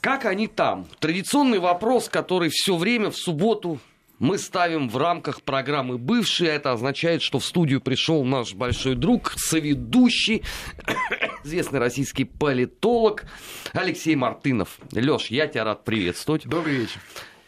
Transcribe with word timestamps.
Как 0.00 0.24
они 0.24 0.46
там? 0.46 0.86
Традиционный 0.98 1.58
вопрос, 1.58 2.08
который 2.08 2.48
все 2.48 2.76
время 2.76 3.10
в 3.10 3.16
субботу 3.16 3.78
мы 4.18 4.38
ставим 4.38 4.88
в 4.88 4.96
рамках 4.96 5.42
программы 5.42 5.96
«Бывшие». 5.98 6.50
Это 6.50 6.72
означает, 6.72 7.22
что 7.22 7.38
в 7.38 7.44
студию 7.44 7.80
пришел 7.80 8.22
наш 8.24 8.54
большой 8.54 8.94
друг, 8.94 9.32
соведущий, 9.36 10.42
известный 11.44 11.80
российский 11.80 12.24
политолог 12.24 13.24
Алексей 13.72 14.14
Мартынов. 14.16 14.78
Леш, 14.92 15.26
я 15.26 15.46
тебя 15.46 15.64
рад 15.64 15.84
приветствовать. 15.84 16.46
Добрый 16.46 16.76
вечер. 16.76 17.00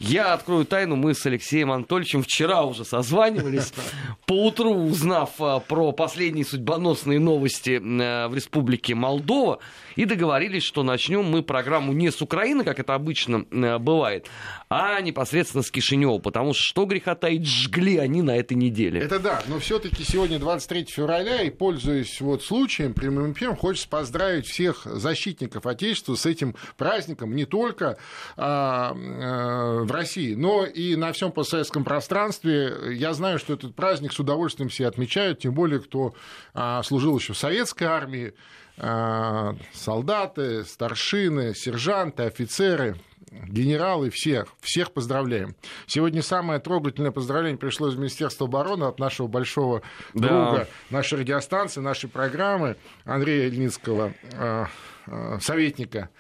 Я 0.03 0.35
открою 0.35 0.65
тайну, 0.65 0.97
мы 0.97 1.15
с 1.15 1.25
Алексеем 1.27 1.71
Анатольевичем 1.71 2.25
вчера 2.25 2.65
уже 2.65 2.85
созванивались, 2.85 3.73
поутру 4.27 4.75
узнав 4.75 5.31
а, 5.39 5.61
про 5.61 5.93
последние 5.93 6.45
судьбоносные 6.45 7.21
новости 7.21 7.81
э, 7.81 8.27
в 8.27 8.35
Республике 8.35 8.97
Молдова, 8.97 9.61
и 9.95 10.05
договорились, 10.05 10.65
что 10.65 10.83
начнем 10.83 11.25
мы 11.25 11.43
программу 11.43 11.93
не 11.93 12.11
с 12.11 12.21
Украины, 12.21 12.65
как 12.65 12.81
это 12.81 12.95
обычно 12.95 13.45
э, 13.53 13.79
бывает, 13.79 14.27
а 14.75 15.01
непосредственно 15.03 15.63
с 15.63 15.71
Кишинева, 15.71 16.19
потому 16.19 16.55
что 16.55 16.63
что 16.63 16.87
греха 16.87 17.15
таить, 17.15 17.47
жгли 17.47 17.99
они 17.99 18.23
на 18.23 18.39
этой 18.39 18.55
неделе. 18.55 19.03
Это 19.03 19.19
да, 19.19 19.43
но 19.47 19.59
все-таки 19.59 20.03
сегодня 20.03 20.39
23 20.39 20.87
февраля, 20.87 21.43
и 21.43 21.51
пользуясь 21.51 22.19
вот 22.23 22.43
случаем, 22.43 22.95
прямым 22.95 23.33
эфиром, 23.33 23.55
хочется 23.55 23.87
поздравить 23.87 24.47
всех 24.47 24.85
защитников 24.87 25.67
Отечества 25.67 26.15
с 26.15 26.25
этим 26.25 26.57
праздником, 26.79 27.37
не 27.37 27.45
только 27.45 27.99
а, 28.39 28.97
а, 28.97 29.83
в 29.83 29.93
России, 29.93 30.35
но 30.35 30.65
и 30.65 30.97
на 30.97 31.13
всем 31.13 31.33
постсоветском 31.33 31.85
пространстве. 31.85 32.95
Я 32.95 33.13
знаю, 33.13 33.39
что 33.39 33.53
этот 33.53 33.75
праздник 33.75 34.15
с 34.15 34.19
удовольствием 34.21 34.71
все 34.71 34.87
отмечают, 34.87 35.41
тем 35.41 35.53
более, 35.53 35.81
кто 35.81 36.15
а, 36.55 36.83
служил 36.83 37.19
еще 37.19 37.35
в 37.35 37.39
советской 37.39 37.85
армии, 37.85 38.33
а, 38.79 39.55
солдаты, 39.75 40.65
старшины, 40.65 41.55
сержанты, 41.55 42.23
офицеры, 42.23 42.97
генералы, 43.49 44.11
всех, 44.11 44.49
всех 44.61 44.93
поздравляем. 44.93 45.57
Сегодня 45.87 46.23
самое 46.23 46.61
трогательное 46.61 47.11
поздравление 47.11 47.59
пришло 47.59 47.89
из 47.89 47.97
Министерства 47.97 48.47
обороны 48.47 48.85
от 48.85 48.99
нашего 48.99 49.27
большого 49.27 49.83
да. 50.15 50.29
друга, 50.29 50.69
нашей 50.91 51.21
радиостанции, 51.21 51.81
нашей 51.81 52.09
программы 52.09 52.77
Андрея 53.05 53.49
Ильницкого, 53.49 54.13
а, 54.35 54.69
советника 55.41 56.11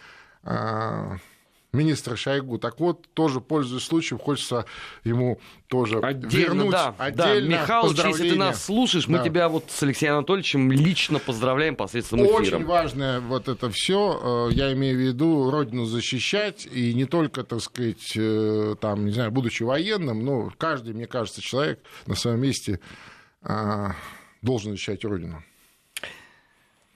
министра 1.72 2.16
Шойгу. 2.16 2.58
Так 2.58 2.80
вот, 2.80 3.08
тоже 3.14 3.40
пользуясь 3.40 3.84
случаем, 3.84 4.18
хочется 4.18 4.66
ему 5.04 5.40
тоже 5.68 6.00
отдельно, 6.00 6.36
вернуть 6.36 6.70
да, 6.70 6.94
отдельно 6.98 7.56
да. 7.56 7.62
Михалыч, 7.62 7.98
если 8.04 8.30
ты 8.30 8.36
нас 8.36 8.64
слушаешь, 8.64 9.08
мы 9.08 9.18
да. 9.18 9.24
тебя 9.24 9.48
вот 9.48 9.70
с 9.70 9.82
Алексеем 9.82 10.14
Анатольевичем 10.14 10.70
лично 10.70 11.18
поздравляем 11.18 11.74
посредством 11.76 12.20
эфира. 12.20 12.56
Очень 12.56 12.64
важное 12.66 13.20
вот 13.20 13.48
это 13.48 13.70
все, 13.70 14.48
э, 14.50 14.54
я 14.54 14.72
имею 14.74 14.96
в 14.96 15.00
виду 15.00 15.50
родину 15.50 15.86
защищать, 15.86 16.66
и 16.70 16.92
не 16.92 17.06
только, 17.06 17.42
так 17.42 17.60
сказать, 17.62 18.12
э, 18.16 18.76
там, 18.80 19.06
не 19.06 19.12
знаю, 19.12 19.30
будучи 19.30 19.62
военным, 19.62 20.24
но 20.24 20.52
каждый, 20.58 20.92
мне 20.92 21.06
кажется, 21.06 21.40
человек 21.40 21.80
на 22.06 22.14
своем 22.14 22.40
месте 22.40 22.80
э, 23.42 23.86
должен 24.42 24.72
защищать 24.72 25.04
родину. 25.04 25.42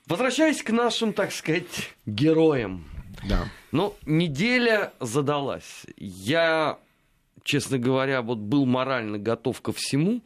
Возвращаясь 0.07 0.63
к 0.63 0.71
нашим, 0.71 1.13
так 1.13 1.33
сказать, 1.33 1.95
героям, 2.05 2.85
да. 3.25 3.49
Ну, 3.73 3.95
неделя 4.05 4.93
задалась. 5.01 5.87
Я, 5.97 6.79
честно 7.43 7.79
говоря, 7.79 8.23
вот 8.23 8.39
был 8.39 8.67
морально 8.67 9.19
готов 9.19 9.61
ко 9.61 9.73
всему, 9.73 10.23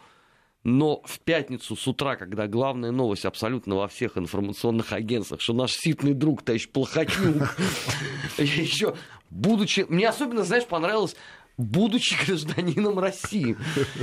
но 0.62 1.00
в 1.04 1.20
пятницу 1.20 1.74
с 1.74 1.86
утра, 1.88 2.16
когда 2.16 2.46
главная 2.46 2.90
новость 2.90 3.24
абсолютно 3.24 3.76
во 3.76 3.88
всех 3.88 4.18
информационных 4.18 4.92
агентствах, 4.92 5.40
что 5.40 5.54
наш 5.54 5.72
ситный 5.72 6.12
друг, 6.12 6.42
товарищ 6.42 6.68
Плохотнюк, 6.68 7.56
еще 8.38 8.94
будучи... 9.30 9.86
Мне 9.88 10.08
особенно, 10.08 10.42
знаешь, 10.42 10.66
понравилось 10.66 11.16
будучи 11.60 12.16
гражданином 12.26 12.98
России. 12.98 13.56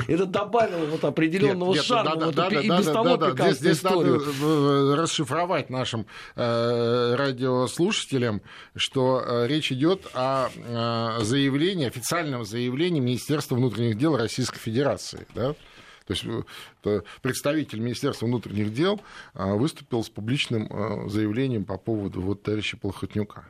Это 0.08 0.26
добавило 0.26 0.86
вот 0.86 1.04
определенного 1.04 1.70
нет, 1.70 1.78
нет, 1.78 1.86
шарма 1.86 2.16
да, 2.16 2.26
вот 2.26 2.36
да, 2.36 2.50
да, 2.50 2.62
и 2.62 2.70
без 2.70 2.86
да, 2.86 2.94
того 2.94 3.18
да, 3.18 3.32
да. 3.32 3.52
Здесь, 3.52 3.60
здесь 3.60 3.84
надо 3.84 4.06
э, 4.06 4.96
расшифровать 4.96 5.70
нашим 5.70 6.06
э, 6.36 7.16
радиослушателям, 7.16 8.42
что 8.76 9.22
э, 9.26 9.48
речь 9.48 9.72
идет 9.72 10.08
о 10.14 10.50
э, 10.54 11.24
заявлении, 11.24 11.88
официальном 11.88 12.46
заявлении 12.46 13.00
Министерства 13.00 13.56
внутренних 13.56 13.98
дел 13.98 14.16
Российской 14.16 14.60
Федерации. 14.60 15.28
Да? 15.34 15.54
То 16.06 16.14
есть 16.14 16.26
э, 16.86 17.02
представитель 17.22 17.80
Министерства 17.80 18.28
внутренних 18.28 18.74
дел 18.74 19.02
э, 19.34 19.54
выступил 19.54 20.04
с 20.04 20.10
публичным 20.10 21.10
заявлением 21.10 21.66
по 21.66 21.78
поводу 21.78 22.22
вот 22.22 22.44
товарища 22.44 22.78
Плохотнюка. 22.78 23.46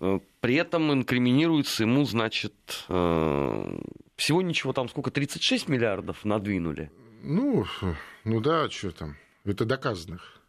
Э, 0.00 0.18
при 0.40 0.54
этом 0.54 0.92
инкриминируется 0.92 1.82
ему, 1.82 2.04
значит, 2.04 2.54
э, 2.88 3.78
всего 4.16 4.42
ничего 4.42 4.72
там, 4.72 4.88
сколько, 4.88 5.10
36 5.10 5.68
миллиардов 5.68 6.24
надвинули? 6.24 6.90
Ну, 7.22 7.66
ну 8.24 8.40
да, 8.40 8.68
что 8.70 8.92
там, 8.92 9.16
это 9.44 9.66
доказанных. 9.66 10.40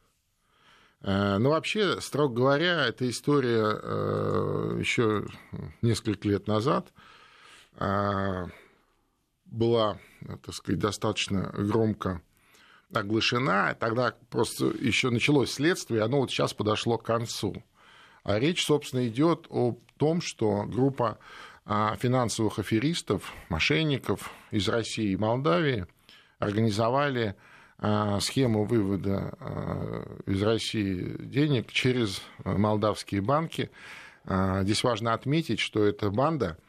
Э, 1.01 1.37
но 1.37 1.49
вообще, 1.49 1.99
строго 1.99 2.33
говоря, 2.33 2.85
эта 2.85 3.09
история 3.09 4.79
еще 4.79 5.27
несколько 5.81 6.27
лет 6.29 6.47
назад 6.47 6.91
была, 9.45 9.99
так 10.43 10.55
сказать, 10.55 10.79
достаточно 10.79 11.51
громко 11.57 12.21
оглашена. 12.93 13.75
Тогда 13.75 14.15
просто 14.29 14.67
еще 14.79 15.09
началось 15.09 15.51
следствие, 15.51 15.99
и 15.99 16.03
оно 16.03 16.19
вот 16.19 16.31
сейчас 16.31 16.53
подошло 16.53 16.97
к 16.97 17.05
концу. 17.05 17.63
А 18.23 18.39
речь, 18.39 18.65
собственно, 18.65 19.07
идет 19.07 19.47
о 19.49 19.77
том, 19.97 20.21
что 20.21 20.63
группа 20.63 21.17
а, 21.65 21.95
финансовых 21.95 22.59
аферистов, 22.59 23.33
мошенников 23.49 24.31
из 24.51 24.67
России 24.67 25.11
и 25.11 25.17
Молдавии 25.17 25.85
организовали 26.39 27.35
а, 27.77 28.19
схему 28.19 28.65
вывода 28.65 29.35
а, 29.39 30.21
из 30.25 30.41
России 30.41 31.15
денег 31.19 31.71
через 31.71 32.21
молдавские 32.43 33.21
банки. 33.21 33.69
Здесь 34.23 34.83
важно 34.83 35.13
отметить, 35.13 35.59
что 35.59 35.83
эта 35.83 36.11
банда 36.11 36.59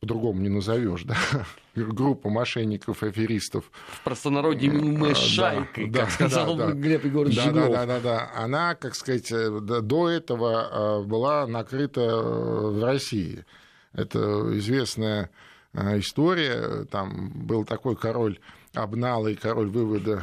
по-другому 0.00 0.40
не 0.40 0.48
назовешь, 0.48 1.04
да, 1.04 1.16
группа 1.74 2.28
мошенников, 2.28 3.02
аферистов. 3.02 3.70
В 3.88 4.02
простонародье 4.02 4.70
мы 4.70 5.14
шайкой, 5.14 5.88
да, 5.88 6.00
как 6.00 6.08
да, 6.08 6.10
сказал 6.10 6.56
да, 6.56 6.72
Глеб 6.72 7.04
Егорович 7.04 7.36
да, 7.36 7.50
да, 7.52 7.68
да, 7.68 7.86
да, 7.86 8.00
да. 8.00 8.30
Она, 8.34 8.74
как 8.74 8.94
сказать, 8.94 9.30
э, 9.32 9.60
до 9.60 10.08
этого 10.08 11.00
э, 11.02 11.06
была 11.06 11.46
накрыта 11.46 12.00
э, 12.00 12.70
в 12.70 12.84
России. 12.84 13.44
Это 13.92 14.18
известная 14.58 15.30
история. 15.72 16.84
Там 16.84 17.30
был 17.46 17.64
такой 17.64 17.96
король 17.96 18.38
обналый, 18.74 19.36
король 19.36 19.68
вывода 19.68 20.22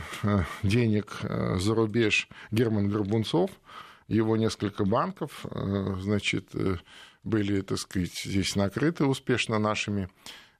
денег 0.62 1.20
за 1.56 1.74
рубеж 1.74 2.28
Герман 2.52 2.90
Горбунцов. 2.90 3.50
Его 4.08 4.38
несколько 4.38 4.86
банков, 4.86 5.44
значит, 6.02 6.50
были, 7.24 7.62
так 7.62 7.78
сказать, 7.78 8.14
здесь 8.14 8.56
накрыты 8.56 9.06
успешно 9.06 9.60
нашими 9.60 10.10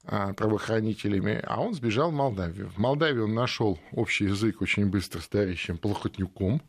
а, 0.06 0.32
правоохранителями, 0.34 1.40
а 1.44 1.60
он 1.60 1.74
сбежал 1.74 2.10
в 2.10 2.14
Молдавию. 2.14 2.68
В 2.70 2.78
Молдавии 2.78 3.20
он 3.20 3.34
нашел 3.34 3.78
общий 3.92 4.24
язык 4.24 4.60
очень 4.60 4.86
быстро 4.86 5.20
с 5.20 5.28
товарищем 5.28 5.78
Плохотнюком, 5.78 6.60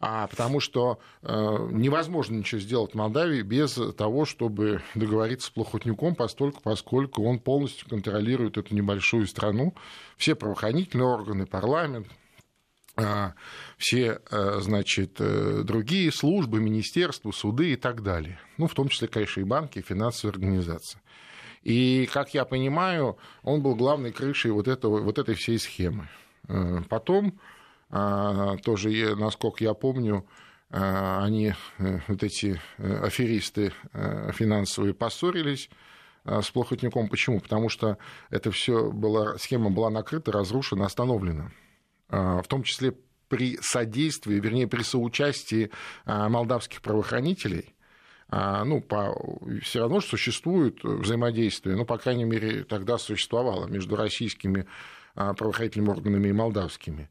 а 0.00 0.26
потому 0.26 0.58
что 0.58 0.98
э, 1.22 1.68
невозможно 1.70 2.34
ничего 2.34 2.60
сделать 2.60 2.92
в 2.92 2.96
Молдавии 2.96 3.42
без 3.42 3.78
того, 3.96 4.24
чтобы 4.24 4.82
договориться 4.96 5.46
с 5.46 5.50
Плохотнюком, 5.50 6.16
постольку, 6.16 6.60
поскольку 6.60 7.24
он 7.24 7.38
полностью 7.38 7.88
контролирует 7.88 8.58
эту 8.58 8.74
небольшую 8.74 9.28
страну. 9.28 9.74
Все 10.16 10.34
правоохранительные 10.34 11.06
органы, 11.06 11.46
парламент, 11.46 12.08
все, 13.78 14.20
э, 14.30 14.58
значит, 14.60 15.16
э, 15.18 15.62
другие 15.64 16.12
службы, 16.12 16.60
министерства, 16.60 17.30
суды 17.32 17.72
и 17.72 17.76
так 17.76 18.02
далее. 18.02 18.38
Ну, 18.58 18.66
в 18.66 18.74
том 18.74 18.88
числе, 18.88 19.08
конечно, 19.08 19.40
и 19.40 19.44
банки, 19.44 19.78
и 19.78 19.82
финансовые 19.82 20.32
организации. 20.32 21.00
И, 21.62 22.08
как 22.12 22.34
я 22.34 22.44
понимаю, 22.44 23.16
он 23.42 23.62
был 23.62 23.76
главной 23.76 24.12
крышей 24.12 24.50
вот, 24.50 24.68
этого, 24.68 25.00
вот 25.00 25.18
этой 25.18 25.34
всей 25.34 25.58
схемы. 25.58 26.08
Э, 26.48 26.82
потом, 26.88 27.40
а, 27.94 28.56
тоже, 28.58 29.16
насколько 29.16 29.62
я 29.62 29.74
помню, 29.74 30.26
они, 30.70 31.52
вот 32.08 32.22
эти 32.22 32.58
аферисты 32.78 33.74
финансовые, 33.92 34.94
поссорились 34.94 35.68
с 36.24 36.50
Плохотником. 36.50 37.10
Почему? 37.10 37.40
Потому 37.40 37.68
что 37.68 37.98
эта 38.30 38.50
все 38.50 38.90
была, 38.90 39.36
схема 39.36 39.68
была 39.68 39.90
накрыта, 39.90 40.32
разрушена, 40.32 40.86
остановлена. 40.86 41.50
А, 42.12 42.42
в 42.42 42.46
том 42.46 42.62
числе 42.62 42.94
при 43.28 43.56
содействии, 43.62 44.38
вернее, 44.38 44.68
при 44.68 44.82
соучастии 44.82 45.70
а, 46.04 46.28
молдавских 46.28 46.82
правоохранителей, 46.82 47.74
а, 48.28 48.64
ну, 48.64 48.82
по, 48.82 49.14
все 49.62 49.80
равно 49.80 50.02
существует 50.02 50.84
взаимодействие, 50.84 51.74
ну, 51.74 51.86
по 51.86 51.96
крайней 51.96 52.24
мере, 52.24 52.64
тогда 52.64 52.98
существовало 52.98 53.66
между 53.66 53.96
российскими 53.96 54.66
правоохранительными 55.14 55.90
органами 55.90 56.28
и 56.28 56.32
молдавскими. 56.32 57.10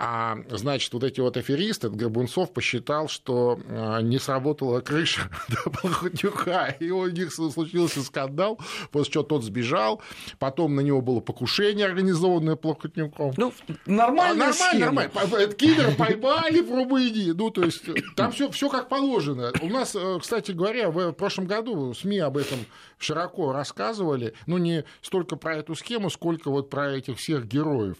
А, 0.00 0.38
значит, 0.50 0.92
вот 0.92 1.02
эти 1.02 1.20
вот 1.20 1.36
аферисты, 1.36 1.90
Горбунцов 1.90 2.52
посчитал, 2.52 3.08
что 3.08 3.58
а, 3.68 4.00
не 4.00 4.18
сработала 4.18 4.80
крыша 4.80 5.28
до 5.48 5.70
Плохотнюка, 5.70 6.68
и 6.78 6.90
у 6.90 7.08
них 7.08 7.32
случился 7.32 8.02
скандал, 8.02 8.60
после 8.92 9.14
чего 9.14 9.24
тот 9.24 9.42
сбежал, 9.42 10.00
потом 10.38 10.76
на 10.76 10.80
него 10.80 11.00
было 11.00 11.18
покушение, 11.18 11.86
организованное 11.86 12.54
Плохотнюком. 12.54 13.32
Ну, 13.36 13.52
нормальная 13.86 14.50
а, 14.50 14.72
нормально, 14.72 15.08
нормально. 15.10 15.54
Киллера 15.54 15.90
поймали 15.90 16.60
в 16.60 16.70
Румынии, 16.70 17.32
ну, 17.32 17.50
то 17.50 17.64
есть 17.64 17.82
там 18.14 18.30
все, 18.30 18.50
все 18.50 18.68
как 18.68 18.88
положено. 18.88 19.52
У 19.60 19.68
нас, 19.68 19.96
э, 19.96 20.18
кстати 20.20 20.52
говоря, 20.52 20.90
в 20.90 21.12
прошлом 21.12 21.46
году 21.46 21.92
СМИ 21.92 22.18
об 22.18 22.36
этом 22.36 22.58
широко 22.98 23.52
рассказывали, 23.52 24.34
ну, 24.46 24.58
не 24.58 24.84
столько 25.02 25.36
про 25.36 25.56
эту 25.56 25.74
схему, 25.74 26.10
сколько 26.10 26.50
вот 26.50 26.70
про 26.70 26.92
этих 26.92 27.18
всех 27.18 27.46
героев. 27.46 27.96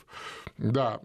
Да, 0.58 1.00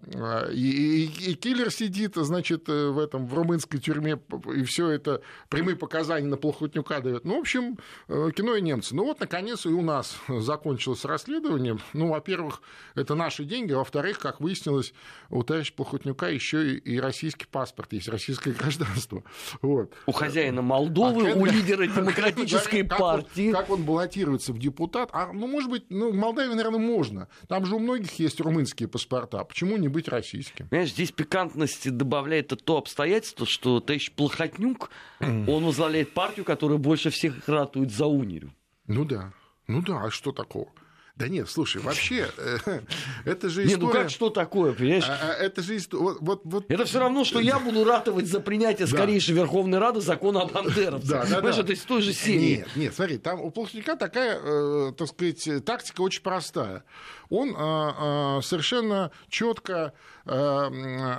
и, 0.52 1.06
и, 1.06 1.32
и 1.32 1.36
киллер 1.36 1.72
сидит, 1.72 2.16
значит, 2.16 2.68
э, 2.70 2.88
в 2.88 2.98
этом, 2.98 3.28
в 3.28 3.36
румынской 3.36 3.80
тюрьме, 3.80 4.20
и 4.52 4.64
все 4.64 4.90
это 4.90 5.22
прямые 5.48 5.76
показания 5.76 6.26
на 6.28 6.38
Плохотнюка 6.38 7.02
дает. 7.02 7.24
Ну, 7.24 7.38
в 7.38 7.42
общем, 7.42 7.78
э, 8.08 8.32
кино 8.36 8.56
и 8.56 8.62
немцы. 8.62 8.96
Ну, 8.96 9.06
вот, 9.06 9.20
наконец, 9.20 9.68
и 9.68 9.70
у 9.70 9.84
нас 9.84 10.18
закончилось 10.28 11.06
расследование. 11.06 11.78
Ну, 11.94 12.08
во-первых, 12.08 12.64
это 12.96 13.14
наши 13.14 13.44
деньги, 13.44 13.74
во-вторых, 13.74 14.18
как 14.18 14.42
выяснилось, 14.42 14.92
у 15.30 15.44
товарища 15.44 15.74
Плохотнюка 15.74 16.30
еще 16.30 16.76
и 16.76 17.00
российский 17.00 17.46
паспорт 17.46 17.94
есть, 17.94 18.08
российское 18.08 18.52
гражданство. 18.60 19.24
Вот. 19.62 19.94
У 20.08 20.12
хозяина 20.14 20.64
Молдовы, 20.64 21.30
а 21.30 21.36
у 21.36 21.46
лидера 21.46 21.86
демократической 21.96 22.84
партии. 22.84 23.52
Как 23.52 23.70
он 23.70 23.83
баллотируется 23.84 24.54
в 24.54 24.60
депутат? 24.60 25.10
А, 25.14 25.32
ну, 25.32 25.48
может 25.48 25.70
быть, 25.70 25.86
ну, 25.90 26.12
в 26.12 26.16
Молдавии, 26.16 26.54
наверное, 26.54 26.80
можно. 26.80 27.28
Там 27.48 27.66
же 27.66 27.76
у 27.76 27.80
многих 27.80 28.18
есть 28.20 28.40
румынские 28.42 28.90
паспорта 28.90 29.44
почему 29.44 29.78
не 29.78 29.88
быть 29.88 30.08
российским? 30.08 30.68
Понимаешь, 30.68 30.92
здесь 30.92 31.12
пикантности 31.12 31.90
добавляет 31.90 32.54
то 32.64 32.78
обстоятельство, 32.78 33.46
что 33.46 33.80
товарищ 33.80 34.12
Плохотнюк, 34.12 34.90
он 35.20 35.66
возглавляет 35.66 36.14
партию, 36.14 36.46
которая 36.46 36.78
больше 36.78 37.10
всех 37.10 37.48
ратует 37.48 37.92
за 37.92 38.06
унию. 38.06 38.54
Ну 38.88 39.06
да, 39.06 39.34
ну 39.68 39.82
да, 39.82 40.04
а 40.04 40.10
что 40.10 40.32
такого? 40.32 40.70
Да 41.16 41.28
нет, 41.28 41.48
слушай, 41.48 41.80
вообще, 41.80 42.28
э, 42.38 42.58
это 43.26 43.48
же 43.48 43.66
история... 43.66 43.76
Не, 43.78 43.86
ну 43.86 43.92
как 43.92 44.10
что 44.10 44.32
такое, 44.32 44.74
понимаешь? 44.74 45.06
А, 45.08 45.20
а, 45.22 45.34
это 45.34 45.62
же 45.62 45.78
история... 45.78 46.04
Вот, 46.04 46.18
вот, 46.22 46.42
вот... 46.44 46.66
Это 46.70 46.86
все 46.86 47.00
равно, 47.00 47.24
что 47.24 47.40
я 47.40 47.60
буду 47.60 47.84
ратовать 47.84 48.26
за 48.26 48.40
принятие 48.40 48.88
скорейшей 48.88 49.36
Верховной 49.36 49.78
Рады 49.78 50.02
закона 50.02 50.42
о 50.42 50.48
бандеровцах. 50.48 51.08
Да, 51.08 51.26
да, 51.26 51.36
понимаешь, 51.36 51.58
да. 51.58 51.62
это 51.62 51.74
из 51.74 51.82
той 51.82 52.02
же 52.02 52.14
серии. 52.14 52.58
Нет, 52.58 52.68
нет, 52.76 52.96
смотри, 52.96 53.20
там 53.20 53.42
у 53.42 53.52
Плохотника 53.52 53.96
такая, 53.96 54.40
э, 54.42 54.94
так 54.98 55.08
сказать, 55.08 55.64
тактика 55.64 56.02
очень 56.02 56.24
простая. 56.24 56.84
Он 57.30 57.50
э, 57.50 57.54
э, 57.58 58.42
совершенно 58.42 59.12
четко 59.30 59.94
э, 60.26 60.32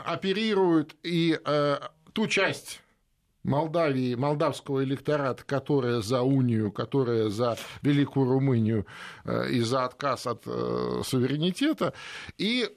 оперирует 0.07 0.97
и 1.05 1.39
ту 2.13 2.27
часть 2.27 2.81
Молдавии, 3.45 4.15
молдавского 4.15 4.83
электората, 4.83 5.45
которая 5.45 6.01
за 6.01 6.23
унию, 6.23 6.73
которая 6.73 7.29
за 7.29 7.57
Великую 7.83 8.31
Румынию 8.31 8.87
э, 9.25 9.51
и 9.51 9.61
за 9.61 9.85
отказ 9.85 10.27
от 10.27 10.45
э, 10.47 11.03
суверенитета. 11.05 11.93
И 12.39 12.69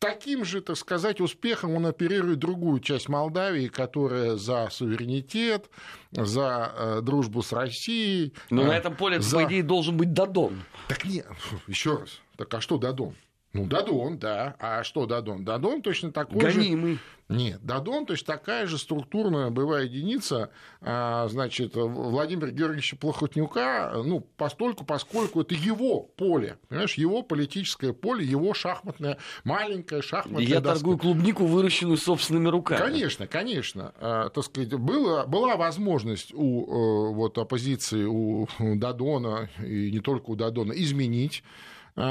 таким 0.00 0.44
же, 0.44 0.60
так 0.60 0.76
сказать, 0.76 1.20
успехом 1.20 1.74
он 1.74 1.86
оперирует 1.86 2.40
другую 2.40 2.80
часть 2.80 3.08
Молдавии, 3.08 3.68
которая 3.68 4.34
за 4.34 4.68
суверенитет, 4.70 5.70
за 6.10 6.72
э, 6.76 7.00
дружбу 7.02 7.42
с 7.42 7.52
Россией. 7.52 8.34
Но 8.50 8.64
на 8.64 8.76
этом 8.76 8.96
поле, 8.96 9.20
за... 9.20 9.36
по 9.36 9.44
идее, 9.44 9.62
должен 9.62 9.96
быть 9.96 10.12
Дадон. 10.12 10.62
Так 10.88 11.04
нет, 11.04 11.28
еще 11.68 11.98
раз. 11.98 12.20
Так 12.36 12.52
а 12.54 12.60
что 12.60 12.78
Дадон? 12.78 13.14
Ну, 13.52 13.66
Дадон, 13.66 14.18
да. 14.18 14.54
А 14.60 14.84
что 14.84 15.06
Дадон? 15.06 15.44
Дадон 15.44 15.82
точно 15.82 16.12
такой 16.12 16.40
Гонимый. 16.40 16.94
же... 16.94 17.00
Нет, 17.30 17.60
Дадон, 17.64 18.06
то 18.06 18.12
есть 18.14 18.26
такая 18.26 18.66
же 18.66 18.76
структурная 18.76 19.50
боевая 19.50 19.84
единица, 19.84 20.50
а, 20.80 21.28
значит, 21.28 21.76
Владимира 21.76 22.50
Георгиевича 22.50 22.96
Плохотнюка, 22.96 23.92
ну, 24.04 24.18
постольку, 24.36 24.84
поскольку 24.84 25.42
это 25.42 25.54
его 25.54 26.00
поле, 26.00 26.58
понимаешь, 26.68 26.94
его 26.94 27.22
политическое 27.22 27.92
поле, 27.92 28.26
его 28.26 28.52
шахматное, 28.52 29.18
маленькое 29.44 30.02
шахматное 30.02 30.42
Я 30.42 30.60
доска. 30.60 30.74
торгую 30.80 30.98
клубнику, 30.98 31.46
выращенную 31.46 31.98
собственными 31.98 32.48
руками. 32.48 32.80
Конечно, 32.80 33.28
конечно. 33.28 33.94
А, 34.00 34.28
так 34.30 34.44
сказать, 34.44 34.74
было, 34.74 35.24
была 35.24 35.54
возможность 35.54 36.34
у 36.34 36.64
э, 36.64 37.14
вот, 37.14 37.38
оппозиции, 37.38 38.04
у 38.04 38.48
Дадона, 38.58 39.48
и 39.64 39.92
не 39.92 40.00
только 40.00 40.30
у 40.30 40.34
Дадона, 40.36 40.72
изменить 40.72 41.44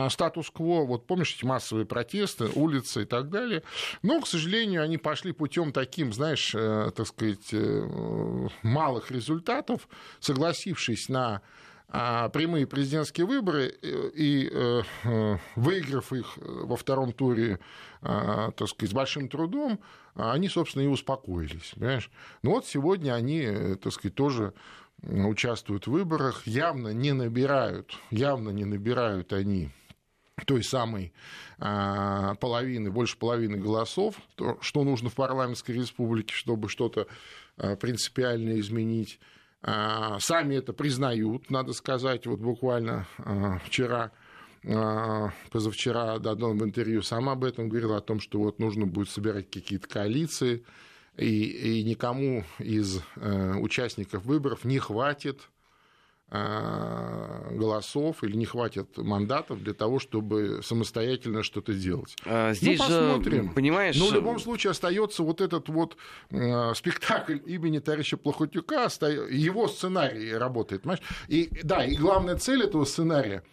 статус-кво, 0.10 0.86
вот 0.86 1.08
помнишь 1.08 1.36
эти 1.36 1.46
массовые 1.46 1.86
протесты, 1.86 2.50
улицы 2.54 3.04
и 3.04 3.06
так 3.06 3.30
далее. 3.30 3.64
Но, 4.02 4.22
к 4.22 4.28
сожалению, 4.28 4.84
они 4.84 4.98
пошли 4.98 5.32
путем 5.32 5.72
таким, 5.72 6.14
знаешь, 6.14 6.54
э, 6.56 6.92
так 6.96 7.08
сказать, 7.08 7.50
э, 7.52 8.48
малых 8.64 9.12
результатов, 9.12 9.88
согласившись 10.20 11.10
на 11.10 11.42
а, 11.92 12.30
прямые 12.30 12.68
президентские 12.68 13.26
выборы 13.26 13.74
и 13.82 14.84
выиграв 15.56 16.14
их 16.14 16.38
во 16.38 16.76
втором 16.76 17.14
туре, 17.14 17.60
так 18.02 18.68
сказать, 18.68 18.92
с 18.92 18.94
большим 18.94 19.28
трудом, 19.28 19.80
они, 20.14 20.50
собственно, 20.50 20.84
и 20.84 20.88
успокоились. 20.88 21.74
Понимаешь? 21.76 22.12
Но 22.44 22.52
вот 22.52 22.68
сегодня 22.68 23.14
они, 23.14 23.76
так 23.82 23.92
сказать, 23.92 24.14
тоже 24.14 24.54
участвуют 25.04 25.88
в 25.88 25.92
выборах, 25.92 26.46
явно 26.46 26.90
не 26.90 27.14
набирают, 27.14 27.98
явно 28.12 28.50
не 28.50 28.66
набирают 28.66 29.34
они 29.34 29.72
той 30.46 30.64
самой 30.64 31.14
а, 31.58 32.36
половины, 32.36 32.92
больше 32.92 33.18
половины 33.18 33.58
голосов, 33.58 34.16
то, 34.36 34.58
что 34.62 34.84
нужно 34.84 35.10
в 35.10 35.16
парламентской 35.16 35.72
республике, 35.72 36.34
чтобы 36.34 36.70
что-то 36.70 37.08
а, 37.58 37.76
принципиально 37.76 38.60
изменить. 38.60 39.20
А, 39.62 40.20
сами 40.20 40.56
это 40.56 40.74
признают, 40.74 41.50
надо 41.50 41.74
сказать, 41.74 42.26
вот 42.26 42.40
буквально 42.40 43.08
вчера 43.66 44.12
позавчера 45.52 46.20
Дадон 46.20 46.58
в 46.58 46.64
интервью 46.66 47.02
сам 47.02 47.30
об 47.30 47.46
этом 47.46 47.70
говорил, 47.70 47.94
о 47.94 48.02
том, 48.02 48.20
что 48.20 48.40
вот 48.40 48.60
нужно 48.60 48.86
будет 48.86 49.10
собирать 49.10 49.50
какие-то 49.50 49.88
коалиции, 49.88 50.66
и, 51.20 51.80
и 51.80 51.84
никому 51.84 52.44
из 52.60 53.02
э, 53.18 53.54
участников 53.56 54.24
выборов 54.24 54.64
не 54.64 54.80
хватит 54.80 55.50
э, 56.32 57.48
голосов 57.52 58.24
или 58.24 58.36
не 58.36 58.46
хватит 58.46 58.98
мандатов 58.98 59.62
для 59.62 59.74
того, 59.74 60.00
чтобы 60.00 60.62
самостоятельно 60.64 61.44
что-то 61.44 61.74
делать. 61.74 62.16
А, 62.26 62.54
здесь 62.54 62.80
ну, 62.80 62.86
посмотрим. 62.86 63.48
Же, 63.50 63.54
понимаешь... 63.54 63.98
Но 63.98 64.08
в 64.08 64.14
любом 64.14 64.40
случае 64.40 64.72
остается 64.72 65.24
вот 65.24 65.42
этот 65.42 65.68
вот 65.70 65.98
э, 66.30 66.74
спектакль 66.74 67.40
имени 67.46 67.80
товарища 67.80 68.16
Плохотюка, 68.16 68.88
его 69.30 69.68
сценарий 69.68 70.34
работает, 70.34 70.84
понимаешь? 70.84 71.04
И 71.28 71.50
да, 71.64 71.84
и 71.84 71.96
главная 71.96 72.38
цель 72.38 72.64
этого 72.64 72.86
сценария 72.86 73.44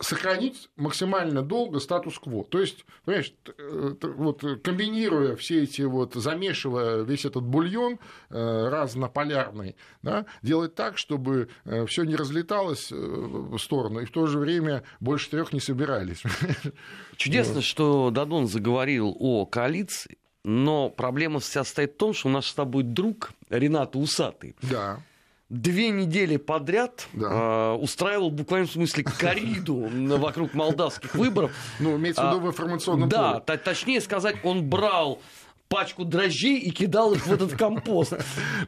сохранить 0.00 0.70
максимально 0.76 1.42
долго 1.42 1.78
статус-кво. 1.78 2.44
То 2.44 2.60
есть, 2.60 2.84
понимаешь, 3.04 3.32
э, 3.58 3.94
вот 4.16 4.40
комбинируя 4.62 5.36
все 5.36 5.62
эти 5.62 5.82
вот, 5.82 6.14
замешивая 6.14 7.02
весь 7.02 7.24
этот 7.24 7.44
бульон 7.44 7.98
э, 8.30 8.68
разнополярный, 8.70 9.76
да, 10.02 10.26
делать 10.42 10.74
так, 10.74 10.98
чтобы 10.98 11.48
э, 11.64 11.86
все 11.86 12.04
не 12.04 12.16
разлеталось 12.16 12.90
в 12.90 13.58
сторону, 13.58 14.00
и 14.00 14.04
в 14.04 14.10
то 14.10 14.26
же 14.26 14.38
время 14.38 14.82
больше 15.00 15.30
трех 15.30 15.52
не 15.52 15.60
собирались. 15.60 16.22
Чудесно, 17.16 17.54
вот. 17.54 17.64
что 17.64 18.10
Дадон 18.10 18.48
заговорил 18.48 19.16
о 19.18 19.46
коалиции, 19.46 20.18
но 20.42 20.90
проблема 20.90 21.38
вся 21.40 21.64
стоит 21.64 21.94
в 21.94 21.96
том, 21.96 22.14
что 22.14 22.28
у 22.28 22.32
нас 22.32 22.46
с 22.46 22.54
тобой 22.54 22.82
друг 22.82 23.32
Ренат 23.48 23.94
Усатый. 23.94 24.56
Да 24.62 25.00
две 25.60 25.90
недели 25.90 26.36
подряд 26.36 27.06
да. 27.12 27.74
э, 27.74 27.82
устраивал 27.82 28.30
в 28.30 28.34
буквальном 28.34 28.68
смысле 28.68 29.04
кориду 29.04 29.88
вокруг 30.18 30.54
молдавских 30.54 31.14
выборов. 31.14 31.52
Ну, 31.78 31.96
имеется 31.96 32.24
в 32.24 32.28
виду 32.28 32.40
в 32.40 32.46
информационном 32.48 33.08
Да, 33.08 33.40
точнее 33.40 34.00
сказать, 34.00 34.36
он 34.42 34.68
брал 34.68 35.20
пачку 35.68 36.04
дрожжей 36.04 36.58
и 36.58 36.70
кидал 36.70 37.14
их 37.14 37.26
в 37.26 37.32
этот 37.32 37.56
компост, 37.56 38.14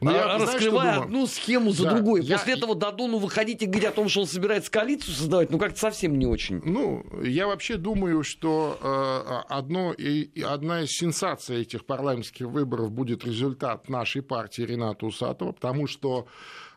ну, 0.01 0.11
я, 0.11 0.37
раскрывая 0.37 0.81
знаешь, 0.81 1.03
одну 1.03 1.27
схему 1.27 1.71
за 1.71 1.83
да, 1.83 1.93
другой. 1.93 2.21
Я... 2.23 2.37
После 2.37 2.53
этого 2.53 2.75
Дадону 2.75 3.17
выходить 3.17 3.61
и 3.61 3.65
говорить 3.65 3.87
о 3.87 3.91
том, 3.91 4.09
что 4.09 4.21
он 4.21 4.27
собирается 4.27 4.69
коалицию 4.69 5.13
создавать, 5.13 5.51
ну 5.51 5.57
как-то 5.57 5.79
совсем 5.79 6.17
не 6.17 6.25
очень. 6.25 6.61
Ну, 6.65 7.05
я 7.23 7.47
вообще 7.47 7.77
думаю, 7.77 8.23
что 8.23 8.77
э, 8.81 9.53
одно, 9.53 9.93
и, 9.93 10.41
одна 10.41 10.81
из 10.81 10.91
сенсаций 10.91 11.61
этих 11.61 11.85
парламентских 11.85 12.47
выборов 12.47 12.91
будет 12.91 13.23
результат 13.23 13.87
нашей 13.89 14.21
партии 14.21 14.63
Рената 14.63 15.05
Усатова, 15.05 15.53
потому 15.53 15.87
что 15.87 16.27
а 16.27 16.29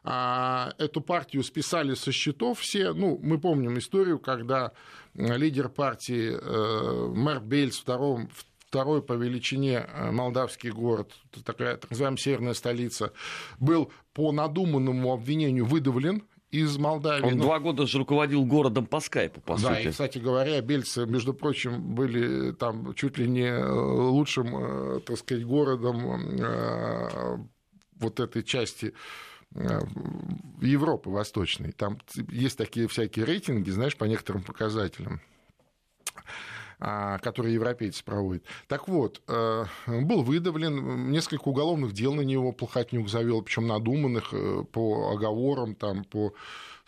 эту 0.02 1.02
партию 1.02 1.42
списали 1.42 1.94
со 1.94 2.10
счетов 2.10 2.60
все. 2.60 2.92
Ну, 2.94 3.18
мы 3.22 3.38
помним 3.38 3.78
историю, 3.78 4.18
когда 4.18 4.72
лидер 5.14 5.68
партии 5.68 6.32
э, 6.32 7.12
мэр 7.14 7.40
Бельс 7.40 7.78
втором, 7.78 8.30
второй 8.58 9.02
по 9.02 9.14
величине 9.14 9.86
э, 9.86 10.10
молдавский 10.10 10.70
город, 10.70 11.12
такая 11.44 11.76
так 11.76 11.90
называемая 11.90 12.18
северная 12.18 12.54
столица, 12.54 13.12
был 13.58 13.92
по 14.14 14.32
надуманному 14.32 15.12
обвинению 15.12 15.66
выдавлен 15.66 16.22
из 16.50 16.78
Молдавии. 16.78 17.26
Он 17.26 17.36
ну, 17.36 17.42
два 17.42 17.58
года 17.60 17.86
же 17.86 17.98
руководил 17.98 18.44
городом 18.44 18.86
по 18.86 19.00
скайпу, 19.00 19.40
по 19.40 19.56
да, 19.56 19.74
сути. 19.74 19.88
и, 19.88 19.90
кстати 19.90 20.18
говоря, 20.18 20.60
бельцы, 20.60 21.06
между 21.06 21.34
прочим, 21.34 21.94
были 21.94 22.52
там 22.52 22.94
чуть 22.94 23.18
ли 23.18 23.28
не 23.28 23.56
лучшим, 23.56 25.00
так 25.02 25.16
сказать, 25.18 25.44
городом 25.44 26.36
вот 28.00 28.18
этой 28.18 28.42
части 28.42 28.94
Европы 29.52 31.10
Восточной. 31.10 31.72
Там 31.72 31.98
есть 32.28 32.56
такие 32.56 32.86
всякие 32.88 33.24
рейтинги, 33.24 33.70
знаешь, 33.70 33.96
по 33.96 34.04
некоторым 34.04 34.42
показателям. 34.42 35.20
А, 36.82 37.18
которые 37.18 37.54
европейцы 37.54 38.02
проводят. 38.02 38.42
Так 38.66 38.88
вот, 38.88 39.20
э, 39.28 39.64
был 39.86 40.22
выдавлен, 40.22 41.10
несколько 41.10 41.48
уголовных 41.48 41.92
дел 41.92 42.14
на 42.14 42.22
него 42.22 42.52
Плохотнюк 42.52 43.10
завел, 43.10 43.42
причем 43.42 43.66
надуманных 43.66 44.32
э, 44.32 44.64
по 44.72 45.12
оговорам, 45.12 45.74
там, 45.74 46.04
по 46.04 46.32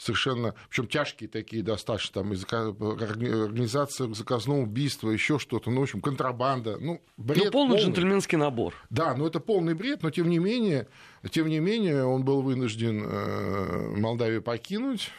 совершенно, 0.03 0.55
причем 0.69 0.87
тяжкие 0.89 1.29
такие 1.29 1.63
достаточно, 1.63 2.23
там, 2.23 2.33
из 2.33 2.45
организация 2.45 4.13
заказного 4.13 4.59
убийства, 4.59 5.11
еще 5.11 5.39
что-то, 5.39 5.71
ну, 5.71 5.81
в 5.81 5.83
общем, 5.85 6.01
контрабанда, 6.01 6.79
ну, 6.81 7.01
бред. 7.17 7.45
Ну, 7.45 7.51
полный, 7.51 7.69
полный 7.77 7.85
джентльменский 7.85 8.37
набор. 8.37 8.75
Да, 8.91 9.15
но 9.15 9.27
это 9.27 9.41
полный 9.41 9.75
бред, 9.75 10.03
но 10.03 10.11
тем 10.11 10.29
не 10.29 10.39
менее, 10.39 10.89
тем 11.31 11.49
не 11.49 11.61
менее, 11.61 12.05
он 12.05 12.25
был 12.25 12.43
вынужден 12.43 13.05
э, 13.05 13.97
Молдавию 13.97 14.43
покинуть, 14.43 15.11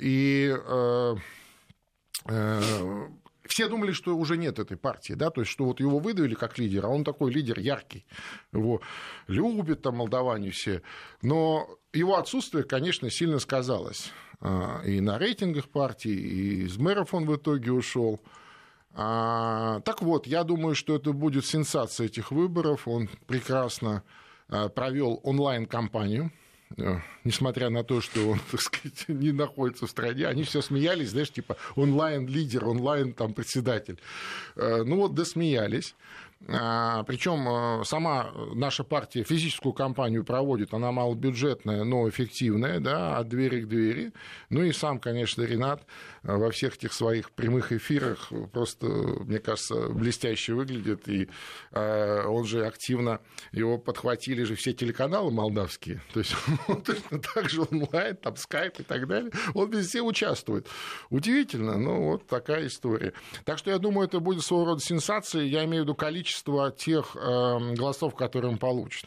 и 0.00 0.54
все 3.48 3.68
думали, 3.68 3.92
что 3.92 4.16
уже 4.16 4.36
нет 4.36 4.58
этой 4.58 4.76
партии, 4.76 5.12
да, 5.12 5.30
то 5.30 5.40
есть, 5.40 5.50
что 5.50 5.64
вот 5.64 5.80
его 5.80 5.98
выдавили 5.98 6.34
как 6.34 6.58
лидера, 6.58 6.86
а 6.86 6.90
он 6.90 7.04
такой 7.04 7.32
лидер 7.32 7.58
яркий, 7.58 8.04
его 8.52 8.80
любят 9.28 9.82
там 9.82 9.96
молдаване 9.96 10.50
все, 10.50 10.82
но 11.22 11.68
его 11.96 12.16
отсутствие, 12.16 12.64
конечно, 12.64 13.10
сильно 13.10 13.38
сказалось 13.38 14.12
а, 14.40 14.82
и 14.84 15.00
на 15.00 15.18
рейтингах 15.18 15.68
партии, 15.68 16.12
и 16.12 16.64
из 16.64 16.76
мэров 16.76 17.14
он 17.14 17.26
в 17.26 17.36
итоге 17.36 17.72
ушел. 17.72 18.20
А, 18.94 19.80
так 19.80 20.02
вот, 20.02 20.26
я 20.26 20.44
думаю, 20.44 20.74
что 20.74 20.96
это 20.96 21.12
будет 21.12 21.44
сенсация 21.44 22.06
этих 22.06 22.30
выборов. 22.30 22.86
Он 22.86 23.08
прекрасно 23.26 24.02
а, 24.48 24.68
провел 24.68 25.20
онлайн-кампанию 25.22 26.32
несмотря 27.22 27.70
на 27.70 27.84
то, 27.84 28.00
что 28.00 28.28
он, 28.28 28.40
так 28.50 28.60
сказать, 28.60 29.04
не 29.06 29.30
находится 29.30 29.86
в 29.86 29.90
стране, 29.90 30.26
они 30.26 30.42
все 30.42 30.60
смеялись, 30.60 31.10
знаешь, 31.10 31.30
типа 31.30 31.56
онлайн-лидер, 31.76 32.66
онлайн 32.66 33.12
там 33.12 33.34
председатель. 33.34 34.00
Ну 34.56 34.96
вот 34.96 35.14
досмеялись. 35.14 35.94
А, 36.48 37.02
Причем 37.04 37.48
э, 37.48 37.84
сама 37.84 38.30
наша 38.54 38.84
партия 38.84 39.24
физическую 39.24 39.72
кампанию 39.72 40.22
проводит, 40.22 40.74
она 40.74 40.92
малобюджетная, 40.92 41.82
но 41.82 42.08
эффективная, 42.08 42.78
да, 42.78 43.16
от 43.16 43.28
двери 43.28 43.62
к 43.62 43.68
двери. 43.68 44.12
Ну 44.50 44.62
и 44.62 44.72
сам, 44.72 45.00
конечно, 45.00 45.42
Ренат 45.42 45.86
э, 46.22 46.36
во 46.36 46.50
всех 46.50 46.76
этих 46.76 46.92
своих 46.92 47.30
прямых 47.32 47.72
эфирах 47.72 48.30
просто, 48.52 48.86
мне 48.86 49.38
кажется, 49.38 49.88
блестяще 49.88 50.52
выглядит. 50.52 51.08
И 51.08 51.28
э, 51.72 52.24
он 52.26 52.44
же 52.44 52.66
активно, 52.66 53.20
его 53.50 53.78
подхватили 53.78 54.44
же 54.44 54.54
все 54.56 54.72
телеканалы 54.72 55.32
молдавские. 55.32 56.02
То 56.12 56.20
есть 56.20 56.36
он 56.68 56.82
точно 56.82 57.18
так 57.18 57.48
же 57.48 57.62
онлайн, 57.62 58.14
там 58.14 58.36
скайп 58.36 58.78
и 58.80 58.82
так 58.82 59.08
далее. 59.08 59.32
Он 59.54 59.70
везде 59.70 60.00
участвует. 60.00 60.68
Удивительно, 61.08 61.78
но 61.78 62.10
вот 62.10 62.26
такая 62.26 62.66
история. 62.66 63.14
Так 63.44 63.58
что 63.58 63.70
я 63.70 63.78
думаю, 63.78 64.06
это 64.06 64.20
будет 64.20 64.44
своего 64.44 64.66
рода 64.66 64.80
сенсацией. 64.80 65.48
Я 65.48 65.64
имею 65.64 65.82
в 65.82 65.86
виду 65.86 65.94
количество 65.96 66.25
количество 66.26 66.72
тех 66.72 67.16
эм, 67.16 67.74
голосов, 67.74 68.16
которые 68.16 68.50
он 68.50 68.58
получит. 68.58 69.06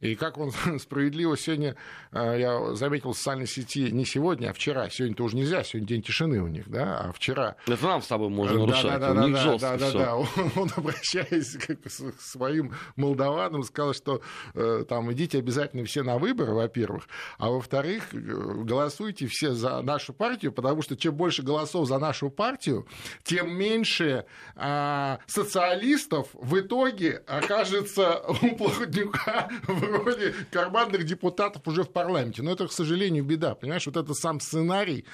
И 0.00 0.14
как 0.14 0.38
он 0.38 0.52
справедливо 0.78 1.36
сегодня, 1.36 1.76
э, 2.12 2.36
я 2.38 2.74
заметил 2.74 3.12
в 3.12 3.16
социальной 3.16 3.46
сети 3.46 3.90
не 3.90 4.04
сегодня, 4.04 4.50
а 4.50 4.52
вчера. 4.52 4.88
Сегодня-то 4.90 5.24
уже 5.24 5.36
нельзя, 5.36 5.62
сегодня 5.64 5.88
день 5.88 6.02
тишины 6.02 6.42
у 6.42 6.48
них, 6.48 6.68
да, 6.68 7.00
а 7.00 7.12
вчера... 7.12 7.56
Это 7.66 7.84
нам 7.84 8.02
с 8.02 8.06
тобой 8.06 8.28
можно 8.28 8.58
нарушать, 8.58 9.00
да, 9.00 9.14
да, 9.14 9.24
у 9.24 9.26
них 9.26 9.36
да, 9.36 9.42
жестко 9.42 9.76
да, 9.78 9.92
да, 9.92 9.92
да. 9.92 10.16
Он, 10.16 10.26
он, 10.56 10.70
обращаясь 10.76 11.56
к 11.56 12.20
своим 12.20 12.74
молдаванам, 12.96 13.62
сказал, 13.62 13.94
что 13.94 14.20
э, 14.54 14.84
там 14.88 15.12
идите 15.12 15.38
обязательно 15.38 15.84
все 15.84 16.02
на 16.02 16.18
выборы, 16.18 16.54
во-первых, 16.54 17.08
а 17.38 17.50
во-вторых, 17.50 18.12
э, 18.12 18.18
голосуйте 18.18 19.26
все 19.26 19.52
за 19.52 19.80
нашу 19.82 20.12
партию, 20.12 20.52
потому 20.52 20.82
что 20.82 20.96
чем 20.96 21.14
больше 21.14 21.42
голосов 21.42 21.88
за 21.88 21.98
нашу 21.98 22.30
партию, 22.30 22.86
тем 23.22 23.54
меньше 23.54 24.26
э, 24.56 25.18
социалистов 25.26 26.28
в 26.34 26.58
итоге 26.58 27.22
окажется 27.26 28.20
у 28.42 28.56
Плохотнюка 28.56 29.48
в 29.66 29.85
роли 29.86 30.34
карманных 30.50 31.04
депутатов 31.04 31.62
уже 31.66 31.82
в 31.82 31.90
парламенте. 31.90 32.42
Но 32.42 32.52
это, 32.52 32.66
к 32.66 32.72
сожалению, 32.72 33.24
беда. 33.24 33.54
Понимаешь, 33.54 33.86
вот 33.86 33.96
этот 33.96 34.16
сам 34.16 34.40
сценарий 34.40 35.04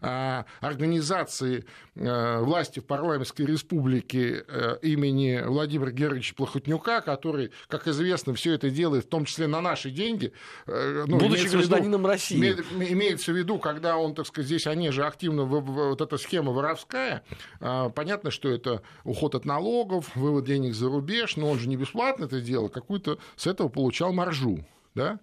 а, 0.00 0.46
организации 0.60 1.64
а, 1.96 2.40
власти 2.40 2.80
в 2.80 2.84
парламентской 2.84 3.42
республике 3.42 4.44
а, 4.48 4.74
имени 4.82 5.42
Владимира 5.44 5.90
Георгиевича 5.90 6.34
Плохотнюка, 6.34 7.00
который, 7.00 7.50
как 7.68 7.88
известно, 7.88 8.34
все 8.34 8.54
это 8.54 8.70
делает, 8.70 9.04
в 9.04 9.08
том 9.08 9.24
числе 9.24 9.46
на 9.46 9.60
наши 9.60 9.90
деньги. 9.90 10.32
Ну, 10.66 11.18
Будучи 11.18 11.48
гражданином 11.48 12.02
виду, 12.02 12.08
России. 12.08 12.56
Имеется 12.92 13.32
в 13.32 13.36
виду, 13.36 13.58
когда 13.58 13.96
он, 13.96 14.14
так 14.14 14.26
сказать, 14.26 14.46
здесь 14.46 14.66
они 14.66 14.90
же 14.90 15.04
активно, 15.04 15.44
вот 15.44 16.00
эта 16.00 16.16
схема 16.16 16.52
воровская, 16.52 17.24
понятно, 17.58 18.30
что 18.30 18.48
это 18.48 18.82
уход 19.04 19.34
от 19.34 19.44
налогов, 19.44 20.14
вывод 20.14 20.44
денег 20.44 20.74
за 20.74 20.88
рубеж, 20.88 21.36
но 21.36 21.50
он 21.50 21.58
же 21.58 21.68
не 21.68 21.76
бесплатно 21.76 22.24
это 22.24 22.40
делал, 22.40 22.68
какую-то 22.68 23.18
с 23.36 23.46
этого 23.46 23.68
получал 23.68 24.12
маржу, 24.20 24.64
да, 24.94 25.18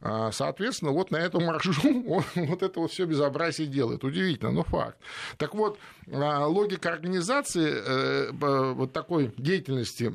а, 0.00 0.30
Соответственно, 0.30 0.92
вот 0.92 1.10
на 1.10 1.16
эту 1.16 1.40
маржу 1.40 1.72
он 2.06 2.24
вот 2.34 2.62
это 2.62 2.80
вот 2.80 2.92
все 2.92 3.04
безобразие 3.04 3.66
делает. 3.66 4.04
Удивительно, 4.04 4.52
но 4.52 4.62
факт. 4.62 4.98
Так 5.36 5.54
вот, 5.54 5.78
а, 6.10 6.46
логика 6.46 6.90
организации 6.92 7.68
э, 7.68 8.72
вот 8.72 8.92
такой 8.92 9.32
деятельности 9.36 10.14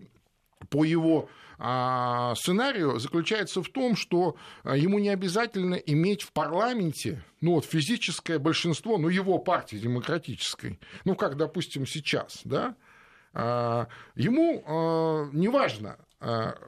по 0.70 0.86
его 0.86 1.30
а, 1.60 2.34
сценарию 2.36 2.98
заключается 3.00 3.62
в 3.62 3.70
том, 3.70 3.96
что 3.96 4.36
ему 4.64 5.00
не 5.00 5.10
обязательно 5.10 5.76
иметь 5.76 6.24
в 6.24 6.32
парламенте 6.32 7.24
ну, 7.42 7.56
вот, 7.56 7.66
физическое 7.66 8.40
большинство, 8.40 8.98
ну, 8.98 9.10
его 9.10 9.38
партии 9.38 9.76
демократической, 9.76 10.80
ну, 11.04 11.16
как, 11.16 11.36
допустим, 11.36 11.86
сейчас, 11.86 12.40
да, 12.46 12.76
ему 14.16 15.30
не 15.34 15.48
важно, 15.50 15.98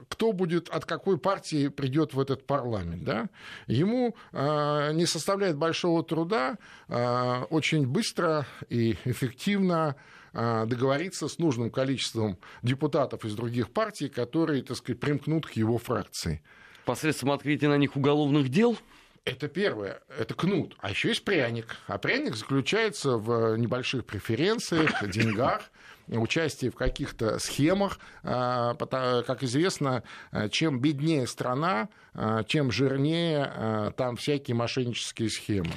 кто 0.10 0.34
будет, 0.34 0.70
от 0.70 0.86
какой 0.86 1.18
партии 1.18 1.70
придет 1.70 2.14
в 2.14 2.20
этот 2.20 2.46
парламент. 2.46 3.04
Да? 3.04 3.30
Ему 3.68 4.16
а, 4.34 4.92
не 4.92 5.06
составляет 5.06 5.58
большого 5.58 6.04
труда 6.04 6.58
а, 6.88 7.46
очень 7.50 7.88
быстро 7.88 8.46
и 8.70 8.98
эффективно 9.06 9.96
договориться 10.34 11.30
с 11.30 11.40
нужным 11.40 11.72
количеством 11.72 12.38
депутатов 12.62 13.24
из 13.24 13.36
других 13.36 13.70
партий, 13.70 14.10
которые, 14.10 14.64
так 14.64 14.76
сказать, 14.76 15.00
примкнут 15.00 15.46
к 15.46 15.52
его 15.54 15.78
фракции. 15.78 16.44
Посредством 16.84 17.32
открытия 17.32 17.70
на 17.70 17.78
них 17.78 17.96
уголовных 17.96 18.50
дел? 18.50 18.78
Это 19.24 19.48
первое, 19.48 20.02
это 20.20 20.36
кнут. 20.36 20.76
А 20.80 20.90
еще 20.90 21.08
есть 21.08 21.24
пряник. 21.24 21.78
А 21.88 21.98
пряник 21.98 22.36
заключается 22.36 23.18
в 23.18 23.56
небольших 23.56 24.06
преференциях, 24.06 25.10
деньгах, 25.10 25.72
участие 26.08 26.72
в 26.72 26.76
каких-то 26.76 27.40
схемах. 27.40 28.00
А, 28.24 28.76
как 28.76 29.44
известно, 29.44 30.04
чем 30.52 30.80
беднее 30.80 31.28
страна, 31.28 31.90
а, 32.14 32.44
чем 32.44 32.72
жирнее 32.72 33.44
а, 33.46 33.92
там 33.92 34.16
всякие 34.16 34.56
мошеннические 34.56 35.30
схемы. 35.30 35.72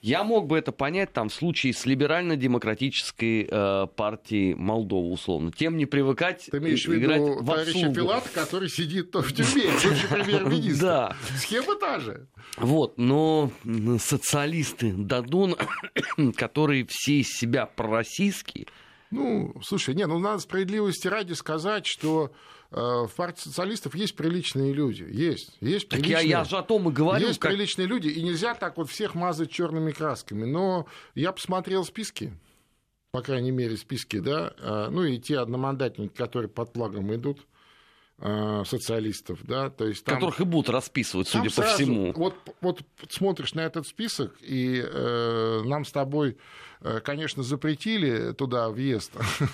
Я 0.00 0.22
мог 0.22 0.48
бы 0.48 0.58
это 0.58 0.70
понять 0.70 1.14
там 1.14 1.30
в 1.30 1.32
случае 1.32 1.72
с 1.72 1.86
либерально-демократической 1.86 3.48
э, 3.50 3.86
партией 3.96 4.54
Молдовы, 4.54 5.10
условно. 5.10 5.50
Тем 5.50 5.78
не 5.78 5.86
привыкать 5.86 6.46
Ты 6.50 6.58
имеешь 6.58 6.84
в 6.84 6.92
виду 6.92 7.36
товарища 7.38 7.90
Филат, 7.90 8.28
который 8.28 8.68
сидит 8.68 9.14
в 9.14 9.32
тюрьме, 9.32 9.72
бывший 9.72 10.08
премьер-министр. 10.10 10.82
Да. 10.82 11.16
Схема 11.38 11.76
та 11.76 12.00
же. 12.00 12.26
Вот, 12.58 12.98
но 12.98 13.50
социалисты 13.98 14.92
Дадон, 14.92 15.56
которые 16.36 16.84
все 16.86 17.20
из 17.20 17.28
себя 17.28 17.64
пророссийские, 17.64 18.66
ну, 19.10 19.54
слушай, 19.62 19.94
не, 19.94 20.06
ну 20.06 20.18
надо 20.18 20.40
справедливости 20.40 21.06
ради 21.08 21.32
сказать, 21.34 21.86
что 21.86 22.32
э, 22.70 22.76
в 22.76 23.10
партии 23.16 23.42
социалистов 23.42 23.94
есть 23.94 24.16
приличные 24.16 24.72
люди. 24.72 25.04
Есть. 25.08 25.56
Есть 25.60 25.88
так 25.88 26.00
приличные. 26.00 26.28
Я, 26.28 26.38
я 26.38 26.44
же 26.44 26.56
о 26.56 26.62
том 26.62 26.88
и 26.88 26.92
говорю. 26.92 27.26
Есть 27.26 27.38
как... 27.38 27.52
приличные 27.52 27.86
люди, 27.86 28.08
и 28.08 28.22
нельзя 28.22 28.54
так 28.54 28.76
вот 28.76 28.90
всех 28.90 29.14
мазать 29.14 29.50
черными 29.50 29.92
красками. 29.92 30.44
Но 30.44 30.86
я 31.14 31.32
посмотрел 31.32 31.84
списки, 31.84 32.32
по 33.14 33.22
крайней 33.22 33.52
мере, 33.52 33.76
списки, 33.76 34.18
да, 34.18 34.52
э, 34.58 34.88
ну 34.90 35.04
и 35.04 35.18
те 35.18 35.38
одномандатники, 35.38 36.12
которые 36.12 36.48
под 36.48 36.72
флагом 36.72 37.14
идут 37.14 37.46
э, 38.18 38.64
социалистов, 38.66 39.38
да, 39.44 39.70
то 39.70 39.86
есть 39.86 40.04
там, 40.04 40.16
которых 40.16 40.40
и 40.40 40.44
будут 40.44 40.70
расписывать, 40.70 41.28
судя 41.28 41.54
по 41.54 41.62
всему. 41.62 42.12
Вот, 42.12 42.34
вот 42.60 42.82
смотришь 43.08 43.54
на 43.54 43.60
этот 43.60 43.86
список, 43.86 44.36
и 44.40 44.82
э, 44.84 45.62
нам 45.64 45.84
с 45.84 45.92
тобой 45.92 46.38
конечно, 47.02 47.42
запретили 47.42 48.32
туда 48.32 48.68
въезд 48.68 49.12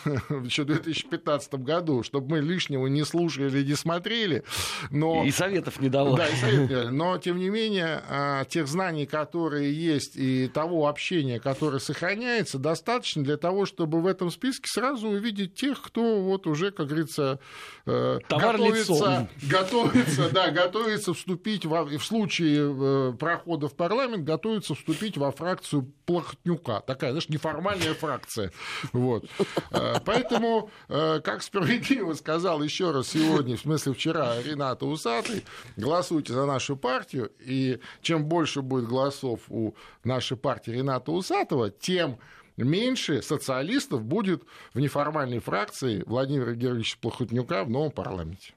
еще 0.45 0.63
в 0.63 0.67
2015 0.67 1.55
году, 1.55 2.03
чтобы 2.03 2.31
мы 2.31 2.41
лишнего 2.41 2.87
не 2.87 3.05
слушали, 3.05 3.63
не 3.63 3.75
смотрели. 3.75 4.45
Но... 4.91 5.25
И 5.25 5.31
советов 5.31 5.81
не 5.81 5.89
давали. 5.89 6.17
Да, 6.17 6.29
и 6.29 6.37
советов 6.37 6.71
не. 6.71 6.91
Но, 6.91 7.19
тем 7.19 7.39
не 7.39 7.51
менее, 7.51 8.03
а, 8.09 8.45
тех 8.45 8.67
знаний, 8.67 9.07
которые 9.07 9.73
есть, 9.73 10.17
и 10.17 10.49
того 10.49 10.89
общения, 10.89 11.41
которое 11.41 11.79
сохраняется, 11.79 12.59
достаточно 12.59 13.23
для 13.23 13.37
того, 13.37 13.67
чтобы 13.67 14.01
в 14.01 14.07
этом 14.07 14.31
списке 14.31 14.67
сразу 14.67 15.09
увидеть 15.09 15.55
тех, 15.55 15.81
кто 15.81 16.21
вот 16.21 16.47
уже, 16.47 16.71
как 16.71 16.89
говорится, 16.89 17.39
э, 17.87 18.19
готовится, 18.29 19.29
готовится, 19.43 20.31
да, 20.31 20.51
готовится 20.51 21.15
вступить 21.15 21.65
во, 21.65 21.85
в 21.85 22.05
случае 22.05 23.11
э, 23.11 23.13
прохода 23.13 23.69
в 23.69 23.75
парламент, 23.75 24.25
готовится 24.25 24.75
вступить 24.75 25.17
во 25.17 25.31
фракцию 25.31 25.93
Плохотнюка. 26.07 26.81
Такая, 26.81 27.13
знаешь, 27.21 27.29
неформальная 27.29 27.95
фракция. 27.95 28.51
Вот. 28.93 29.27
Э, 29.71 29.97
поэтому, 30.05 30.71
как 30.89 31.43
справедливо 31.43 32.15
сказал 32.15 32.63
еще 32.63 32.91
раз 32.91 33.09
сегодня, 33.09 33.57
в 33.57 33.61
смысле 33.61 33.93
вчера, 33.93 34.41
Рената 34.43 34.87
Усатый, 34.87 35.45
голосуйте 35.77 36.33
за 36.33 36.47
нашу 36.47 36.77
партию, 36.77 37.31
и 37.41 37.81
чем 38.03 38.25
больше 38.25 38.63
будет 38.63 38.89
голосов 38.89 39.41
у 39.49 39.75
нашей 40.05 40.37
партии 40.37 40.71
Рената 40.71 41.13
Усатого, 41.13 41.71
тем 41.71 42.19
меньше 42.57 43.23
социалистов 43.23 44.03
будет 44.03 44.45
в 44.75 44.81
неформальной 44.81 45.39
фракции 45.39 46.03
Владимира 46.07 46.53
Георгиевича 46.53 46.99
Плохотнюка 47.01 47.65
в 47.65 47.71
новом 47.71 47.91
парламенте. 47.91 48.55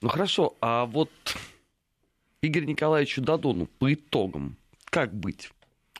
Ну 0.00 0.08
хорошо, 0.08 0.56
а 0.60 0.86
вот 0.86 1.10
Игорь 2.42 2.64
Николаевичу 2.64 3.20
Дадону 3.20 3.66
по 3.66 3.92
итогам 3.92 4.56
как 4.86 5.14
быть? 5.14 5.50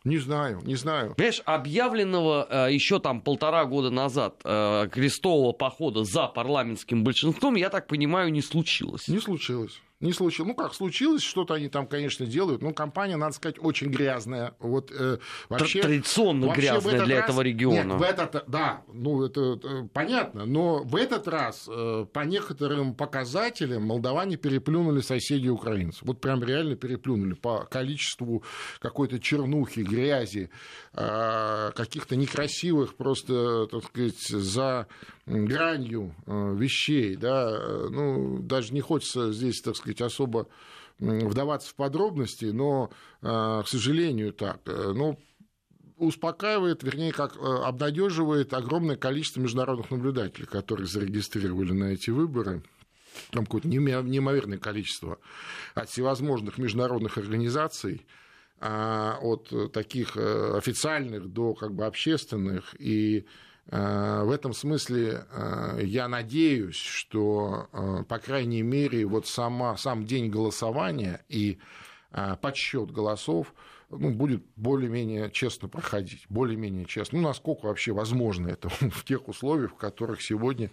Не 0.04 0.18
знаю, 0.18 0.60
не 0.64 0.76
знаю. 0.76 1.14
Понимаешь, 1.14 1.42
объявленного 1.44 2.46
э, 2.68 2.72
еще 2.72 3.00
там 3.00 3.20
полтора 3.20 3.66
года 3.66 3.90
назад 3.90 4.40
э, 4.44 4.88
крестового 4.90 5.52
похода 5.52 6.04
за 6.04 6.26
парламентским 6.26 7.04
большинством, 7.04 7.56
я 7.56 7.68
так 7.68 7.86
понимаю, 7.86 8.32
не 8.32 8.40
случилось. 8.40 9.08
Не 9.08 9.20
случилось 9.20 9.80
не 10.00 10.12
случилось. 10.12 10.48
Ну, 10.48 10.54
как 10.54 10.74
случилось, 10.74 11.22
что-то 11.22 11.54
они 11.54 11.68
там, 11.68 11.86
конечно, 11.86 12.26
делают. 12.26 12.62
Но 12.62 12.72
компания, 12.72 13.16
надо 13.16 13.34
сказать, 13.34 13.56
очень 13.60 13.88
грязная. 13.88 14.54
Вот, 14.58 14.90
э, 14.90 15.18
вообще, 15.48 15.82
Традиционно 15.82 16.46
вообще 16.46 16.62
грязная 16.62 17.04
для 17.04 17.16
раз... 17.16 17.24
этого 17.24 17.42
региона. 17.42 17.92
Нет, 17.92 18.00
в 18.00 18.02
этот, 18.02 18.44
да, 18.48 18.82
ну, 18.92 19.24
это, 19.24 19.54
это 19.54 19.88
понятно. 19.92 20.46
Но 20.46 20.82
в 20.82 20.96
этот 20.96 21.28
раз 21.28 21.68
э, 21.68 22.06
по 22.12 22.20
некоторым 22.20 22.94
показателям 22.94 23.82
молдаване 23.82 24.36
переплюнули 24.36 25.00
соседей 25.00 25.50
украинцев. 25.50 26.02
Вот 26.02 26.20
прям 26.20 26.42
реально 26.42 26.76
переплюнули 26.76 27.34
по 27.34 27.64
количеству 27.64 28.42
какой-то 28.78 29.18
чернухи, 29.18 29.80
грязи, 29.80 30.50
э, 30.94 31.72
каких-то 31.74 32.16
некрасивых 32.16 32.96
просто, 32.96 33.66
так 33.66 33.84
сказать, 33.84 34.20
за 34.28 34.86
гранью 35.30 36.14
э, 36.26 36.54
вещей, 36.56 37.16
да, 37.16 37.50
э, 37.50 37.88
ну, 37.90 38.38
даже 38.40 38.74
не 38.74 38.80
хочется 38.80 39.32
здесь, 39.32 39.60
так 39.60 39.76
сказать, 39.76 39.89
особо 40.00 40.48
вдаваться 40.98 41.70
в 41.70 41.74
подробности, 41.76 42.46
но, 42.46 42.90
э, 43.22 43.26
к 43.26 43.66
сожалению, 43.66 44.34
так, 44.34 44.60
ну, 44.66 45.18
успокаивает, 45.96 46.82
вернее, 46.82 47.12
как 47.12 47.36
обнадеживает 47.38 48.52
огромное 48.52 48.96
количество 48.96 49.40
международных 49.40 49.90
наблюдателей, 49.90 50.46
которые 50.46 50.86
зарегистрировали 50.86 51.72
на 51.72 51.84
эти 51.92 52.10
выборы. 52.10 52.62
Там 53.30 53.44
какое-то 53.44 53.68
неимоверное 53.68 54.58
количество 54.58 55.18
от 55.74 55.88
всевозможных 55.88 56.58
международных 56.58 57.18
организаций, 57.18 58.06
а, 58.60 59.18
от 59.20 59.72
таких 59.72 60.16
официальных 60.16 61.28
до 61.28 61.54
как 61.54 61.74
бы 61.74 61.86
общественных 61.86 62.74
и 62.78 63.24
Э, 63.24 63.49
в 63.70 64.30
этом 64.32 64.52
смысле 64.52 65.26
э, 65.30 65.80
я 65.84 66.08
надеюсь, 66.08 66.74
что, 66.74 67.68
э, 67.72 68.02
по 68.08 68.18
крайней 68.18 68.62
мере, 68.62 69.06
вот 69.06 69.28
сама, 69.28 69.76
сам 69.76 70.04
день 70.04 70.28
голосования 70.28 71.24
и 71.28 71.58
подсчет 72.42 72.90
голосов 72.90 73.54
ну, 73.88 74.10
будет 74.10 74.44
более-менее 74.56 75.30
честно 75.30 75.68
проходить, 75.68 76.26
более-менее 76.28 76.84
честно. 76.86 77.20
Ну, 77.20 77.28
насколько 77.28 77.66
вообще 77.66 77.92
возможно 77.92 78.48
это 78.48 78.68
в 78.90 79.04
тех 79.04 79.28
условиях, 79.28 79.70
в 79.70 79.76
которых 79.76 80.20
сегодня 80.20 80.72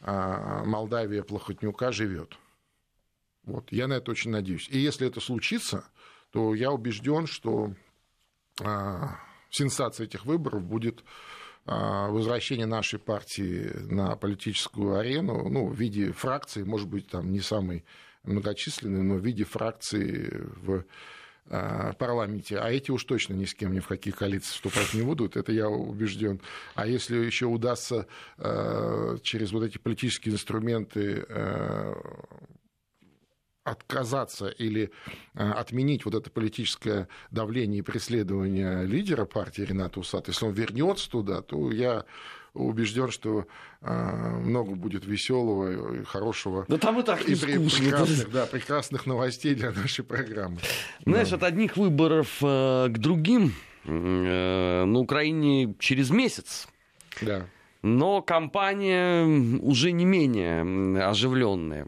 Молдавия 0.00 1.22
Плохотнюка 1.22 1.90
живет. 1.90 2.36
Вот, 3.44 3.72
я 3.72 3.88
на 3.88 3.94
это 3.94 4.10
очень 4.10 4.30
надеюсь. 4.30 4.68
И 4.68 4.78
если 4.78 5.06
это 5.06 5.20
случится, 5.20 5.86
то 6.30 6.54
я 6.54 6.70
убежден, 6.70 7.26
что 7.26 7.72
сенсация 9.48 10.04
этих 10.04 10.26
выборов 10.26 10.62
будет 10.64 11.02
возвращение 11.66 12.66
нашей 12.66 12.98
партии 12.98 13.70
на 13.90 14.16
политическую 14.16 14.98
арену, 14.98 15.48
ну, 15.48 15.66
в 15.68 15.74
виде 15.74 16.12
фракции, 16.12 16.62
может 16.62 16.88
быть, 16.88 17.08
там 17.08 17.32
не 17.32 17.40
самой 17.40 17.84
многочисленной, 18.24 19.02
но 19.02 19.14
в 19.14 19.24
виде 19.24 19.44
фракции 19.44 20.30
в 20.56 20.84
а, 21.50 21.92
парламенте, 21.94 22.58
а 22.58 22.70
эти 22.70 22.90
уж 22.90 23.04
точно 23.04 23.34
ни 23.34 23.44
с 23.44 23.54
кем 23.54 23.72
ни 23.72 23.80
в 23.80 23.86
каких 23.86 24.16
коалициях 24.16 24.54
вступать 24.54 24.94
не 24.94 25.02
будут, 25.02 25.36
это 25.36 25.52
я 25.52 25.68
убежден. 25.68 26.40
А 26.74 26.86
если 26.86 27.16
еще 27.18 27.46
удастся 27.46 28.06
а, 28.38 29.18
через 29.22 29.52
вот 29.52 29.64
эти 29.64 29.76
политические 29.78 30.34
инструменты 30.34 31.26
отказаться 33.64 34.48
или 34.48 34.90
э, 35.34 35.50
отменить 35.50 36.04
вот 36.04 36.14
это 36.14 36.30
политическое 36.30 37.08
давление 37.30 37.78
и 37.78 37.82
преследование 37.82 38.84
лидера 38.84 39.24
партии 39.24 39.62
Рената 39.62 40.00
Усата, 40.00 40.30
если 40.30 40.44
он 40.44 40.52
вернется 40.52 41.10
туда, 41.10 41.40
то 41.40 41.70
я 41.72 42.04
убежден, 42.52 43.10
что 43.10 43.46
э, 43.80 43.90
много 43.90 44.74
будет 44.74 45.06
веселого 45.06 45.94
и 45.94 46.04
хорошего. 46.04 46.66
Да 46.68 46.76
там 46.78 47.00
и 47.00 47.02
так 47.02 47.26
не 47.26 47.34
и 47.34 47.36
прекрасных, 47.36 48.30
да, 48.30 48.46
прекрасных 48.46 49.06
новостей 49.06 49.54
для 49.54 49.72
нашей 49.72 50.04
программы. 50.04 50.58
Знаешь, 51.04 51.30
да. 51.30 51.36
от 51.36 51.42
одних 51.42 51.76
выборов 51.76 52.28
э, 52.42 52.88
к 52.90 52.98
другим 52.98 53.54
на 53.86 54.98
Украине 54.98 55.74
через 55.78 56.08
месяц. 56.08 56.68
Да. 57.20 57.46
Но 57.82 58.22
кампания 58.22 59.26
уже 59.60 59.92
не 59.92 60.06
менее 60.06 61.04
оживленная. 61.06 61.86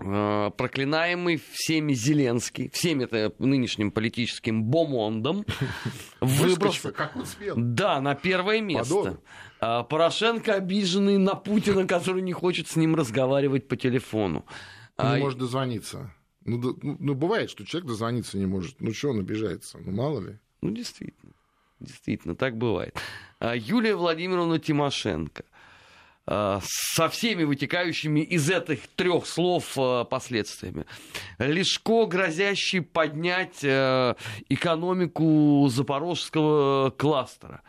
Э, 0.00 0.50
проклинаемый 0.56 1.40
всеми 1.52 1.92
Зеленский, 1.92 2.70
всеми 2.70 3.04
это 3.04 3.32
нынешним 3.38 3.90
политическим 3.90 4.64
бомондом, 4.64 5.44
выбрался 6.20 6.92
да, 7.56 8.00
на 8.00 8.14
первое 8.14 8.60
место. 8.60 8.94
Подобно. 8.94 9.20
А 9.60 9.82
Порошенко 9.82 10.54
обиженный 10.54 11.18
на 11.18 11.34
Путина, 11.34 11.86
который 11.86 12.22
не 12.22 12.32
хочет 12.32 12.68
с 12.68 12.76
ним 12.76 12.94
разговаривать 12.94 13.66
по 13.66 13.76
телефону. 13.76 14.44
Не 14.98 15.04
а... 15.04 15.16
может 15.18 15.38
дозвониться. 15.38 16.14
Ну, 16.44 16.58
ну, 16.58 16.96
ну, 16.98 17.14
бывает, 17.14 17.50
что 17.50 17.66
человек 17.66 17.88
дозвониться 17.88 18.38
не 18.38 18.46
может. 18.46 18.80
Ну, 18.80 18.92
что 18.94 19.10
он 19.10 19.20
обижается? 19.20 19.78
Ну, 19.78 19.92
мало 19.92 20.20
ли. 20.20 20.38
Ну, 20.62 20.70
действительно. 20.70 21.32
Действительно, 21.80 22.34
так 22.34 22.56
бывает. 22.56 22.96
А 23.40 23.54
Юлия 23.54 23.96
Владимировна 23.96 24.58
Тимошенко– 24.58 25.44
со 26.28 27.08
всеми 27.08 27.44
вытекающими 27.44 28.20
из 28.20 28.50
этих 28.50 28.86
трех 28.88 29.26
слов 29.26 29.78
э, 29.78 30.04
последствиями. 30.04 30.84
Лешко, 31.38 32.06
грозящий 32.06 32.82
поднять 32.82 33.62
э, 33.62 34.14
экономику 34.48 35.68
запорожского 35.70 36.90
кластера. 36.90 37.62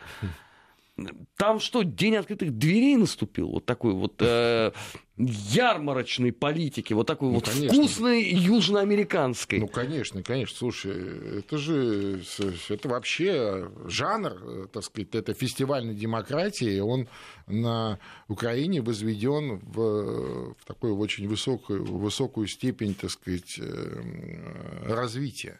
Там 1.38 1.60
что, 1.60 1.84
день 1.84 2.18
открытых 2.18 2.58
дверей 2.58 2.98
наступил? 2.98 3.50
Вот 3.50 3.66
такой 3.66 3.94
вот 3.94 4.16
э, 4.20 4.72
ярмарочной 5.20 6.32
политики, 6.32 6.94
вот 6.94 7.06
такой 7.06 7.28
ну, 7.28 7.36
вот 7.36 7.46
конечно. 7.50 7.70
вкусной 7.70 8.24
южноамериканской. 8.24 9.60
Ну, 9.60 9.68
конечно, 9.68 10.24
конечно. 10.24 10.56
Слушай, 10.56 11.40
это 11.40 11.58
же 11.58 12.22
это 12.70 12.88
вообще 12.88 13.70
жанр, 13.86 14.70
так 14.72 14.84
сказать, 14.84 15.14
это 15.14 15.34
фестивальной 15.34 15.94
демократии, 15.94 16.80
он 16.80 17.10
на 17.48 18.00
Украине 18.30 18.82
возведен 18.82 19.58
в, 19.58 20.54
в 20.54 20.66
такую 20.66 20.98
очень 20.98 21.28
высокую, 21.28 21.84
высокую 21.84 22.48
степень, 22.48 22.96
так 22.96 23.12
сказать, 23.12 23.60
э, 23.60 24.84
развития. 24.86 25.60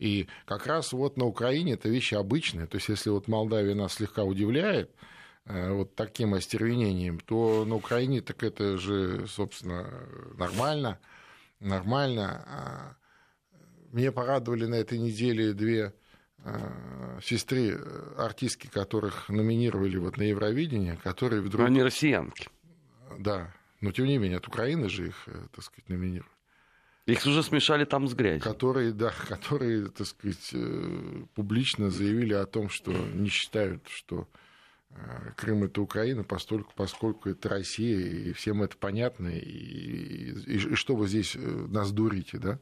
И 0.00 0.26
как 0.44 0.66
раз 0.66 0.92
вот 0.92 1.16
на 1.16 1.24
Украине 1.24 1.74
это 1.74 1.88
вещи 1.88 2.14
обычные. 2.14 2.66
То 2.66 2.78
есть, 2.78 2.88
если 2.88 3.10
вот 3.10 3.28
Молдавия 3.28 3.74
нас 3.74 3.94
слегка 3.94 4.24
удивляет, 4.24 4.90
э, 4.90 5.17
вот 5.48 5.94
таким 5.94 6.34
остервенением, 6.34 7.20
то 7.20 7.64
на 7.64 7.74
Украине 7.74 8.20
так 8.20 8.42
это 8.42 8.76
же, 8.76 9.26
собственно, 9.26 9.88
нормально, 10.36 10.98
нормально. 11.58 12.44
А, 12.46 12.96
мне 13.92 14.12
порадовали 14.12 14.66
на 14.66 14.74
этой 14.74 14.98
неделе 14.98 15.54
две 15.54 15.94
э, 16.44 17.20
сестры 17.22 17.70
э, 17.70 18.14
артистки, 18.18 18.66
которых 18.66 19.30
номинировали 19.30 19.96
вот 19.96 20.18
на 20.18 20.24
Евровидение, 20.24 20.98
которые 21.02 21.40
вдруг... 21.40 21.66
Они 21.66 21.82
россиянки. 21.82 22.50
Да, 23.18 23.54
но 23.80 23.90
тем 23.92 24.04
не 24.04 24.18
менее, 24.18 24.36
от 24.36 24.46
Украины 24.46 24.90
же 24.90 25.08
их, 25.08 25.28
так 25.54 25.64
сказать, 25.64 25.88
номинировали. 25.88 26.30
Их 27.06 27.24
уже 27.24 27.42
смешали 27.42 27.86
там 27.86 28.06
с 28.06 28.12
грязью. 28.12 28.42
Которые, 28.42 28.92
да, 28.92 29.14
которые, 29.28 29.88
так 29.88 30.06
сказать, 30.06 30.54
публично 31.34 31.88
заявили 31.88 32.34
о 32.34 32.44
том, 32.44 32.68
что 32.68 32.92
не 32.92 33.30
считают, 33.30 33.88
что 33.88 34.28
Крым 35.36 35.64
это 35.64 35.80
Украина, 35.80 36.24
поскольку, 36.24 36.72
поскольку 36.74 37.28
это 37.28 37.48
Россия, 37.48 37.98
и 37.98 38.32
всем 38.32 38.62
это 38.62 38.76
понятно, 38.76 39.28
и, 39.28 39.38
и, 39.38 40.56
и 40.56 40.74
что 40.74 40.96
вы 40.96 41.06
здесь 41.06 41.36
нас 41.36 41.92
дурите, 41.92 42.38
да? 42.38 42.58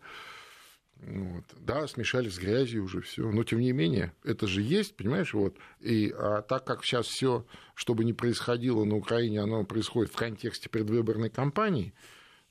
Вот. 0.99 1.45
Да, 1.59 1.87
смешали 1.87 2.29
с 2.29 2.39
грязью 2.39 2.85
уже 2.85 3.01
все. 3.03 3.31
Но 3.31 3.45
тем 3.45 3.61
не 3.61 3.73
менее, 3.73 4.12
это 4.25 4.47
же 4.47 4.62
есть, 4.62 4.97
понимаешь, 4.97 5.35
вот. 5.35 5.57
И 5.81 6.11
а 6.17 6.43
так 6.43 6.65
как 6.65 6.85
сейчас 6.85 7.07
все, 7.07 7.47
что 7.75 7.95
бы 7.95 8.05
ни 8.05 8.12
происходило 8.12 8.85
на 8.85 8.97
Украине, 8.97 9.41
оно 9.41 9.65
происходит 9.65 10.12
в 10.12 10.17
контексте 10.17 10.71
предвыборной 10.71 11.31
кампании, 11.31 11.93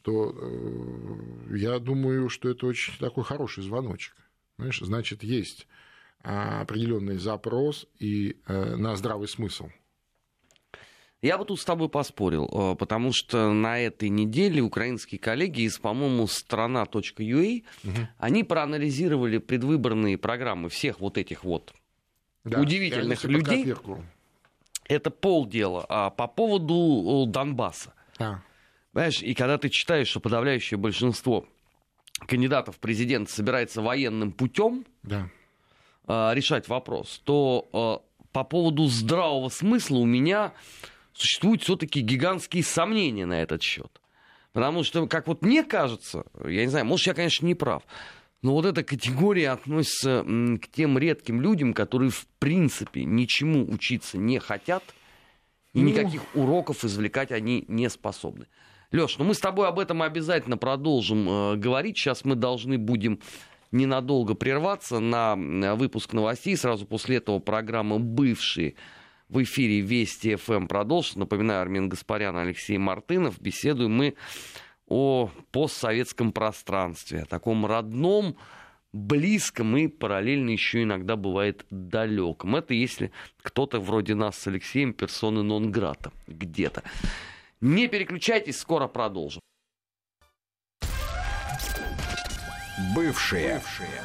то 0.04 0.32
э, 0.32 1.58
я 1.58 1.80
думаю, 1.80 2.30
что 2.30 2.50
это 2.50 2.68
очень 2.68 2.98
такой 3.00 3.24
хороший 3.24 3.64
звоночек. 3.64 4.16
Понимаешь, 4.58 4.80
значит, 4.80 5.24
есть 5.24 5.68
определенный 6.26 7.18
запрос 7.18 7.88
и 8.00 8.38
э, 8.48 8.76
на 8.76 8.96
здравый 8.96 9.28
смысл. 9.28 9.70
Я 11.22 11.38
бы 11.38 11.46
тут 11.46 11.60
с 11.60 11.66
тобой 11.66 11.90
поспорил, 11.90 12.50
э, 12.52 12.76
потому 12.76 13.12
что 13.14 13.52
на 13.52 13.80
этой 13.80 14.10
неделе 14.10 14.62
украинские 14.62 15.20
коллеги 15.20 15.62
из, 15.62 15.80
по-моему, 15.80 16.28
страна.ua, 16.28 17.64
угу. 17.84 18.08
они 18.18 18.44
проанализировали 18.44 19.38
предвыборные 19.38 20.18
программы 20.18 20.70
всех 20.70 21.00
вот 21.00 21.18
этих 21.18 21.44
вот 21.44 21.74
да, 22.44 22.60
удивительных 22.60 23.24
людей. 23.24 23.74
Это 24.88 25.10
полдела. 25.10 25.86
А 25.90 26.12
по 26.12 26.28
поводу 26.28 27.26
Донбасса. 27.28 27.94
А. 28.20 28.42
Понимаешь, 28.92 29.24
и 29.24 29.34
когда 29.34 29.58
ты 29.58 29.70
читаешь, 29.70 30.08
что 30.08 30.20
подавляющее 30.20 30.78
большинство 30.78 31.48
кандидатов 32.28 32.76
в 32.76 32.80
президент 32.80 33.30
собирается 33.30 33.82
военным 33.82 34.32
путем 34.32 34.86
да. 35.04 35.30
Э, 36.08 36.34
решать 36.34 36.68
вопрос, 36.68 37.22
то 37.24 38.02
э, 38.04 38.28
по 38.32 38.44
поводу 38.44 38.88
здравого 38.88 39.50
смысла 39.50 39.98
у 39.98 40.06
меня 40.06 40.54
существуют 41.14 41.64
все-таки 41.64 42.02
гигантские 42.02 42.64
сомнения 42.64 43.26
на 43.26 43.42
этот 43.42 43.62
счет. 43.62 44.02
Потому 44.54 44.84
что, 44.84 45.08
как 45.08 45.28
вот 45.28 45.42
мне 45.42 45.64
кажется, 45.64 46.26
я 46.46 46.62
не 46.62 46.70
знаю, 46.70 46.86
может, 46.86 47.08
я, 47.08 47.14
конечно, 47.14 47.46
не 47.46 47.56
прав, 47.56 47.84
но 48.42 48.54
вот 48.54 48.66
эта 48.66 48.84
категория 48.84 49.50
относится 49.50 50.24
к 50.24 50.68
тем 50.72 50.98
редким 50.98 51.42
людям, 51.42 51.74
которые, 51.74 52.12
в 52.12 52.28
принципе, 52.40 53.04
ничему 53.04 53.70
учиться 53.70 54.18
не 54.18 54.40
хотят, 54.40 54.84
и 55.74 55.82
ну... 55.82 55.90
никаких 55.90 56.22
уроков 56.36 56.86
извлекать 56.86 57.32
они 57.32 57.66
не 57.68 57.90
способны. 57.90 58.48
Леш, 58.92 59.18
ну 59.18 59.26
мы 59.26 59.34
с 59.34 59.40
тобой 59.40 59.68
об 59.68 59.80
этом 59.80 60.02
обязательно 60.02 60.58
продолжим 60.58 61.28
э, 61.28 61.56
говорить. 61.58 61.98
Сейчас 61.98 62.24
мы 62.24 62.36
должны 62.36 62.78
будем 62.78 63.20
ненадолго 63.76 64.34
прерваться 64.36 65.00
на 65.00 65.36
выпуск 65.76 66.14
новостей. 66.14 66.56
Сразу 66.58 66.86
после 66.86 67.18
этого 67.18 67.40
программа 67.40 68.00
«Бывшие» 68.00 68.76
в 69.28 69.42
эфире 69.44 69.82
Вести 69.82 70.36
ФМ 70.36 70.68
продолжится. 70.68 71.20
Напоминаю, 71.20 71.62
Армин 71.62 71.90
Гаспарян, 71.90 72.38
Алексей 72.38 72.78
Мартынов. 72.78 73.40
Беседуем 73.42 73.92
мы 73.92 74.16
о 74.88 75.30
постсоветском 75.52 76.32
пространстве, 76.32 77.24
о 77.24 77.26
таком 77.26 77.66
родном, 77.66 78.38
близком 78.94 79.76
и 79.76 79.88
параллельно 79.88 80.52
еще 80.52 80.84
иногда 80.84 81.16
бывает 81.16 81.66
далеком. 81.70 82.56
Это 82.56 82.74
если 82.74 83.12
кто-то 83.42 83.80
вроде 83.80 84.16
нас 84.16 84.38
с 84.38 84.48
Алексеем 84.48 84.94
персоны 84.94 85.42
нон-грата 85.42 86.14
где-то. 86.28 86.84
Не 87.62 87.88
переключайтесь, 87.88 88.58
скоро 88.60 88.88
продолжим. 88.88 89.42
Бывшие. 92.94 93.56
Бывшие. 93.56 94.02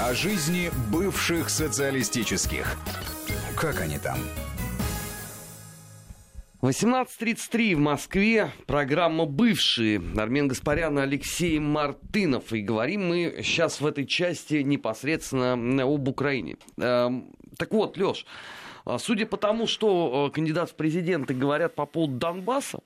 О 0.00 0.14
жизни 0.14 0.70
бывших 0.90 1.48
социалистических. 1.48 2.76
Как 3.56 3.80
они 3.80 3.98
там? 3.98 4.18
18.33 6.60 7.76
в 7.76 7.78
Москве. 7.78 8.50
Программа 8.66 9.26
«Бывшие». 9.26 10.02
Армен 10.16 10.48
Гаспарян, 10.48 10.98
Алексей 10.98 11.60
Мартынов. 11.60 12.52
И 12.52 12.62
говорим 12.62 13.06
мы 13.06 13.42
сейчас 13.44 13.80
в 13.80 13.86
этой 13.86 14.06
части 14.06 14.62
непосредственно 14.62 15.84
об 15.84 16.08
Украине. 16.08 16.56
Эм, 16.78 17.32
так 17.58 17.70
вот, 17.72 17.96
Леш, 17.96 18.26
а 18.84 18.98
судя 18.98 19.26
по 19.26 19.36
тому, 19.36 19.68
что 19.68 20.26
э, 20.28 20.34
кандидат 20.34 20.70
в 20.70 20.74
президенты 20.74 21.32
говорят 21.32 21.76
по 21.76 21.86
поводу 21.86 22.14
Донбасса, 22.14 22.80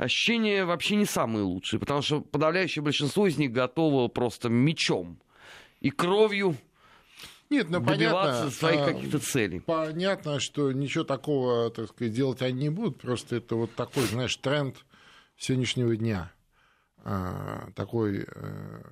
ощущения 0.00 0.64
вообще 0.64 0.96
не 0.96 1.04
самые 1.04 1.44
лучшие, 1.44 1.78
потому 1.78 2.00
что 2.00 2.20
подавляющее 2.22 2.82
большинство 2.82 3.26
из 3.26 3.36
них 3.36 3.52
готово 3.52 4.08
просто 4.08 4.48
мечом 4.48 5.20
и 5.80 5.90
кровью 5.90 6.56
нет, 7.50 7.68
ну, 7.68 7.80
добиваться 7.80 8.42
понятно, 8.42 8.50
своих 8.50 8.80
а, 8.80 8.92
каких-то 8.92 9.18
целей. 9.18 9.60
Понятно, 9.60 10.38
что 10.38 10.70
ничего 10.70 11.02
такого, 11.02 11.70
так 11.70 11.88
сказать, 11.88 12.14
делать 12.14 12.42
они 12.42 12.60
не 12.62 12.68
будут. 12.70 13.00
Просто 13.00 13.36
это 13.36 13.56
вот 13.56 13.74
такой, 13.74 14.04
знаешь, 14.04 14.36
тренд 14.36 14.76
сегодняшнего 15.36 15.96
дня. 15.96 16.32
А, 16.98 17.72
такой 17.74 18.24
э, 18.24 18.82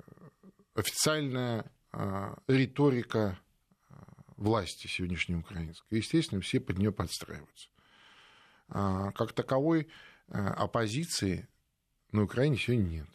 официальная 0.75 1.71
а, 1.93 2.37
риторика 2.47 3.39
власти 4.35 4.87
сегодняшней 4.87 5.35
украинской. 5.35 5.95
Естественно, 5.95 6.41
все 6.41 6.59
под 6.59 6.77
нее 6.79 6.91
подстраиваются. 6.91 7.69
Как 8.67 9.33
таковой 9.33 9.87
оппозиции 10.31 11.47
на 12.11 12.23
Украине 12.23 12.57
сегодня 12.57 12.87
нет 12.87 13.07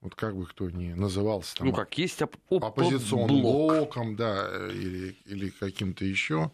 вот 0.00 0.14
как 0.14 0.34
бы 0.34 0.46
кто 0.46 0.70
ни 0.70 0.92
назывался 0.92 1.56
там, 1.56 1.68
ну 1.68 1.72
как 1.74 1.96
есть 1.98 2.22
оп- 2.22 2.36
оп- 2.48 2.64
оппозиционным 2.64 3.42
блок. 3.42 3.70
блоком, 3.70 4.16
да, 4.16 4.68
или, 4.70 5.16
или 5.26 5.50
каким-то 5.50 6.04
еще, 6.04 6.50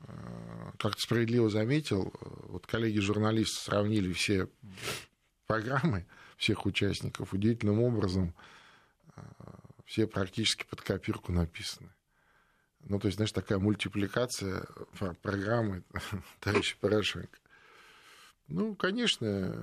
э, 0.00 0.72
как 0.78 0.94
то 0.94 1.00
справедливо 1.00 1.50
заметил, 1.50 2.12
э, 2.20 2.26
вот 2.48 2.66
коллеги-журналисты 2.66 3.60
сравнили 3.64 4.12
все 4.12 4.48
программы 5.46 6.06
всех 6.36 6.64
участников 6.64 7.34
удивительным 7.34 7.82
образом, 7.82 8.34
э, 9.16 9.20
все 9.84 10.06
практически 10.06 10.64
под 10.64 10.80
копирку 10.80 11.32
написаны. 11.32 11.90
Ну, 12.84 12.98
то 12.98 13.08
есть, 13.08 13.16
знаешь, 13.16 13.32
такая 13.32 13.58
мультипликация 13.58 14.64
программы 15.20 15.82
товарища 16.40 16.76
Порошенко. 16.80 17.38
Ну, 18.50 18.74
конечно, 18.74 19.54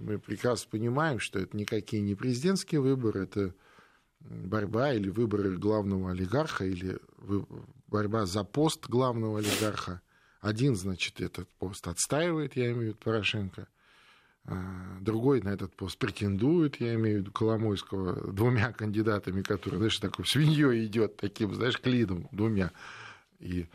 мы 0.00 0.18
прекрасно 0.20 0.70
понимаем, 0.70 1.18
что 1.18 1.40
это 1.40 1.56
никакие 1.56 2.00
не 2.00 2.14
президентские 2.14 2.80
выборы, 2.80 3.24
это 3.24 3.54
борьба 4.20 4.92
или 4.92 5.10
выборы 5.10 5.56
главного 5.56 6.12
олигарха, 6.12 6.64
или 6.64 6.98
борьба 7.88 8.26
за 8.26 8.44
пост 8.44 8.88
главного 8.88 9.40
олигарха. 9.40 10.00
Один, 10.40 10.76
значит, 10.76 11.20
этот 11.20 11.48
пост 11.58 11.86
отстаивает, 11.88 12.56
я 12.56 12.66
имею 12.66 12.78
в 12.78 12.82
виду 12.82 12.98
Порошенко, 13.02 13.66
а 14.44 14.98
другой 15.00 15.42
на 15.42 15.48
этот 15.48 15.74
пост 15.74 15.98
претендует, 15.98 16.80
я 16.80 16.94
имею 16.94 17.18
в 17.18 17.20
виду 17.22 17.32
Коломойского, 17.32 18.32
двумя 18.32 18.72
кандидатами, 18.72 19.42
которые, 19.42 19.78
знаешь, 19.78 19.98
такой 19.98 20.24
свиньей 20.24 20.86
идет, 20.86 21.16
таким, 21.16 21.52
знаешь, 21.54 21.78
клидом, 21.80 22.28
двумя. 22.30 22.70
И 23.40 23.68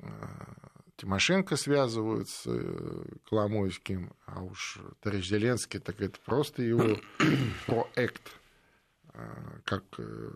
а, 0.00 0.69
Тимошенко 1.00 1.56
связывают 1.56 2.28
с 2.28 2.42
э, 2.44 3.04
Коломойским, 3.26 4.12
а 4.26 4.42
уж 4.42 4.78
товарищ 5.00 5.28
Зеленский, 5.28 5.80
так 5.80 5.98
это 5.98 6.18
просто 6.26 6.62
его 6.62 6.98
проект, 7.66 8.20
а, 9.14 9.60
как 9.64 9.84
э, 9.96 10.30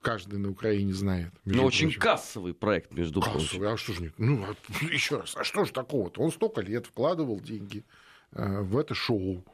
каждый 0.00 0.38
на 0.38 0.48
Украине 0.48 0.94
знает. 0.94 1.34
Но 1.44 1.66
очень 1.66 1.92
кассовый 1.92 2.54
проект, 2.54 2.92
между 2.92 3.20
кассовый, 3.20 3.46
прочим. 3.46 3.66
А 3.66 3.76
что 3.76 3.92
ж 3.92 4.00
нет? 4.00 4.14
Ну, 4.16 4.46
а, 4.46 4.84
еще 4.86 5.18
раз, 5.18 5.36
а 5.36 5.44
что 5.44 5.66
ж 5.66 5.70
такого-то? 5.70 6.22
Он 6.22 6.32
столько 6.32 6.62
лет 6.62 6.86
вкладывал 6.86 7.38
деньги 7.38 7.84
э, 8.32 8.62
в 8.62 8.78
это 8.78 8.94
шоу, 8.94 9.44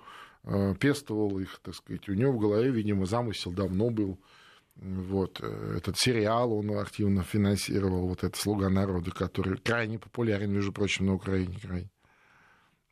пестовал 0.78 1.40
их, 1.40 1.60
так 1.62 1.74
сказать. 1.74 2.08
У 2.08 2.14
него 2.14 2.32
в 2.32 2.38
голове, 2.38 2.70
видимо, 2.70 3.06
замысел 3.06 3.50
давно 3.50 3.90
был 3.90 4.18
вот, 4.76 5.40
э, 5.42 5.74
этот 5.76 5.98
сериал 5.98 6.52
он 6.52 6.76
активно 6.78 7.22
финансировал, 7.22 8.08
вот 8.08 8.24
этот 8.24 8.36
«Слуга 8.36 8.68
народа», 8.68 9.10
который 9.10 9.58
крайне 9.58 9.98
популярен, 9.98 10.52
между 10.52 10.72
прочим, 10.72 11.06
на 11.06 11.14
Украине 11.14 11.58
крайне. 11.60 11.90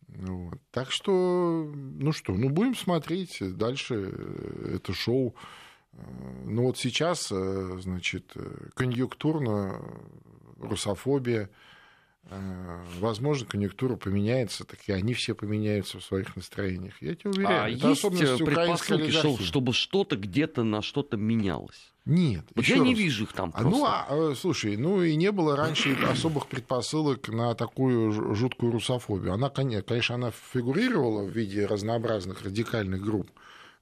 Вот. 0.09 0.59
Так 0.73 0.91
что, 0.91 1.73
ну 1.75 2.13
что, 2.13 2.35
ну 2.35 2.49
будем 2.49 2.75
смотреть 2.75 3.39
дальше 3.57 4.13
э, 4.13 4.77
это 4.77 4.93
шоу. 4.93 5.35
Э, 5.93 5.99
ну 6.45 6.65
вот 6.65 6.79
сейчас, 6.79 7.29
значит, 7.29 8.35
конъюнктурно 8.75 9.81
русофобия– 10.59 11.51
возможно, 12.99 13.47
конъюнктура 13.47 13.97
поменяется, 13.97 14.65
так 14.65 14.79
и 14.87 14.93
они 14.93 15.15
все 15.15 15.35
поменяются 15.35 15.99
в 15.99 16.05
своих 16.05 16.37
настроениях. 16.37 16.95
Я 17.01 17.15
тебе 17.15 17.31
уверяю. 17.31 17.65
А 17.65 17.71
это 17.71 17.89
есть 17.89 18.45
предпосылки, 18.45 19.11
что, 19.11 19.39
чтобы 19.39 19.73
что-то 19.73 20.17
где-то 20.17 20.63
на 20.63 20.83
что-то 20.83 21.17
менялось? 21.17 21.93
Нет. 22.07 22.45
Вот 22.55 22.65
я 22.65 22.77
раз. 22.77 22.85
не 22.85 22.95
вижу 22.95 23.25
их 23.25 23.33
там 23.33 23.53
просто. 23.53 23.71
Ну, 23.71 23.85
а, 23.85 24.07
э, 24.09 24.35
слушай, 24.35 24.77
ну 24.77 25.03
и 25.03 25.15
не 25.17 25.31
было 25.33 25.57
раньше 25.57 25.95
особых 25.95 26.47
предпосылок 26.47 27.29
на 27.29 27.55
такую 27.55 28.35
жуткую 28.35 28.73
русофобию. 28.73 29.35
Она, 29.35 29.51
конечно, 29.51 30.15
она 30.15 30.31
фигурировала 30.31 31.25
в 31.25 31.31
виде 31.31 31.67
разнообразных 31.67 32.43
радикальных 32.43 33.03
групп, 33.03 33.31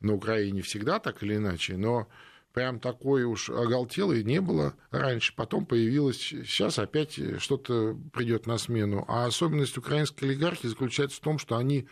на 0.01 0.15
Украине 0.15 0.63
всегда 0.63 0.99
так 0.99 1.23
или 1.23 1.37
иначе, 1.37 1.77
но 1.77 2.09
прям 2.59 2.81
такой 2.81 3.23
уж 3.23 3.51
оголтелой 3.51 4.25
не 4.25 4.41
было 4.41 4.75
раньше. 4.91 5.33
Потом 5.37 5.65
появилось, 5.65 6.19
сейчас 6.19 6.81
опять 6.81 7.17
что-то 7.41 7.97
придет 8.13 8.49
на 8.49 8.59
смену. 8.59 9.05
А 9.07 9.27
особенность 9.27 9.79
украинской 9.79 10.25
олигархии 10.25 10.67
заключается 10.67 11.19
в 11.19 11.21
том, 11.21 11.39
что 11.39 11.57
они 11.57 11.87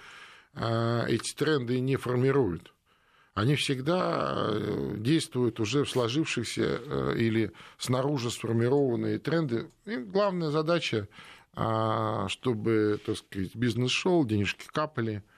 э, 0.55 1.05
эти 1.07 1.33
тренды 1.37 1.79
не 1.79 1.95
формируют. 1.95 2.75
Они 3.35 3.55
всегда 3.55 4.35
э, 4.35 4.95
действуют 4.97 5.61
уже 5.61 5.85
в 5.85 5.89
сложившихся 5.89 6.81
э, 6.85 7.15
или 7.17 7.53
снаружи 7.79 8.33
сформированные 8.33 9.21
тренды. 9.21 9.71
И 9.85 9.99
главная 9.99 10.51
задача, 10.51 11.07
а, 11.55 12.27
чтобы, 12.27 12.99
так 13.07 13.19
сказать, 13.19 13.55
бизнес 13.55 13.93
шел, 13.93 14.25
денежки 14.25 14.67
капали– 14.67 15.23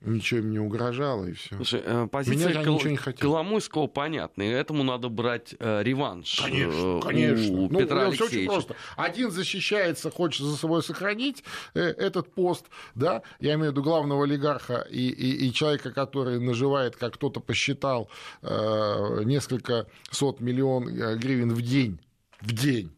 ничего 0.00 0.40
им 0.40 0.50
не 0.50 0.58
угрожало, 0.58 1.26
и 1.26 1.32
все. 1.32 1.56
Слушай, 1.56 1.82
э, 1.84 2.08
позиция 2.10 2.48
Меня 2.48 2.64
Кол... 2.64 2.74
ничего 2.76 2.90
не 2.90 2.96
Коломойского 2.96 3.86
понятна, 3.86 4.42
и 4.42 4.46
этому 4.46 4.82
надо 4.82 5.08
брать 5.08 5.54
э, 5.58 5.82
реванш 5.82 6.40
конечно, 6.42 6.98
э, 6.98 7.00
конечно. 7.02 7.52
у 7.52 7.68
ну, 7.68 7.78
Петра 7.78 8.06
Алексеевича. 8.06 8.26
Все 8.28 8.38
очень 8.38 8.48
просто. 8.48 8.76
Один 8.96 9.30
защищается, 9.30 10.10
хочет 10.10 10.46
за 10.46 10.56
собой 10.56 10.82
сохранить 10.82 11.44
э, 11.74 11.80
этот 11.80 12.32
пост, 12.32 12.66
да, 12.94 13.22
я 13.40 13.54
имею 13.54 13.70
в 13.70 13.72
виду 13.72 13.82
главного 13.82 14.24
олигарха 14.24 14.86
и, 14.90 15.08
и, 15.08 15.48
и 15.48 15.52
человека, 15.52 15.92
который 15.92 16.40
наживает, 16.40 16.96
как 16.96 17.14
кто-то 17.14 17.40
посчитал, 17.40 18.08
э, 18.42 19.22
несколько 19.24 19.86
сот 20.10 20.40
миллион 20.40 20.88
э, 20.88 21.16
гривен 21.16 21.52
в 21.52 21.62
день, 21.62 21.98
в 22.40 22.52
день. 22.52 22.90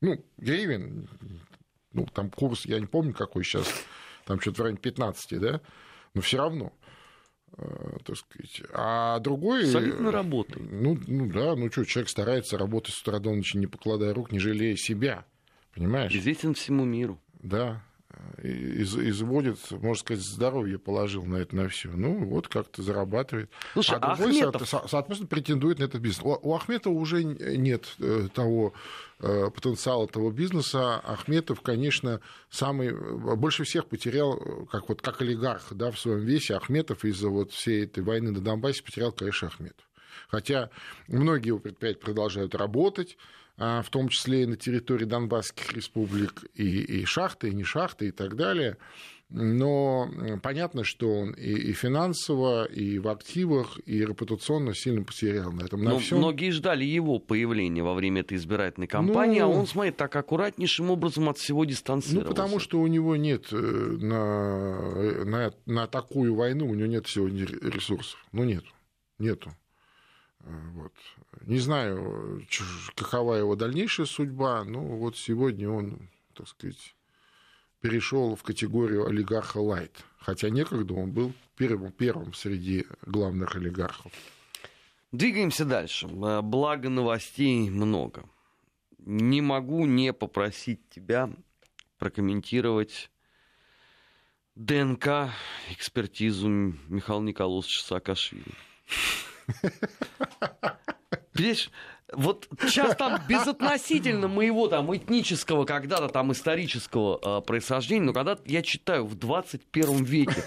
Ну, 0.00 0.22
гривен, 0.38 1.08
ну, 1.92 2.06
там 2.06 2.30
курс, 2.30 2.66
я 2.66 2.78
не 2.78 2.86
помню, 2.86 3.12
какой 3.12 3.44
сейчас 3.44 3.66
там 4.26 4.40
что-то 4.40 4.58
в 4.58 4.60
районе 4.64 4.78
15, 4.78 5.40
да, 5.40 5.60
но 6.12 6.20
все 6.20 6.38
равно 6.38 6.72
э, 7.56 7.98
так 8.04 8.16
сказать. 8.16 8.62
А 8.74 9.18
другой... 9.20 9.66
Солидно 9.66 10.10
работает. 10.10 10.70
Ну, 10.70 10.98
ну 11.06 11.26
да, 11.30 11.54
ну 11.54 11.70
что, 11.70 11.84
человек 11.84 12.10
старается 12.10 12.58
работать 12.58 12.94
с 12.94 13.00
утра 13.00 13.20
до 13.20 13.32
ночи, 13.32 13.56
не 13.56 13.66
покладая 13.66 14.12
рук, 14.12 14.32
не 14.32 14.40
жалея 14.40 14.76
себя, 14.76 15.24
понимаешь? 15.74 16.12
Известен 16.12 16.54
всему 16.54 16.84
миру. 16.84 17.20
Да, 17.42 17.82
из, 18.42 18.96
изводит, 18.96 19.58
можно 19.70 19.94
сказать, 19.94 20.24
здоровье 20.24 20.78
положил 20.78 21.24
на 21.24 21.36
это 21.36 21.56
на 21.56 21.68
все. 21.68 21.90
Ну, 21.90 22.24
вот 22.24 22.48
как-то 22.48 22.82
зарабатывает. 22.82 23.50
Слушай, 23.72 23.98
а 24.00 24.16
другой, 24.16 24.40
Ахметов... 24.40 24.68
соответственно, 24.68 25.28
претендует 25.28 25.78
на 25.78 25.84
этот 25.84 26.00
бизнес. 26.00 26.24
У, 26.24 26.38
у 26.50 26.54
Ахметова 26.54 26.92
уже 26.92 27.24
нет 27.24 27.86
э, 27.98 28.28
того 28.34 28.74
э, 29.20 29.50
потенциала 29.54 30.06
того 30.06 30.30
бизнеса. 30.30 30.96
Ахметов, 30.96 31.60
конечно, 31.60 32.20
самый 32.50 32.94
больше 33.36 33.64
всех 33.64 33.86
потерял, 33.86 34.66
как 34.70 34.88
вот 34.88 35.02
как 35.02 35.22
олигарх, 35.22 35.72
да, 35.72 35.90
в 35.90 35.98
своем 35.98 36.20
весе. 36.20 36.56
Ахметов 36.56 37.04
из-за 37.04 37.28
вот 37.28 37.52
всей 37.52 37.84
этой 37.84 38.02
войны 38.02 38.30
на 38.32 38.40
Донбассе 38.40 38.82
потерял, 38.82 39.12
конечно, 39.12 39.48
Ахметов. 39.48 39.86
Хотя 40.28 40.70
многие 41.08 41.48
его 41.48 41.58
предприятия 41.58 42.00
продолжают 42.00 42.54
работать, 42.54 43.16
в 43.56 43.86
том 43.90 44.08
числе 44.08 44.42
и 44.42 44.46
на 44.46 44.56
территории 44.56 45.04
Донбасских 45.04 45.72
республик, 45.72 46.44
и, 46.54 47.00
и 47.00 47.04
шахты, 47.04 47.48
и 47.48 47.54
не 47.54 47.64
шахты, 47.64 48.08
и 48.08 48.10
так 48.10 48.36
далее. 48.36 48.76
Но 49.28 50.08
понятно, 50.40 50.84
что 50.84 51.12
он 51.12 51.32
и, 51.32 51.50
и 51.50 51.72
финансово, 51.72 52.64
и 52.66 53.00
в 53.00 53.08
активах, 53.08 53.80
и 53.84 53.98
репутационно 53.98 54.72
сильно 54.72 55.02
потерял 55.02 55.50
на 55.50 55.62
этом. 55.62 55.82
На 55.82 55.90
Но 55.90 55.98
всем. 55.98 56.18
многие 56.18 56.50
ждали 56.50 56.84
его 56.84 57.18
появления 57.18 57.82
во 57.82 57.94
время 57.94 58.20
этой 58.20 58.36
избирательной 58.36 58.86
кампании, 58.86 59.40
ну, 59.40 59.46
а 59.46 59.48
он, 59.48 59.66
смотри, 59.66 59.90
так 59.90 60.14
аккуратнейшим 60.14 60.90
образом 60.92 61.28
от 61.28 61.38
всего 61.38 61.64
дистанцировался. 61.64 62.28
Ну, 62.28 62.34
потому 62.36 62.60
что 62.60 62.78
у 62.80 62.86
него 62.86 63.16
нет 63.16 63.48
э, 63.50 63.56
на, 63.56 65.24
на, 65.24 65.52
на 65.66 65.86
такую 65.88 66.36
войну, 66.36 66.68
у 66.68 66.74
него 66.74 66.86
нет 66.86 67.08
сегодня 67.08 67.46
ресурсов. 67.46 68.24
Ну, 68.30 68.44
нету. 68.44 68.68
Нету. 69.18 69.50
Вот. 70.46 70.92
Не 71.42 71.58
знаю, 71.58 72.46
какова 72.94 73.34
его 73.34 73.56
дальнейшая 73.56 74.06
судьба, 74.06 74.62
но 74.64 74.80
вот 74.80 75.16
сегодня 75.16 75.68
он, 75.68 76.08
так 76.34 76.46
сказать, 76.46 76.94
перешел 77.80 78.36
в 78.36 78.42
категорию 78.42 79.06
олигарха 79.06 79.58
лайт. 79.58 80.04
Хотя 80.18 80.50
некогда 80.50 80.94
он 80.94 81.10
был 81.10 81.32
первым, 81.56 81.90
первым 81.90 82.32
среди 82.32 82.86
главных 83.02 83.56
олигархов. 83.56 84.12
Двигаемся 85.12 85.64
дальше. 85.64 86.06
Э, 86.08 86.42
благо 86.42 86.88
новостей 86.88 87.68
много. 87.70 88.28
Не 88.98 89.40
могу 89.40 89.86
не 89.86 90.12
попросить 90.12 90.88
тебя 90.90 91.30
прокомментировать 91.98 93.10
ДНК 94.54 95.30
экспертизу 95.70 96.48
Михаила 96.48 97.22
Николаевича 97.22 97.84
Саакашвили. 97.84 98.54
Понимаешь, 101.32 101.70
вот 102.12 102.48
сейчас 102.62 102.96
там 102.96 103.20
безотносительно 103.28 104.28
моего 104.28 104.68
там 104.68 104.94
этнического, 104.94 105.64
когда-то 105.64 106.08
там 106.08 106.32
исторического 106.32 107.38
э, 107.40 107.40
происхождения, 107.42 108.06
но 108.06 108.12
когда 108.12 108.38
я 108.44 108.62
читаю 108.62 109.06
в 109.06 109.16
21 109.16 110.04
веке, 110.04 110.44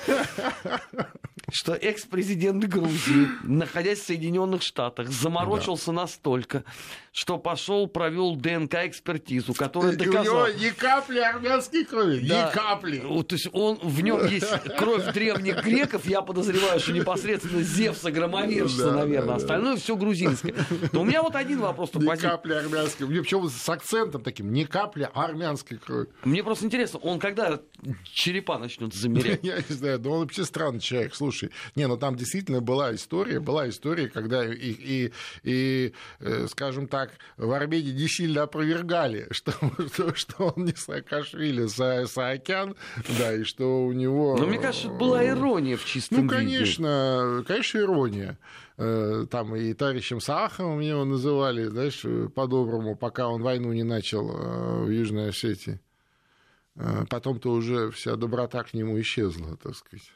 что 1.52 1.74
экс-президент 1.74 2.64
Грузии, 2.66 3.28
находясь 3.44 4.00
в 4.00 4.06
Соединенных 4.06 4.62
Штатах, 4.62 5.10
заморочился 5.10 5.88
да. 5.88 5.94
настолько, 5.94 6.64
что 7.12 7.38
пошел, 7.38 7.88
провел 7.88 8.36
ДНК-экспертизу, 8.36 9.54
которая 9.54 9.96
доказала... 9.96 10.46
У 10.46 10.48
него 10.48 10.60
ни 10.60 10.70
капли 10.70 11.20
армянской 11.20 11.86
крови, 11.86 12.26
да. 12.28 12.48
ни 12.48 12.54
капли. 12.54 13.00
То 13.00 13.36
есть 13.36 13.50
он, 13.52 13.80
в 13.82 14.02
нем 14.02 14.26
есть 14.28 14.50
кровь 14.78 15.12
древних 15.14 15.64
греков, 15.64 16.06
я 16.06 16.22
подозреваю, 16.22 16.80
что 16.80 16.94
непосредственно 16.94 17.62
Зевса, 17.64 18.12
громовержца, 18.12 18.92
да, 18.92 18.98
наверное, 18.98 19.30
да, 19.30 19.36
остальное 19.36 19.78
все 19.78 19.96
грузинское. 19.96 20.54
Но 20.92 21.02
у 21.02 21.04
меня 21.04 21.22
вот 21.22 21.36
один 21.36 21.49
вопрос. 21.56 21.94
Ни 21.94 22.16
капли 22.16 22.54
армянской. 22.54 23.08
Мне 23.08 23.22
почему 23.22 23.50
с 23.50 23.70
акцентом 23.70 24.22
таким, 24.22 24.52
ни 24.52 24.64
капли 24.64 25.10
армянской 25.14 25.78
крови. 25.78 26.10
Мне 26.24 26.44
просто 26.44 26.66
интересно, 26.66 27.00
он 27.00 27.20
когда 27.20 27.60
черепа 28.04 28.58
начнет 28.58 28.94
замерять? 28.94 29.40
Я 29.44 29.58
не 29.58 29.76
знаю, 29.76 30.00
но 30.00 30.12
он 30.12 30.20
вообще 30.22 30.44
странный 30.46 30.80
человек. 30.80 31.16
Слушай, 31.16 31.52
не, 31.76 31.88
ну 31.88 31.98
там 31.98 32.16
действительно 32.16 32.62
была 32.62 32.94
история, 32.94 33.40
была 33.40 33.70
история, 33.70 34.10
когда 34.10 34.46
и, 34.46 34.56
и, 34.56 35.14
и 35.44 35.94
э, 36.20 36.48
скажем 36.50 36.88
так, 36.88 37.12
в 37.38 37.52
Армении 37.52 37.92
не 37.92 38.08
сильно 38.08 38.44
опровергали, 38.44 39.28
что, 39.32 39.54
что, 39.94 40.16
что 40.16 40.54
он 40.56 40.66
не 40.66 40.74
Саакашвили, 40.74 41.68
Са, 41.68 42.06
Саакян, 42.08 42.76
да, 43.18 43.34
и 43.36 43.44
что 43.44 43.86
у 43.86 43.92
него... 43.94 44.38
Но 44.38 44.46
мне 44.46 44.60
кажется, 44.60 44.90
была 44.90 45.26
ирония 45.26 45.78
в 45.78 45.86
чистом 45.86 46.26
Ну, 46.26 46.30
конечно, 46.30 47.36
виде. 47.38 47.48
конечно, 47.48 47.78
ирония 47.80 48.38
э, 48.69 48.69
там 48.80 49.56
и 49.56 49.74
товарищем 49.74 50.22
Сааховым 50.22 50.80
его 50.80 51.04
называли, 51.04 51.66
знаешь, 51.66 52.06
по-доброму, 52.34 52.96
пока 52.96 53.28
он 53.28 53.42
войну 53.42 53.74
не 53.74 53.84
начал 53.84 54.32
э, 54.32 54.84
в 54.86 54.90
Южной 54.90 55.30
Осетии. 55.30 55.82
Э, 56.76 57.06
потом-то 57.10 57.52
уже 57.52 57.92
вся 57.92 58.16
доброта 58.16 58.64
к 58.64 58.74
нему 58.74 59.00
исчезла, 59.02 59.58
так 59.58 59.76
сказать. 59.76 60.10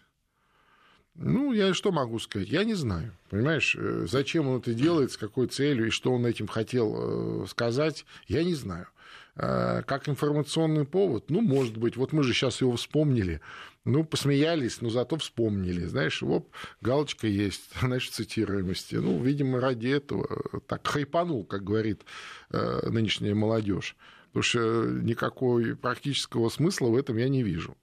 Ну, 1.15 1.51
я 1.51 1.73
что 1.73 1.91
могу 1.91 2.17
сказать? 2.19 2.47
Я 2.47 2.63
не 2.63 2.73
знаю. 2.73 3.13
Понимаешь, 3.29 3.75
э, 3.77 4.07
зачем 4.09 4.47
он 4.47 4.59
это 4.59 4.73
делает, 4.73 5.11
с 5.11 5.17
какой 5.17 5.47
целью 5.47 5.87
и 5.87 5.91
что 5.91 6.13
он 6.13 6.25
этим 6.25 6.47
хотел 6.47 7.43
э, 7.43 7.47
сказать, 7.47 8.05
я 8.27 8.43
не 8.43 8.55
знаю. 8.55 8.87
Э, 9.35 9.83
как 9.85 10.09
информационный 10.09 10.85
повод, 10.85 11.29
ну, 11.29 11.41
может 11.41 11.77
быть, 11.77 11.97
вот 11.97 12.13
мы 12.13 12.23
же 12.23 12.33
сейчас 12.33 12.61
его 12.61 12.75
вспомнили, 12.75 13.41
ну, 13.85 14.03
посмеялись, 14.03 14.81
но 14.81 14.89
зато 14.89 15.17
вспомнили, 15.17 15.85
знаешь, 15.85 16.21
вот 16.21 16.49
галочка 16.81 17.27
есть, 17.27 17.69
знаешь, 17.79 18.09
цитируемости. 18.09 18.95
Ну, 18.95 19.21
видимо, 19.21 19.59
ради 19.59 19.87
этого 19.87 20.61
так 20.67 20.87
хайпанул, 20.87 21.45
как 21.45 21.63
говорит 21.63 22.03
нынешняя 22.51 23.35
молодежь. 23.35 23.95
Потому 24.27 24.43
что 24.43 24.85
никакого 24.85 25.75
практического 25.75 26.49
смысла 26.49 26.87
в 26.87 26.95
этом 26.95 27.17
я 27.17 27.29
не 27.29 27.43
вижу. 27.43 27.77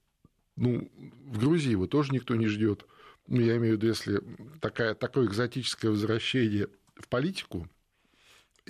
Ну, 0.56 0.90
в 1.26 1.38
Грузии 1.38 1.70
его 1.70 1.86
тоже 1.86 2.12
никто 2.12 2.34
не 2.34 2.46
ждет 2.46 2.86
ну, 3.30 3.40
я 3.40 3.56
имею 3.56 3.74
в 3.74 3.76
виду, 3.76 3.86
если 3.86 4.20
такая, 4.60 4.94
такое 4.94 5.26
экзотическое 5.26 5.90
возвращение 5.90 6.68
в 6.96 7.08
политику, 7.08 7.68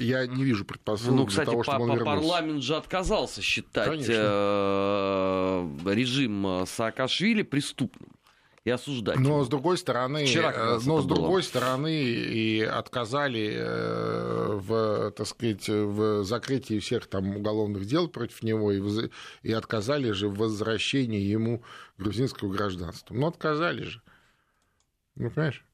я 0.01 0.27
не 0.27 0.45
вижу 0.45 0.65
предпосылок 0.65 1.17
ну, 1.17 1.27
кстати, 1.27 1.47
для 1.47 1.53
того, 1.53 1.63
чтобы 1.63 1.83
он 1.85 1.95
вернулся. 1.95 2.21
парламент 2.21 2.63
же 2.63 2.77
отказался 2.77 3.43
считать 3.43 4.09
э, 4.09 5.69
режим 5.87 6.65
Саакашвили 6.67 7.43
преступным 7.43 8.11
и 8.65 8.71
осуждать. 8.71 9.19
Но 9.19 9.31
его. 9.31 9.45
с 9.45 9.49
другой 9.49 9.79
стороны, 9.79 10.27
Вчера 10.27 10.53
э, 10.53 10.79
но 10.85 11.01
с 11.01 11.07
другой 11.07 11.41
было. 11.41 11.41
стороны 11.41 12.03
и 12.03 12.61
отказали 12.63 13.55
э, 13.57 14.59
в, 14.59 15.11
так 15.13 15.27
сказать, 15.27 15.69
в 15.69 16.25
закрытии 16.25 16.79
всех 16.79 17.07
там 17.07 17.37
уголовных 17.37 17.87
дел 17.87 18.09
против 18.09 18.43
него 18.43 18.73
и, 18.73 18.81
в, 18.81 19.11
и 19.43 19.53
отказали 19.53 20.11
же 20.13 20.29
в 20.29 20.37
возвращении 20.37 21.21
ему 21.21 21.63
грузинского 21.97 22.53
гражданства. 22.53 23.15
Ну 23.15 23.27
отказали 23.27 23.85
же. 23.85 24.03
Ну, 25.17 25.31
понимаешь? 25.31 25.65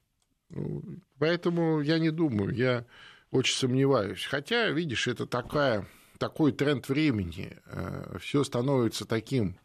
Ну, 0.49 0.81
поэтому 1.19 1.81
я 1.81 1.99
не 1.99 2.09
думаю, 2.09 2.55
я 2.55 2.85
очень 3.31 3.55
сомневаюсь. 3.55 4.23
Хотя, 4.25 4.69
видишь, 4.69 5.07
это 5.07 5.25
такая, 5.25 5.87
такой 6.17 6.51
тренд 6.51 6.87
времени. 6.89 7.57
Э, 7.65 8.17
Все 8.19 8.43
становится 8.43 9.05
таким 9.05 9.57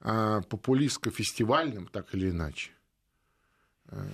э, 0.00 0.42
популистско-фестивальным, 0.48 1.88
так 1.90 2.14
или 2.14 2.30
иначе. 2.30 2.72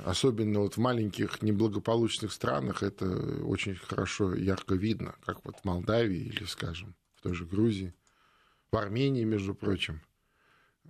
особенно 0.05 0.61
вот 0.61 0.75
в 0.77 0.81
маленьких 0.81 1.43
неблагополучных 1.43 2.33
странах 2.33 2.83
это 2.83 3.07
очень 3.45 3.75
хорошо, 3.77 4.35
ярко 4.35 4.75
видно, 4.75 5.15
как 5.25 5.45
вот 5.45 5.57
в 5.61 5.65
Молдавии 5.65 6.21
или, 6.21 6.45
скажем, 6.45 6.95
в 7.17 7.23
той 7.23 7.35
же 7.35 7.45
Грузии, 7.45 7.93
в 8.73 8.77
Армении, 8.77 9.25
между 9.25 9.55
прочим. 9.55 10.01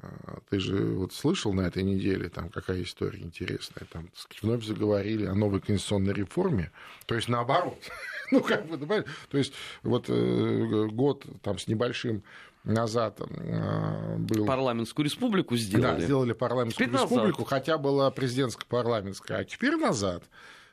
А, 0.02 0.38
ты 0.48 0.59
же 0.61 0.94
вот 0.94 1.12
слышал 1.12 1.52
на 1.52 1.62
этой 1.62 1.82
неделе, 1.82 2.28
там 2.28 2.48
какая 2.50 2.82
история 2.82 3.20
интересная, 3.20 3.87
там 3.90 4.11
вновь 4.42 4.64
заговорили 4.64 5.24
о 5.24 5.35
новой 5.35 5.61
конституционной 5.61 6.12
реформе, 6.12 6.70
то 7.06 7.14
есть 7.14 7.28
наоборот, 7.28 7.78
ну 8.30 8.40
как 8.40 8.66
бы, 8.66 9.04
то 9.28 9.38
есть 9.38 9.54
вот 9.82 10.06
э, 10.09 10.87
год 10.90 11.24
там 11.42 11.59
с 11.59 11.66
небольшим 11.66 12.22
назад 12.64 13.20
э, 13.20 14.16
был... 14.18 14.44
Парламентскую 14.44 15.04
республику 15.04 15.56
сделали. 15.56 16.00
Да, 16.00 16.04
сделали 16.04 16.32
парламентскую 16.32 16.88
теперь 16.88 17.00
республику, 17.00 17.42
назад. 17.42 17.48
хотя 17.48 17.78
была 17.78 18.11
президентская 18.11 18.66
парламентская, 18.68 19.38
а 19.38 19.44
теперь 19.44 19.76
назад, 19.76 20.24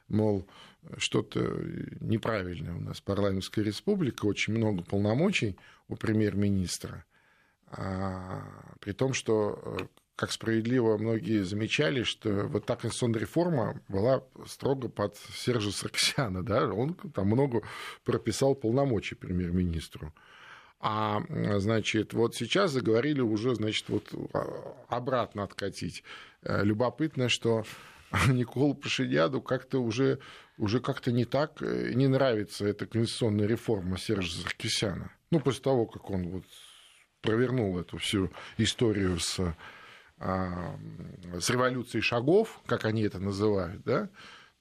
мол, 0.09 0.45
что-то 0.97 1.39
неправильное 2.01 2.73
у 2.75 2.81
нас 2.81 2.99
парламентская 2.99 3.63
республика, 3.63 4.25
очень 4.25 4.53
много 4.53 4.83
полномочий 4.83 5.55
у 5.87 5.95
премьер-министра, 5.95 7.05
а, 7.05 7.12
при 8.79 8.91
том, 8.91 9.13
что 9.13 9.59
э, 9.63 9.85
как 10.15 10.31
справедливо 10.31 10.97
многие 10.97 11.43
замечали, 11.43 12.03
что 12.03 12.47
вот 12.47 12.65
та 12.65 12.75
конституционная 12.75 13.21
реформа 13.21 13.81
была 13.87 14.23
строго 14.45 14.89
под 14.89 15.17
Сержа 15.33 15.71
Сарксяна, 15.71 16.43
да, 16.43 16.67
он 16.67 16.93
там 16.93 17.27
много 17.27 17.63
прописал 18.03 18.55
полномочий 18.55 19.15
премьер-министру. 19.15 20.13
А, 20.79 21.21
значит, 21.59 22.13
вот 22.13 22.35
сейчас 22.35 22.71
заговорили 22.71 23.21
уже, 23.21 23.55
значит, 23.55 23.85
вот 23.87 24.13
а, 24.33 24.75
обратно 24.89 25.43
откатить. 25.43 26.03
Э, 26.41 26.61
любопытно, 26.63 27.29
что 27.29 27.63
Николу 28.27 28.75
Пашиняну 28.75 29.41
как-то 29.41 29.81
уже, 29.81 30.19
уже 30.57 30.81
как-то 30.81 31.13
не 31.13 31.23
так, 31.23 31.61
э, 31.61 31.93
не 31.93 32.07
нравится 32.07 32.67
эта 32.67 32.85
конституционная 32.85 33.47
реформа 33.47 33.97
Сержа 33.97 34.41
Саркисяна. 34.41 35.13
Ну, 35.31 35.39
после 35.39 35.63
того, 35.63 35.85
как 35.85 36.09
он 36.09 36.27
вот 36.29 36.43
провернул 37.23 37.79
эту 37.79 37.97
всю 37.97 38.29
историю 38.57 39.19
с, 39.19 39.39
а, 40.19 40.75
с 41.39 41.49
революцией 41.49 42.01
шагов, 42.01 42.61
как 42.67 42.85
они 42.85 43.01
это 43.01 43.17
называют, 43.17 43.81
да, 43.83 44.09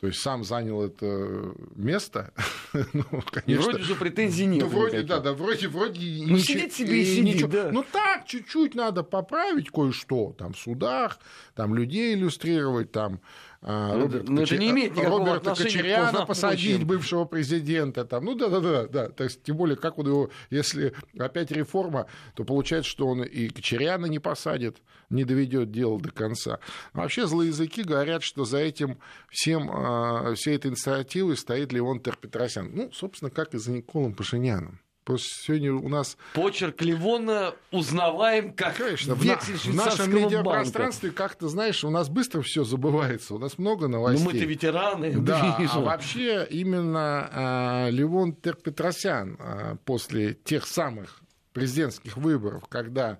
то 0.00 0.08
есть 0.08 0.20
сам 0.20 0.42
занял 0.42 0.82
это 0.82 1.54
место. 1.76 2.32
ну, 2.92 3.04
конечно. 3.30 3.66
Вроде 3.66 3.84
же 3.84 3.94
претензий 3.94 4.46
нет. 4.46 4.64
Ну, 4.64 4.68
вроде, 4.68 5.02
да, 5.02 5.20
да, 5.20 5.32
вроде, 5.32 5.68
вроде... 5.68 6.00
Ну, 6.00 6.34
ничего, 6.34 6.38
сидит 6.38 6.72
себе 6.72 7.02
и 7.02 7.04
сидит, 7.04 7.24
ничего. 7.34 7.48
да. 7.48 7.70
Ну, 7.70 7.84
так, 7.84 8.26
чуть-чуть 8.26 8.74
надо 8.74 9.04
поправить 9.04 9.70
кое-что, 9.70 10.34
там, 10.36 10.54
в 10.54 10.58
судах, 10.58 11.20
там, 11.54 11.76
людей 11.76 12.14
иллюстрировать, 12.14 12.90
там, 12.90 13.20
а, 13.64 13.94
ну, 13.94 14.02
Роберт, 14.02 14.28
но 14.28 14.34
ну, 14.34 14.40
Кочер... 14.40 14.56
это 14.56 14.64
не 14.64 14.70
имеет 14.70 14.98
Роберта 14.98 15.54
Кочеряна 15.54 16.26
посадить, 16.26 16.82
бывшего 16.84 17.24
президента. 17.24 18.04
Там. 18.04 18.24
Ну 18.24 18.34
да, 18.34 18.48
да, 18.48 18.60
да, 18.60 18.86
да. 18.88 19.08
То 19.08 19.22
есть, 19.22 19.44
тем 19.44 19.56
более, 19.56 19.76
как 19.76 19.98
он 19.98 20.08
его, 20.08 20.30
если 20.50 20.92
опять 21.16 21.52
реформа, 21.52 22.06
то 22.34 22.44
получается, 22.44 22.90
что 22.90 23.06
он 23.06 23.22
и 23.22 23.48
Кочеряна 23.48 24.06
не 24.06 24.18
посадит, 24.18 24.78
не 25.10 25.24
доведет 25.24 25.70
дело 25.70 26.00
до 26.00 26.10
конца. 26.10 26.58
вообще 26.92 27.26
злые 27.28 27.48
языки 27.48 27.84
говорят, 27.84 28.24
что 28.24 28.44
за 28.44 28.58
этим 28.58 28.98
всем, 29.30 29.70
а, 29.72 30.34
всей 30.34 30.56
этой 30.56 30.72
инициативой 30.72 31.36
стоит 31.36 31.72
Леон 31.72 32.00
Терпетросян. 32.00 32.68
Ну, 32.74 32.90
собственно, 32.92 33.30
как 33.30 33.54
и 33.54 33.58
за 33.58 33.70
Николом 33.70 34.14
Пашиняном. 34.14 34.80
Просто 35.04 35.28
сегодня 35.42 35.74
у 35.74 35.88
нас... 35.88 36.16
Почерк 36.34 36.80
Ливона 36.82 37.54
узнаваем 37.72 38.52
как 38.52 38.76
Конечно, 38.76 39.14
в, 39.14 39.24
на, 39.24 39.36
в 39.36 39.74
нашем 39.74 40.14
медиапространстве 40.14 41.10
как-то, 41.10 41.48
знаешь, 41.48 41.82
у 41.82 41.90
нас 41.90 42.08
быстро 42.08 42.42
все 42.42 42.62
забывается, 42.62 43.34
у 43.34 43.38
нас 43.38 43.58
много 43.58 43.88
новостей. 43.88 44.24
Ну 44.24 44.30
мы-то 44.30 44.44
ветераны. 44.44 45.18
Да, 45.20 45.58
а 45.58 45.80
вообще 45.80 46.46
именно 46.48 47.28
а, 47.32 47.88
Ливон 47.90 48.34
Терпетросян 48.34 49.36
а, 49.40 49.76
после 49.84 50.34
тех 50.34 50.66
самых 50.66 51.20
президентских 51.52 52.16
выборов, 52.16 52.64
когда 52.68 53.18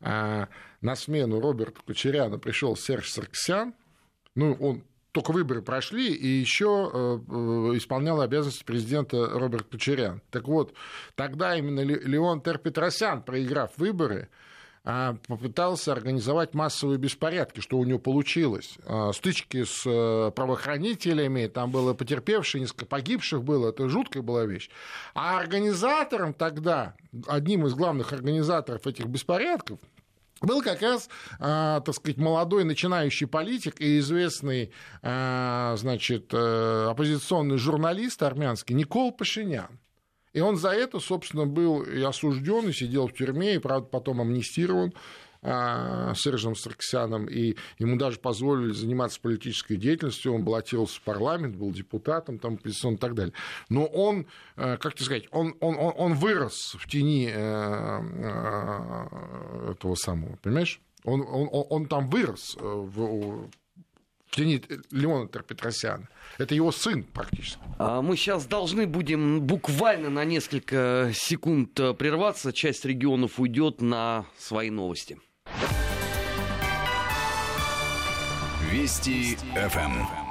а, 0.00 0.48
на 0.80 0.94
смену 0.94 1.40
Роберту 1.40 1.82
Кучеряну 1.84 2.38
пришел 2.38 2.76
Серж 2.76 3.10
Сарксян, 3.10 3.74
ну, 4.36 4.52
он 4.60 4.84
только 5.14 5.30
выборы 5.30 5.62
прошли, 5.62 6.12
и 6.12 6.26
еще 6.26 6.90
э, 6.92 7.18
э, 7.28 7.32
исполнял 7.76 8.20
обязанности 8.20 8.64
президента 8.64 9.28
Роберт 9.30 9.68
Кучерян. 9.70 10.20
Так 10.30 10.48
вот, 10.48 10.74
тогда 11.14 11.54
именно 11.56 11.80
Леон 11.80 12.40
Терпетросян, 12.40 13.22
проиграв 13.22 13.70
выборы, 13.76 14.28
а, 14.82 15.16
попытался 15.28 15.92
организовать 15.92 16.52
массовые 16.52 16.98
беспорядки, 16.98 17.60
что 17.60 17.78
у 17.78 17.84
него 17.84 18.00
получилось. 18.00 18.76
А, 18.86 19.12
стычки 19.12 19.62
с 19.62 19.84
э, 19.86 20.32
правоохранителями, 20.32 21.46
там 21.46 21.70
было 21.70 21.94
потерпевшие, 21.94 22.62
несколько 22.62 22.86
погибших 22.86 23.44
было, 23.44 23.68
это 23.68 23.88
жуткая 23.88 24.24
была 24.24 24.44
вещь. 24.46 24.68
А 25.14 25.38
организатором 25.38 26.34
тогда, 26.34 26.96
одним 27.28 27.66
из 27.66 27.74
главных 27.74 28.12
организаторов 28.12 28.88
этих 28.88 29.06
беспорядков, 29.06 29.78
был 30.44 30.62
как 30.62 30.82
раз, 30.82 31.08
а, 31.38 31.80
так 31.80 31.94
сказать, 31.94 32.18
молодой 32.18 32.64
начинающий 32.64 33.26
политик 33.26 33.80
и 33.80 33.98
известный, 33.98 34.72
а, 35.02 35.74
значит, 35.76 36.32
э, 36.32 36.86
оппозиционный 36.90 37.58
журналист 37.58 38.22
армянский 38.22 38.74
Никол 38.74 39.12
Пашинян. 39.12 39.78
И 40.34 40.40
он 40.40 40.56
за 40.56 40.70
это, 40.70 40.98
собственно, 40.98 41.46
был 41.46 41.82
и 41.82 42.02
осужден, 42.02 42.68
и 42.68 42.72
сидел 42.72 43.06
в 43.06 43.12
тюрьме, 43.12 43.54
и, 43.54 43.58
правда, 43.58 43.86
потом 43.86 44.20
амнистирован. 44.20 44.92
А, 45.46 46.14
Сержем 46.14 46.56
Сарксяном, 46.56 47.26
и 47.26 47.54
ему 47.78 47.98
даже 47.98 48.18
позволили 48.18 48.72
заниматься 48.72 49.20
политической 49.20 49.76
деятельностью, 49.76 50.32
он 50.32 50.42
баллотировался 50.42 50.98
в 50.98 51.02
парламент, 51.02 51.56
был 51.56 51.70
депутатом, 51.70 52.38
там, 52.38 52.54
и 52.54 52.96
так 52.96 53.14
далее. 53.14 53.34
Но 53.68 53.84
он, 53.84 54.26
э, 54.56 54.78
как 54.78 54.94
тебе 54.94 55.04
сказать, 55.04 55.24
он, 55.32 55.54
он, 55.60 55.76
он, 55.76 55.92
он 55.98 56.14
вырос 56.14 56.74
в 56.78 56.88
тени 56.88 57.30
э, 57.30 57.34
э, 57.34 59.72
этого 59.72 59.96
самого, 59.96 60.36
понимаешь? 60.36 60.80
Он, 61.04 61.20
он, 61.20 61.50
он 61.52 61.88
там 61.88 62.08
вырос 62.08 62.56
в, 62.58 63.50
тени 64.30 64.62
Леона 64.90 65.26
Петросяна. 65.26 66.08
Это 66.38 66.54
его 66.54 66.72
сын 66.72 67.02
практически. 67.02 67.60
А 67.78 68.00
мы 68.00 68.16
сейчас 68.16 68.46
должны 68.46 68.86
будем 68.86 69.42
буквально 69.42 70.08
на 70.08 70.24
несколько 70.24 71.10
секунд 71.12 71.74
прерваться. 71.74 72.54
Часть 72.54 72.86
регионов 72.86 73.38
уйдет 73.38 73.82
на 73.82 74.24
свои 74.38 74.70
новости. 74.70 75.18
Вести 78.70 79.36
ФМ. 79.54 80.23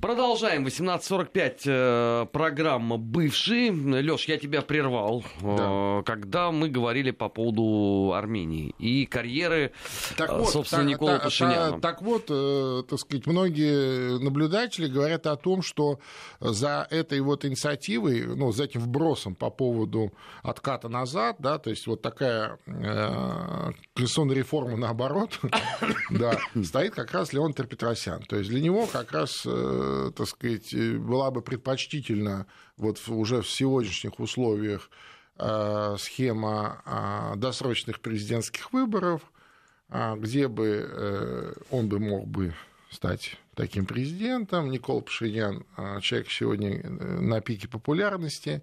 Продолжаем. 0.00 0.66
18.45. 0.66 1.60
Э, 1.66 2.26
программа 2.30 2.98
«Бывший». 2.98 3.70
Леш, 3.70 4.24
я 4.26 4.38
тебя 4.38 4.60
прервал, 4.60 5.24
да. 5.40 6.00
Э, 6.00 6.02
когда 6.04 6.50
мы 6.50 6.68
говорили 6.68 7.10
по 7.10 7.28
поводу 7.28 8.12
Армении 8.14 8.74
и 8.78 9.06
карьеры, 9.06 9.72
так 10.16 10.30
э, 10.30 10.38
вот, 10.38 10.50
собственно, 10.50 10.82
так, 10.82 10.90
Никола 10.90 11.12
так, 11.14 11.22
Пашиняна. 11.24 11.72
Так, 11.72 11.80
так 11.80 12.02
вот, 12.02 12.26
так 12.86 12.98
сказать, 13.00 13.26
многие 13.26 14.18
наблюдатели 14.22 14.88
говорят 14.88 15.26
о 15.26 15.36
том, 15.36 15.62
что 15.62 15.98
за 16.40 16.86
этой 16.90 17.20
вот 17.20 17.44
инициативой, 17.44 18.26
ну, 18.26 18.52
за 18.52 18.64
этим 18.64 18.80
вбросом 18.80 19.34
по 19.34 19.48
поводу 19.48 20.12
отката 20.42 20.88
назад, 20.88 21.36
да, 21.38 21.58
то 21.58 21.70
есть 21.70 21.86
вот 21.86 22.02
такая 22.02 22.58
э, 22.66 23.70
конституционная 23.94 24.36
реформа 24.36 24.76
наоборот, 24.76 25.40
да, 26.10 26.38
стоит 26.62 26.94
как 26.94 27.12
раз 27.12 27.32
Леон 27.32 27.54
Терпетросян. 27.54 28.22
То 28.22 28.36
есть 28.36 28.50
для 28.50 28.60
него 28.60 28.86
как 28.86 29.12
раз 29.12 29.46
Э, 29.46 29.93
так 30.16 30.28
сказать, 30.28 30.72
э, 30.74 30.96
была 30.96 31.30
бы 31.30 31.42
предпочтительна 31.42 32.46
вот 32.76 33.00
уже 33.08 33.42
в 33.42 33.50
сегодняшних 33.50 34.20
условиях 34.20 34.90
э, 35.38 35.96
схема 35.98 37.34
досрочных 37.36 38.00
президентских 38.00 38.72
выборов, 38.72 39.22
где 40.16 40.48
бы 40.48 41.54
он 41.70 41.88
бы 41.88 41.98
мог 41.98 42.26
бы 42.26 42.54
стать 42.90 43.36
таким 43.54 43.86
президентом. 43.86 44.70
Никол 44.70 45.02
Пашинян 45.02 45.64
человек 46.00 46.30
сегодня 46.30 46.88
на 46.88 47.40
пике 47.40 47.68
популярности. 47.68 48.62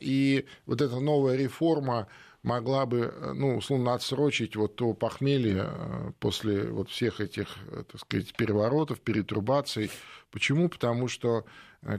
И 0.00 0.46
вот 0.66 0.80
эта 0.80 1.00
новая 1.00 1.36
реформа 1.36 2.08
могла 2.48 2.86
бы, 2.86 3.12
э, 3.14 3.32
ну, 3.34 3.56
условно, 3.58 3.92
отсрочить 3.94 4.56
вот 4.56 4.76
то 4.76 4.94
похмелье 4.94 5.66
э, 5.68 6.12
после 6.18 6.64
вот 6.64 6.88
всех 6.88 7.20
этих, 7.20 7.48
э, 7.70 7.84
так 7.90 8.00
сказать, 8.00 8.34
переворотов, 8.34 9.00
перетрубаций. 9.00 9.90
Почему? 10.30 10.68
Потому 10.68 11.08
что, 11.08 11.44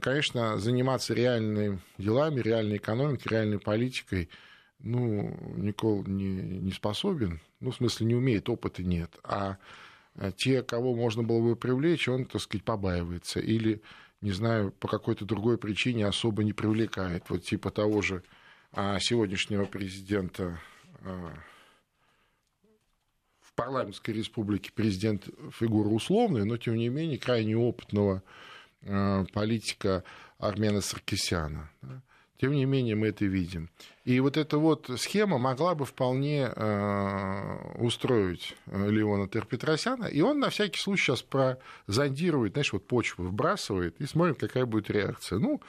конечно, 0.01 0.57
заниматься 0.57 1.13
реальными 1.13 1.79
делами, 1.97 2.41
реальной 2.41 2.77
экономикой, 2.77 3.27
реальной 3.29 3.59
политикой, 3.59 4.29
ну, 4.79 5.37
Никол 5.55 6.03
не, 6.05 6.41
не 6.67 6.71
способен, 6.71 7.41
ну, 7.59 7.71
в 7.71 7.75
смысле, 7.75 8.07
не 8.07 8.15
умеет, 8.15 8.49
опыта 8.49 8.83
нет. 8.83 9.11
А 9.23 9.57
те, 10.35 10.63
кого 10.63 10.95
можно 10.95 11.23
было 11.23 11.41
бы 11.41 11.55
привлечь, 11.55 12.07
он, 12.07 12.25
так 12.25 12.41
сказать, 12.41 12.63
побаивается 12.65 13.39
или, 13.39 13.81
не 14.21 14.31
знаю, 14.31 14.71
по 14.71 14.87
какой-то 14.87 15.25
другой 15.25 15.57
причине 15.57 16.05
особо 16.07 16.43
не 16.43 16.53
привлекает. 16.53 17.29
Вот 17.29 17.43
типа 17.43 17.71
того 17.71 18.01
же 18.01 18.23
сегодняшнего 18.99 19.65
президента 19.65 20.59
а, 21.01 21.33
парламентской 23.59 24.11
республики 24.11 24.71
президент 24.73 25.27
фигура 25.51 25.89
условная, 25.89 26.45
но 26.45 26.55
тем 26.55 26.75
не 26.75 26.87
менее 26.87 27.17
крайне 27.17 27.57
опытного 27.57 28.23
э, 28.83 29.25
политика 29.33 30.05
Армена 30.37 30.79
Саркисяна. 30.79 31.69
Тем 32.39 32.53
не 32.53 32.63
менее 32.63 32.95
мы 32.95 33.07
это 33.07 33.25
видим. 33.25 33.69
И 34.05 34.17
вот 34.21 34.37
эта 34.37 34.57
вот 34.57 34.89
схема 34.97 35.37
могла 35.37 35.75
бы 35.75 35.83
вполне 35.83 36.49
э, 36.55 37.73
устроить 37.79 38.55
Леона 38.67 39.27
Терпетросяна, 39.27 40.05
и 40.05 40.21
он 40.21 40.39
на 40.39 40.49
всякий 40.49 40.79
случай 40.79 41.07
сейчас 41.07 41.21
прозондирует, 41.21 42.53
знаешь, 42.53 42.71
вот 42.71 42.87
почву 42.87 43.25
вбрасывает, 43.25 43.99
и 43.99 44.05
смотрим, 44.05 44.35
какая 44.35 44.65
будет 44.65 44.89
реакция. 44.89 45.39
Ну, 45.39 45.59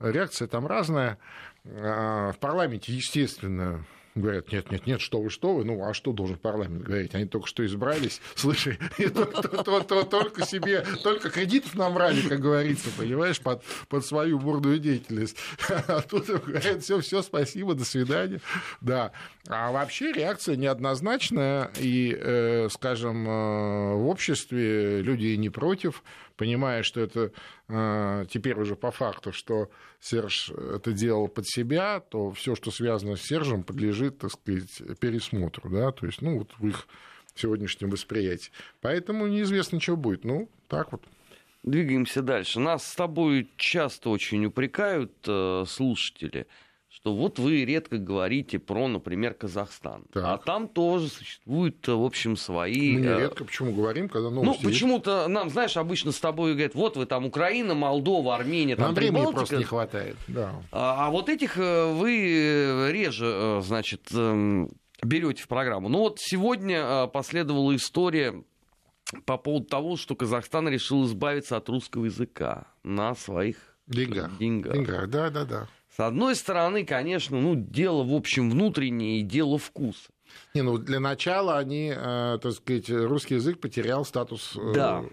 реакция 0.00 0.48
там 0.48 0.66
разная. 0.66 1.18
В 1.64 2.36
парламенте, 2.38 2.92
естественно, 2.92 3.84
говорят, 4.16 4.50
нет, 4.50 4.70
нет, 4.70 4.86
нет, 4.86 5.00
что 5.00 5.20
вы, 5.20 5.30
что 5.30 5.54
вы, 5.54 5.64
ну, 5.64 5.82
а 5.84 5.94
что 5.94 6.12
должен 6.12 6.36
парламент 6.36 6.82
говорить? 6.82 7.14
Они 7.14 7.26
только 7.26 7.46
что 7.46 7.64
избрались, 7.64 8.20
слушай, 8.34 8.78
только 8.96 10.46
себе, 10.46 10.84
только 11.02 11.30
кредитов 11.30 11.74
набрали, 11.74 12.20
как 12.22 12.40
говорится, 12.40 12.88
понимаешь, 12.96 13.40
под, 13.40 13.62
под 13.88 14.04
свою 14.04 14.38
бурную 14.38 14.78
деятельность. 14.78 15.36
А 15.88 16.00
тут 16.00 16.26
говорят, 16.26 16.82
все, 16.82 17.00
все, 17.00 17.22
спасибо, 17.22 17.74
до 17.74 17.84
свидания. 17.84 18.40
Да. 18.80 19.12
А 19.46 19.70
вообще 19.70 20.12
реакция 20.12 20.56
неоднозначная, 20.56 21.70
и, 21.78 22.16
э, 22.18 22.68
скажем, 22.70 23.28
э, 23.28 23.94
в 23.94 24.08
обществе 24.08 25.02
люди 25.02 25.34
не 25.36 25.50
против, 25.50 26.02
понимая, 26.36 26.82
что 26.82 27.00
это 27.00 27.32
э, 27.68 28.26
теперь 28.30 28.58
уже 28.58 28.76
по 28.76 28.90
факту, 28.90 29.32
что 29.32 29.70
Серж 30.00 30.50
это 30.50 30.92
делал 30.92 31.28
под 31.28 31.46
себя, 31.46 32.00
то 32.00 32.32
все, 32.32 32.54
что 32.54 32.70
связано 32.70 33.16
с 33.16 33.22
Сержем, 33.22 33.62
подлежит, 33.62 34.18
так 34.18 34.32
сказать, 34.32 34.98
пересмотру, 35.00 35.70
да, 35.70 35.92
то 35.92 36.06
есть, 36.06 36.22
ну, 36.22 36.38
вот 36.38 36.52
в 36.58 36.66
их 36.66 36.86
сегодняшнем 37.34 37.90
восприятии. 37.90 38.50
Поэтому 38.80 39.26
неизвестно, 39.26 39.80
что 39.80 39.96
будет. 39.96 40.24
Ну, 40.24 40.48
так 40.68 40.92
вот. 40.92 41.02
Двигаемся 41.62 42.22
дальше. 42.22 42.60
Нас 42.60 42.86
с 42.86 42.94
тобой 42.94 43.50
часто 43.56 44.10
очень 44.10 44.44
упрекают 44.46 45.12
э, 45.26 45.64
слушатели– 45.66 46.46
что 46.96 47.14
вот 47.14 47.38
вы 47.38 47.66
редко 47.66 47.98
говорите 47.98 48.58
про, 48.58 48.88
например, 48.88 49.34
Казахстан. 49.34 50.04
Так. 50.14 50.24
А 50.24 50.38
там 50.38 50.66
тоже 50.66 51.08
существуют, 51.08 51.86
в 51.86 52.02
общем, 52.02 52.38
свои... 52.38 52.92
Мы 52.92 53.00
не 53.02 53.06
э, 53.06 53.18
редко 53.18 53.44
почему 53.44 53.74
говорим, 53.74 54.08
когда 54.08 54.30
новости 54.30 54.62
Ну, 54.62 54.70
почему-то 54.70 55.28
нам, 55.28 55.50
знаешь, 55.50 55.76
обычно 55.76 56.10
с 56.10 56.18
тобой 56.18 56.52
говорят, 56.54 56.74
вот 56.74 56.96
вы 56.96 57.04
там 57.04 57.26
Украина, 57.26 57.74
Молдова, 57.74 58.34
Армения, 58.34 58.76
там 58.76 58.86
Нам 58.86 58.94
времени 58.94 59.30
просто 59.30 59.58
не 59.58 59.64
хватает, 59.64 60.16
да. 60.26 60.54
А, 60.72 61.06
а 61.06 61.10
вот 61.10 61.28
этих 61.28 61.58
э, 61.58 61.92
вы 61.92 62.90
реже, 62.90 63.26
э, 63.26 63.60
значит, 63.62 64.08
эм, 64.14 64.70
берете 65.02 65.42
в 65.42 65.48
программу. 65.48 65.90
Ну 65.90 65.98
вот 65.98 66.18
сегодня 66.18 67.08
последовала 67.08 67.76
история 67.76 68.42
по 69.26 69.36
поводу 69.36 69.66
того, 69.66 69.98
что 69.98 70.16
Казахстан 70.16 70.66
решил 70.70 71.04
избавиться 71.04 71.58
от 71.58 71.68
русского 71.68 72.06
языка 72.06 72.68
на 72.82 73.14
своих 73.14 73.58
деньгах. 73.86 74.38
Деньгах, 74.38 74.72
деньгах 74.72 75.10
да, 75.10 75.28
да, 75.28 75.44
да. 75.44 75.68
С 75.96 76.00
одной 76.00 76.36
стороны, 76.36 76.84
конечно, 76.84 77.40
ну, 77.40 77.54
дело, 77.54 78.04
в 78.04 78.12
общем, 78.12 78.50
внутреннее 78.50 79.20
и 79.20 79.22
дело 79.22 79.56
вкуса. 79.56 80.10
Не, 80.52 80.60
ну, 80.60 80.76
для 80.76 81.00
начала 81.00 81.56
они, 81.56 81.90
э, 81.96 82.38
так 82.42 82.52
сказать, 82.52 82.90
русский 82.90 83.36
язык 83.36 83.60
потерял 83.60 84.04
статус 84.04 84.54
э, 84.56 84.72
да. 84.74 85.04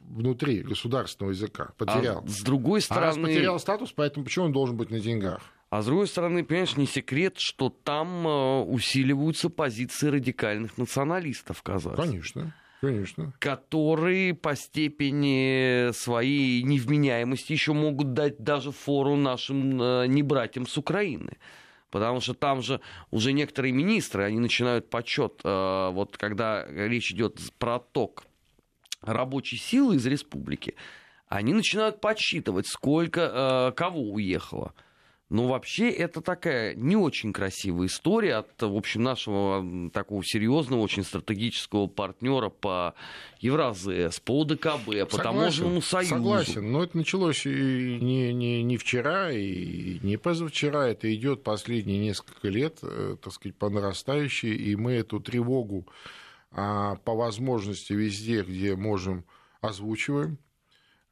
внутри 0.00 0.60
государственного 0.60 1.32
языка. 1.32 1.70
Потерял. 1.78 2.22
А 2.22 2.28
с 2.28 2.42
другой 2.42 2.82
стороны... 2.82 3.04
А 3.04 3.06
раз 3.06 3.16
потерял 3.16 3.58
статус, 3.58 3.92
поэтому 3.92 4.26
почему 4.26 4.44
он 4.44 4.52
должен 4.52 4.76
быть 4.76 4.90
на 4.90 5.00
деньгах? 5.00 5.40
А 5.70 5.80
с 5.80 5.86
другой 5.86 6.06
стороны, 6.06 6.44
понимаешь, 6.44 6.76
не 6.76 6.86
секрет, 6.86 7.36
что 7.38 7.70
там 7.70 8.28
э, 8.28 8.60
усиливаются 8.64 9.48
позиции 9.48 10.08
радикальных 10.08 10.76
националистов, 10.76 11.62
казахов. 11.62 12.04
Конечно. 12.04 12.54
Конечно. 12.80 13.32
которые 13.38 14.34
по 14.34 14.54
степени 14.54 15.92
своей 15.92 16.62
невменяемости 16.62 17.52
еще 17.52 17.72
могут 17.72 18.12
дать 18.12 18.38
даже 18.38 18.70
фору 18.70 19.16
нашим 19.16 19.80
э, 19.80 20.06
небратьям 20.06 20.66
с 20.66 20.76
Украины. 20.76 21.38
Потому 21.90 22.20
что 22.20 22.34
там 22.34 22.62
же 22.62 22.80
уже 23.10 23.32
некоторые 23.32 23.72
министры, 23.72 24.24
они 24.24 24.38
начинают 24.38 24.90
почет, 24.90 25.40
э, 25.44 25.90
вот 25.92 26.16
когда 26.18 26.66
речь 26.66 27.12
идет 27.12 27.40
про 27.58 27.78
ток 27.78 28.24
рабочей 29.00 29.56
силы 29.56 29.96
из 29.96 30.06
республики, 30.06 30.74
они 31.28 31.54
начинают 31.54 32.00
подсчитывать, 32.00 32.66
сколько 32.66 33.20
э, 33.20 33.72
кого 33.76 34.00
уехало. 34.12 34.74
Ну, 35.28 35.48
вообще, 35.48 35.90
это 35.90 36.20
такая 36.20 36.76
не 36.76 36.94
очень 36.94 37.32
красивая 37.32 37.88
история 37.88 38.36
от, 38.36 38.62
в 38.62 38.76
общем, 38.76 39.02
нашего 39.02 39.90
такого 39.90 40.24
серьезного, 40.24 40.80
очень 40.80 41.02
стратегического 41.02 41.88
партнера 41.88 42.48
по 42.48 42.94
Евразес, 43.40 44.20
по 44.20 44.42
ОДКБ, 44.42 44.84
по 44.84 44.92
согласен, 44.92 45.22
таможенному 45.22 45.82
союзу. 45.82 46.14
Согласен, 46.14 46.70
но 46.70 46.84
это 46.84 46.96
началось 46.96 47.44
и 47.44 47.98
не, 48.00 48.32
не, 48.32 48.62
не 48.62 48.76
вчера, 48.76 49.32
и 49.32 49.98
не 50.04 50.16
позавчера, 50.16 50.86
это 50.86 51.12
идет 51.12 51.42
последние 51.42 51.98
несколько 51.98 52.46
лет, 52.48 52.78
э, 52.82 53.16
так 53.20 53.32
сказать, 53.32 53.56
по 53.56 53.68
нарастающей, 53.68 54.54
и 54.54 54.76
мы 54.76 54.92
эту 54.92 55.18
тревогу 55.18 55.88
а, 56.52 56.96
по 57.04 57.14
возможности 57.14 57.92
везде, 57.92 58.42
где 58.42 58.76
можем, 58.76 59.24
озвучиваем. 59.60 60.38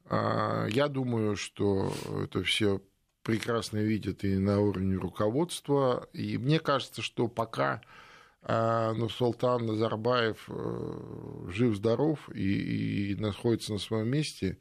А, 0.07 0.67
я 0.69 0.87
думаю, 0.87 1.35
что 1.35 1.93
это 2.23 2.45
все 2.45 2.81
прекрасно 3.25 3.79
видят 3.79 4.23
и 4.23 4.37
на 4.37 4.61
уровне 4.61 4.97
руководства. 4.97 6.09
И 6.13 6.39
мне 6.39 6.61
кажется, 6.61 7.03
что 7.03 7.27
пока 7.27 7.81
а, 8.43 8.93
ну, 8.93 9.09
Султан 9.09 9.67
Назарбаев 9.67 10.45
э, 10.49 11.49
жив-здоров 11.49 12.29
и, 12.33 13.13
и 13.13 13.15
находится 13.17 13.73
на 13.73 13.79
своем 13.79 14.09
месте, 14.09 14.59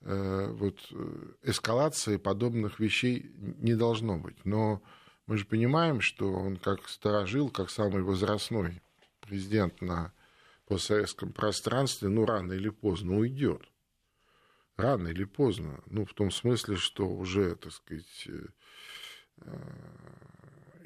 э, 0.00 0.48
вот 0.52 0.78
э, 0.92 1.32
эскалации 1.42 2.16
подобных 2.16 2.78
вещей 2.78 3.32
не 3.36 3.74
должно 3.74 4.16
быть. 4.16 4.44
Но 4.44 4.80
мы 5.26 5.36
же 5.36 5.44
понимаем, 5.44 6.00
что 6.00 6.32
он 6.32 6.56
как 6.56 6.88
сторожил, 6.88 7.50
как 7.50 7.68
самый 7.68 8.02
возрастной 8.02 8.80
президент 9.20 9.82
на 9.82 10.12
постсоветском 10.68 11.32
пространстве, 11.32 12.08
ну, 12.08 12.24
рано 12.24 12.52
или 12.52 12.68
поздно 12.68 13.18
уйдет 13.18 13.62
рано 14.76 15.08
или 15.08 15.24
поздно. 15.24 15.80
Ну, 15.86 16.04
в 16.04 16.14
том 16.14 16.30
смысле, 16.30 16.76
что 16.76 17.08
уже, 17.08 17.54
так 17.56 17.72
сказать, 17.72 18.28
э, 18.28 18.46
э, 19.42 19.56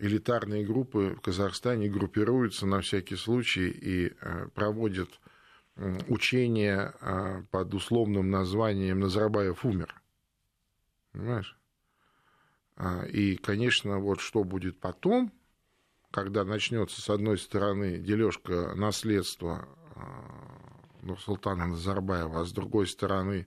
элитарные 0.01 0.65
группы 0.65 1.15
в 1.17 1.21
Казахстане 1.21 1.89
группируются 1.89 2.67
на 2.67 2.81
всякий 2.81 3.17
случай 3.17 3.69
и 3.69 4.13
э, 4.21 4.49
проводят 4.55 5.21
учения 6.09 6.93
под 7.53 7.73
условным 7.73 8.33
названием 8.33 8.99
«Назарбаев 8.99 9.65
умер». 9.65 9.95
Понимаешь? 11.13 11.57
А, 12.75 13.05
и, 13.05 13.37
конечно, 13.37 14.01
вот 14.01 14.19
что 14.19 14.43
будет 14.43 14.81
потом, 14.81 15.33
когда 16.11 16.43
начнется, 16.43 17.01
с 17.01 17.09
одной 17.09 17.39
стороны, 17.39 17.99
дележка 17.99 18.75
наследства 18.75 19.69
Нурсултана 21.03 21.69
Назарбаева, 21.69 22.41
а 22.41 22.45
с 22.45 22.53
другой 22.53 22.89
стороны, 22.89 23.47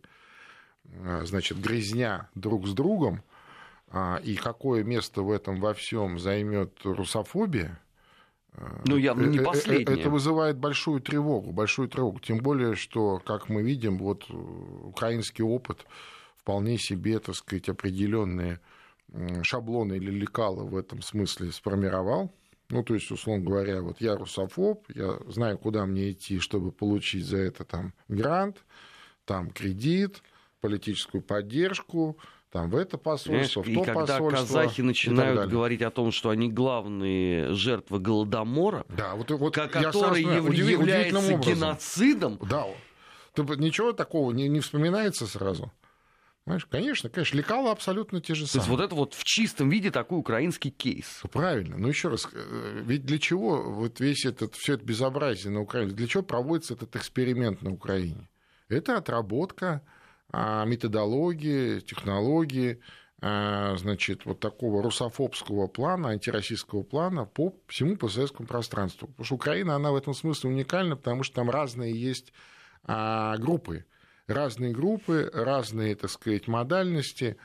значит, 1.24 1.60
грязня 1.60 2.30
друг 2.36 2.68
с 2.68 2.74
другом, 2.74 3.24
а, 3.94 4.22
и 4.24 4.36
какое 4.36 4.84
место 4.84 5.22
в 5.22 5.32
этом 5.32 5.60
во 5.60 5.74
всем 5.74 6.18
займет 6.18 6.80
русофобия, 6.84 7.80
э, 8.54 8.82
ну, 8.86 8.96
явно 8.96 9.26
не 9.26 9.40
э, 9.40 9.44
последнее. 9.44 10.00
Это 10.00 10.10
вызывает 10.10 10.58
большую 10.58 11.02
тревогу, 11.02 11.52
большую 11.52 11.90
тревогу. 11.90 12.20
Тем 12.20 12.38
более, 12.38 12.76
что, 12.76 13.20
как 13.20 13.50
мы 13.50 13.64
видим, 13.64 13.98
вот 13.98 14.30
украинский 14.30 15.44
опыт 15.44 15.86
вполне 16.38 16.78
себе, 16.78 17.20
так 17.20 17.36
сказать, 17.36 17.68
определенные 17.68 18.60
шаблоны 19.44 19.96
или 19.96 20.10
лекала 20.10 20.64
в 20.64 20.78
этом 20.78 21.02
смысле 21.02 21.52
сформировал. 21.52 22.34
Ну, 22.70 22.84
то 22.84 22.94
есть, 22.94 23.12
условно 23.12 23.44
говоря, 23.44 23.82
вот 23.82 24.00
я 24.00 24.16
русофоб, 24.16 24.86
я 24.96 25.18
знаю, 25.28 25.58
куда 25.58 25.86
мне 25.86 26.12
идти, 26.12 26.40
чтобы 26.40 26.72
получить 26.72 27.26
за 27.26 27.38
это 27.38 27.66
там 27.66 27.94
грант, 28.08 28.64
там 29.26 29.50
кредит, 29.50 30.24
политическую 30.62 31.22
поддержку, 31.22 32.18
там, 32.52 32.70
в 32.70 32.76
это 32.76 32.98
посольство, 32.98 33.64
в 33.64 33.66
то 33.66 33.72
и 33.72 33.84
когда 33.84 34.20
казахи 34.20 34.82
начинают 34.82 35.50
говорить 35.50 35.82
о 35.82 35.90
том, 35.90 36.12
что 36.12 36.30
они 36.30 36.50
главные 36.50 37.54
жертвы 37.54 38.00
Голодомора, 38.00 38.86
да, 38.90 39.16
вот, 39.16 39.32
вот 39.32 39.56
который 39.56 40.22
яв, 40.22 40.54
является 40.54 41.38
геноцидом... 41.38 42.40
Да, 42.50 42.66
ничего 43.38 43.94
такого 43.94 44.32
не, 44.32 44.50
не 44.50 44.60
вспоминается 44.60 45.26
сразу. 45.28 45.72
Понимаешь? 46.44 46.66
Конечно, 46.66 47.10
конечно, 47.10 47.38
лекала 47.38 47.72
абсолютно 47.72 48.20
те 48.20 48.34
же 48.34 48.48
самые. 48.48 48.52
То 48.52 48.58
есть 48.58 48.70
вот 48.70 48.82
это 48.82 48.96
вот 48.96 49.14
в 49.14 49.24
чистом 49.24 49.70
виде 49.70 49.92
такой 49.92 50.18
украинский 50.18 50.72
кейс. 50.72 51.22
Правильно. 51.32 51.78
Но 51.78 51.88
еще 51.88 52.10
раз, 52.10 52.28
э, 52.34 52.82
ведь 52.84 53.06
для 53.06 53.20
чего 53.20 53.62
вот 53.62 54.00
весь 54.00 54.26
этот, 54.26 54.56
все 54.56 54.74
это 54.74 54.84
безобразие 54.84 55.54
на 55.54 55.62
Украине, 55.62 55.92
для 55.92 56.08
чего 56.08 56.24
проводится 56.24 56.74
этот 56.74 56.96
эксперимент 56.96 57.62
на 57.62 57.72
Украине? 57.72 58.28
Это 58.70 58.98
отработка 58.98 59.84
методологии, 60.34 61.80
технологии, 61.82 62.80
а, 63.24 63.76
значит, 63.78 64.26
вот 64.26 64.40
такого 64.40 64.82
русофобского 64.82 65.68
плана, 65.68 66.10
антироссийского 66.10 66.82
плана 66.82 67.26
по 67.26 67.56
всему 67.68 67.96
постсоветскому 67.96 68.48
пространству. 68.48 69.08
Потому 69.08 69.26
что 69.26 69.36
Украина, 69.36 69.76
она 69.76 69.92
в 69.92 69.96
этом 69.96 70.16
смысле 70.16 70.50
уникальна, 70.50 70.96
потому 70.96 71.22
что 71.22 71.36
там 71.36 71.50
разные 71.52 71.94
есть 71.94 72.34
а, 72.84 73.38
группы. 73.38 73.86
Разные 74.26 74.72
группы, 74.72 75.30
разные, 75.34 75.96
так 75.96 76.10
сказать, 76.10 76.48
модальности. 76.48 77.38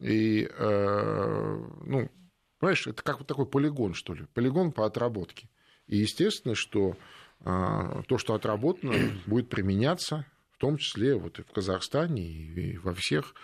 И, 0.00 0.46
э, 0.46 1.58
ну, 1.86 2.10
понимаешь, 2.58 2.86
это 2.86 3.02
как 3.02 3.20
вот 3.20 3.26
такой 3.26 3.46
полигон, 3.46 3.94
что 3.94 4.12
ли, 4.12 4.26
полигон 4.34 4.72
по 4.72 4.84
отработке. 4.84 5.48
И 5.86 5.96
естественно, 5.96 6.54
что 6.54 6.96
а, 7.40 8.02
то, 8.02 8.18
что 8.18 8.34
отработано, 8.34 8.94
будет 9.26 9.48
применяться, 9.48 10.26
том 10.64 10.78
числе 10.78 11.14
вот 11.14 11.38
и 11.38 11.42
в 11.42 11.52
Казахстане, 11.52 12.26
и 12.26 12.78
во 12.78 12.94
всех 12.94 13.34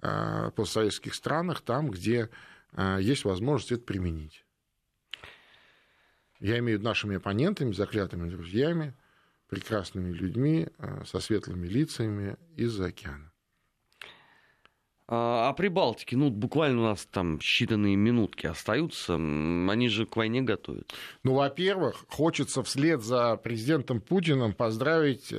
а, 0.00 0.50
постсоветских 0.50 1.14
странах, 1.14 1.60
там, 1.60 1.88
где 1.88 2.30
а, 2.72 2.98
есть 2.98 3.24
возможность 3.24 3.70
это 3.70 3.84
применить. 3.84 4.44
Я 6.40 6.58
имею 6.58 6.82
нашими 6.82 7.18
оппонентами, 7.18 7.70
заклятыми 7.72 8.28
друзьями, 8.28 8.92
прекрасными 9.48 10.10
людьми 10.10 10.66
со 11.06 11.20
светлыми 11.20 11.68
лицами 11.68 12.36
из-за 12.56 12.86
океана. 12.86 13.30
А, 15.06 15.50
а 15.50 15.52
Прибалтике, 15.52 16.16
ну, 16.16 16.30
буквально 16.30 16.80
у 16.80 16.84
нас 16.84 17.06
там 17.10 17.36
считанные 17.36 17.94
минутки 17.94 18.46
остаются. 18.46 19.16
Они 19.16 19.88
же 19.88 20.06
к 20.06 20.16
войне 20.16 20.40
готовят. 20.40 20.94
Ну, 21.22 21.34
во-первых, 21.34 22.06
хочется 22.08 22.62
вслед 22.62 23.02
за 23.02 23.36
президентом 23.36 24.00
Путиным 24.00 24.54
поздравить 24.54 25.28
э, 25.30 25.36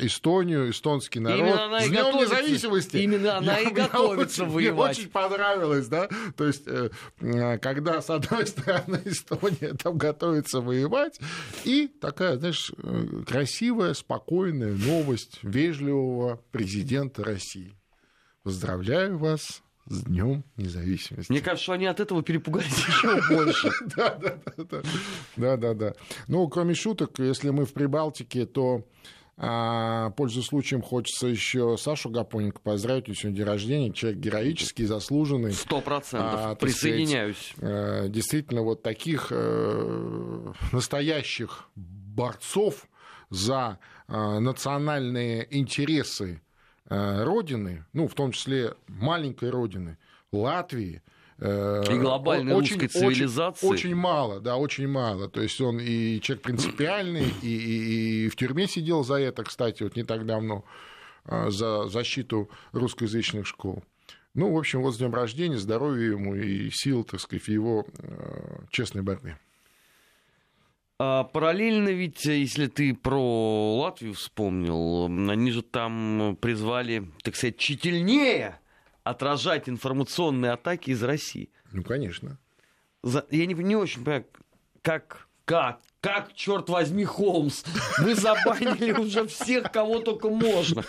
Эстонию, 0.00 0.70
эстонский 0.70 1.20
народ 1.20 1.82
с 1.82 1.88
Днем 1.88 2.16
независимости. 2.16 2.96
Именно 2.96 3.36
она 3.36 3.58
я, 3.58 3.68
и 3.68 3.72
готовится 3.74 4.44
очень, 4.44 4.52
воевать. 4.52 4.96
Мне 4.96 5.04
очень 5.04 5.12
понравилось, 5.12 5.88
да? 5.88 6.08
То 6.38 6.46
есть, 6.46 6.66
э, 6.66 6.88
когда, 7.58 8.00
с 8.00 8.08
одной 8.08 8.46
стороны, 8.46 9.02
Эстония 9.04 9.74
там 9.74 9.98
готовится 9.98 10.62
воевать, 10.62 11.20
и 11.64 11.88
такая, 11.88 12.38
знаешь, 12.38 12.72
э, 12.78 13.22
красивая, 13.26 13.92
спокойная 13.92 14.72
новость 14.72 15.40
вежливого 15.42 16.40
президента 16.52 17.22
России. 17.22 17.74
Поздравляю 18.42 19.18
вас 19.18 19.62
с 19.86 20.04
Днем 20.04 20.44
независимости. 20.56 21.30
Мне 21.30 21.40
кажется, 21.40 21.64
что 21.64 21.72
они 21.72 21.86
от 21.86 22.00
этого 22.00 22.22
перепугались 22.22 22.76
еще 22.86 23.20
больше. 23.28 23.70
Да, 23.96 24.14
да, 24.16 24.38
да. 24.56 24.82
Да, 25.36 25.56
да, 25.56 25.74
да. 25.74 25.94
Ну, 26.28 26.48
кроме 26.48 26.74
шуток, 26.74 27.18
если 27.18 27.50
мы 27.50 27.66
в 27.66 27.72
Прибалтике, 27.72 28.46
то 28.46 28.84
а, 29.36 30.10
пользуясь 30.10 30.46
случаем, 30.46 30.82
хочется 30.82 31.26
еще 31.26 31.76
Сашу 31.78 32.10
Гапоненко 32.10 32.60
поздравить, 32.60 33.08
у 33.08 33.14
сегодня 33.14 33.38
день 33.38 33.46
рождения, 33.46 33.92
человек 33.92 34.20
героический, 34.20 34.84
заслуженный. 34.84 35.52
Сто 35.52 35.80
процентов, 35.80 36.40
а, 36.40 36.54
присоединяюсь. 36.54 37.54
Сказать, 37.56 38.06
э, 38.06 38.08
действительно, 38.08 38.62
вот 38.62 38.82
таких 38.82 39.28
э, 39.30 40.52
настоящих 40.72 41.68
борцов 41.74 42.88
за 43.30 43.78
э, 44.06 44.38
национальные 44.38 45.48
интересы 45.56 46.42
родины, 47.24 47.84
ну, 47.92 48.08
в 48.08 48.14
том 48.14 48.32
числе 48.32 48.74
маленькой 48.88 49.50
родины, 49.50 49.98
Латвии, 50.32 51.02
э, 51.38 51.84
и 51.90 51.98
глобальной 51.98 52.54
очень, 52.54 52.78
русской 52.78 52.88
цивилизации. 52.88 53.66
Очень, 53.66 53.90
очень 53.90 53.94
мало, 53.94 54.40
да, 54.40 54.56
очень 54.56 54.88
мало. 54.88 55.28
То 55.28 55.40
есть 55.42 55.60
он 55.60 55.78
и 55.78 56.20
человек 56.20 56.42
принципиальный, 56.44 57.26
и, 57.42 57.48
и, 57.48 58.24
и 58.24 58.28
в 58.28 58.36
тюрьме 58.36 58.66
сидел 58.66 59.04
за 59.04 59.16
это, 59.16 59.44
кстати, 59.44 59.82
вот 59.82 59.96
не 59.96 60.04
так 60.04 60.26
давно, 60.26 60.64
э, 61.26 61.50
за 61.50 61.88
защиту 61.88 62.50
русскоязычных 62.72 63.46
школ. 63.46 63.84
Ну, 64.34 64.54
в 64.54 64.58
общем, 64.58 64.82
вот 64.82 64.94
с 64.94 64.98
днем 64.98 65.14
рождения, 65.14 65.58
здоровья 65.58 66.12
ему 66.12 66.34
и 66.34 66.70
сил, 66.70 67.04
так 67.04 67.20
сказать, 67.20 67.44
в 67.44 67.48
его 67.48 67.86
честной 68.70 69.02
борьбе. 69.02 69.38
А 71.04 71.24
параллельно 71.24 71.88
ведь, 71.88 72.24
если 72.26 72.68
ты 72.68 72.94
про 72.94 73.76
Латвию 73.80 74.14
вспомнил, 74.14 75.06
они 75.06 75.50
же 75.50 75.62
там 75.62 76.38
призвали, 76.40 77.10
так 77.24 77.34
сказать, 77.34 77.56
тщательнее 77.56 78.60
отражать 79.02 79.68
информационные 79.68 80.52
атаки 80.52 80.90
из 80.90 81.02
России. 81.02 81.50
Ну, 81.72 81.82
конечно. 81.82 82.38
За... 83.02 83.26
Я 83.32 83.46
не, 83.46 83.54
не 83.54 83.74
очень 83.74 84.04
понимаю, 84.04 84.26
как, 84.80 85.26
как, 85.44 85.80
как, 86.00 86.34
черт 86.34 86.68
возьми, 86.68 87.04
Холмс, 87.04 87.64
вы 87.98 88.14
забанили 88.14 88.92
уже 88.92 89.26
всех, 89.26 89.72
кого 89.72 89.98
только 89.98 90.28
можно. 90.28 90.84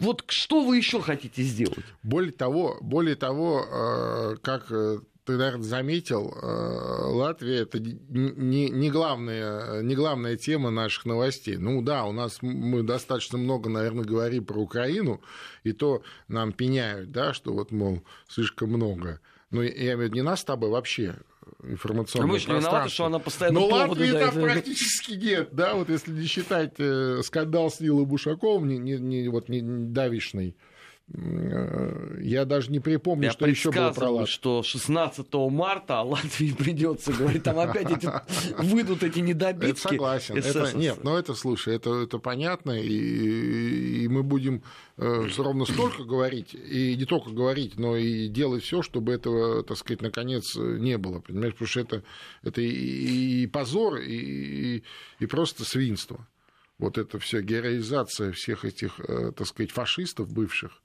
Вот 0.00 0.24
что 0.26 0.64
вы 0.64 0.78
еще 0.78 1.00
хотите 1.00 1.42
сделать? 1.42 1.84
Более 2.02 2.32
того, 2.32 2.78
более 2.80 3.14
того, 3.14 3.64
э, 3.64 4.36
как 4.42 4.72
э, 4.72 4.98
ты, 5.32 5.38
наверное, 5.38 5.62
заметил, 5.62 6.36
э, 6.42 7.06
Латвия 7.06 7.62
это 7.62 7.80
не, 7.80 8.68
не, 8.68 8.90
главная, 8.90 9.80
не 9.80 9.94
главная 9.94 10.36
тема 10.36 10.70
наших 10.70 11.06
новостей. 11.06 11.56
Ну 11.56 11.80
да, 11.80 12.04
у 12.04 12.12
нас 12.12 12.38
мы 12.42 12.82
достаточно 12.82 13.38
много, 13.38 13.70
наверное, 13.70 14.04
говорим 14.04 14.44
про 14.44 14.60
Украину, 14.60 15.22
и 15.64 15.72
то 15.72 16.02
нам 16.28 16.52
пеняют, 16.52 17.12
да, 17.12 17.32
что 17.32 17.54
вот, 17.54 17.70
мол, 17.72 18.02
слишком 18.28 18.70
много. 18.70 19.20
Но 19.50 19.62
я 19.62 19.70
имею 19.70 19.98
в 19.98 20.00
виду 20.02 20.14
не 20.16 20.22
нас 20.22 20.40
с 20.40 20.44
тобой 20.44 20.68
вообще 20.68 21.14
информационное 21.62 22.28
Мы 22.28 22.38
же 22.38 22.50
не 22.50 22.58
виноваты, 22.58 22.90
что 22.90 23.06
она 23.06 23.18
постоянно 23.18 23.60
Но 23.60 23.66
Латвии 23.66 24.12
там 24.12 24.34
практически 24.34 25.12
нет, 25.12 25.48
да, 25.52 25.74
вот 25.74 25.88
если 25.88 26.12
не 26.12 26.26
считать 26.26 26.74
э, 26.76 27.22
скандал 27.24 27.70
с 27.70 27.80
Нилой 27.80 28.04
Бушаковым, 28.04 28.68
не, 28.68 28.76
не, 28.76 28.98
не, 28.98 29.28
вот, 29.28 29.48
не 29.48 29.62
давишный, 29.62 30.50
Э, 30.50 30.71
я 31.08 32.44
даже 32.44 32.70
не 32.70 32.80
припомню, 32.80 33.24
Я 33.24 33.30
что 33.32 33.46
еще 33.46 33.70
было 33.70 33.90
про 33.92 34.08
Латвию. 34.08 34.26
что 34.26 34.62
16 34.62 35.26
марта 35.50 36.00
Латвии 36.00 36.52
придется 36.52 37.12
говорить, 37.12 37.42
там 37.42 37.58
опять 37.58 37.90
эти, 37.90 38.08
выйдут 38.62 39.02
эти 39.02 39.18
недобитки. 39.18 39.72
Это 39.72 39.80
согласен. 39.80 40.36
Это, 40.36 40.72
нет, 40.74 41.04
но 41.04 41.18
это, 41.18 41.34
слушай, 41.34 41.74
это, 41.74 42.02
это 42.02 42.18
понятно, 42.18 42.72
и, 42.72 44.04
и 44.04 44.08
мы 44.08 44.22
будем 44.22 44.62
э, 44.96 45.26
ровно 45.36 45.66
столько 45.66 46.04
говорить, 46.04 46.54
и 46.54 46.96
не 46.96 47.04
только 47.04 47.30
говорить, 47.30 47.78
но 47.78 47.96
и 47.96 48.28
делать 48.28 48.62
все, 48.62 48.80
чтобы 48.80 49.12
этого, 49.12 49.62
так 49.64 49.76
сказать, 49.76 50.00
наконец 50.00 50.56
не 50.56 50.96
было, 50.96 51.20
понимаешь, 51.20 51.52
потому 51.52 51.68
что 51.68 51.80
это, 51.80 52.02
это 52.42 52.60
и, 52.62 53.42
и 53.42 53.46
позор, 53.48 53.96
и, 53.96 54.82
и 55.18 55.26
просто 55.26 55.64
свинство 55.64 56.26
вот 56.82 56.98
эта 56.98 57.18
вся 57.18 57.40
героизация 57.40 58.32
всех 58.32 58.64
этих, 58.64 58.98
э, 59.00 59.32
так 59.36 59.46
сказать, 59.46 59.70
фашистов 59.70 60.32
бывших, 60.32 60.82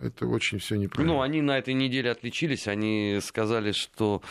это 0.00 0.26
очень 0.26 0.58
все 0.58 0.76
неправильно. 0.76 1.14
Ну, 1.14 1.22
они 1.22 1.42
на 1.42 1.58
этой 1.58 1.74
неделе 1.74 2.10
отличились. 2.10 2.68
Они 2.68 3.18
сказали, 3.22 3.72
что 3.72 4.22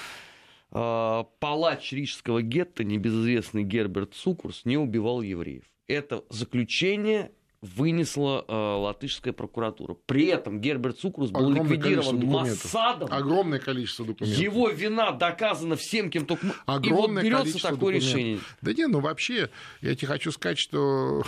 э, 0.72 1.24
палач 1.40 1.92
рижского 1.92 2.42
гетто, 2.42 2.84
небезызвестный 2.84 3.64
Герберт 3.64 4.14
Цукурс, 4.14 4.66
не 4.66 4.78
убивал 4.78 5.22
евреев. 5.22 5.64
Это 5.88 6.24
заключение 6.30 7.32
вынесла 7.62 8.46
э, 8.48 8.54
латышская 8.54 9.34
прокуратура. 9.34 9.96
При 10.06 10.26
этом 10.28 10.62
Герберт 10.62 11.00
Цукрус 11.00 11.32
был 11.32 11.50
Огромное 11.50 11.64
ликвидирован 11.64 12.26
Массадом. 12.26 13.10
Огромное 13.12 13.60
количество 13.60 14.06
документов. 14.06 14.40
Его 14.40 14.70
вина 14.70 15.12
доказана 15.12 15.76
всем, 15.76 16.10
кем 16.10 16.26
только... 16.26 16.48
Огромное 16.66 17.24
И 17.24 17.32
вот 17.32 17.44
берется 17.44 17.62
такое 17.62 17.96
документов. 17.96 18.10
решение. 18.10 18.40
Да 18.62 18.74
не, 18.74 18.88
ну 18.88 19.00
вообще, 19.00 19.50
я 19.82 19.96
тебе 19.96 20.08
хочу 20.08 20.32
сказать, 20.32 20.60
что 20.60 21.24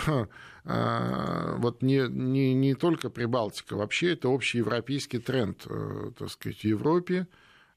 а, 0.64 1.56
вот 1.58 1.82
не, 1.82 2.08
не, 2.08 2.54
не 2.54 2.74
только 2.74 3.10
Прибалтика, 3.10 3.76
вообще 3.76 4.12
это 4.12 4.28
общий 4.28 4.58
европейский 4.58 5.18
тренд, 5.18 5.66
э, 5.66 6.12
так 6.16 6.30
сказать, 6.30 6.58
в 6.58 6.64
Европе 6.64 7.26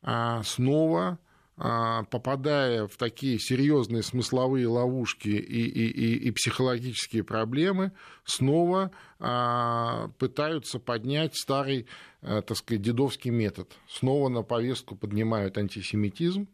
а 0.03 0.43
снова 0.43 1.17
попадая 1.55 2.87
в 2.87 2.97
такие 2.97 3.37
серьезные 3.37 4.01
смысловые 4.01 4.67
ловушки 4.67 5.27
и, 5.27 5.67
и, 5.67 5.87
и, 5.87 6.27
и 6.27 6.31
психологические 6.31 7.23
проблемы, 7.23 7.91
снова 8.25 8.91
а, 9.19 10.09
пытаются 10.17 10.79
поднять 10.79 11.35
старый, 11.35 11.87
а, 12.21 12.41
так 12.41 12.57
сказать, 12.57 12.81
дедовский 12.81 13.29
метод. 13.29 13.71
Снова 13.87 14.29
на 14.29 14.41
повестку 14.41 14.95
поднимают 14.95 15.57
антисемитизм, 15.57 16.47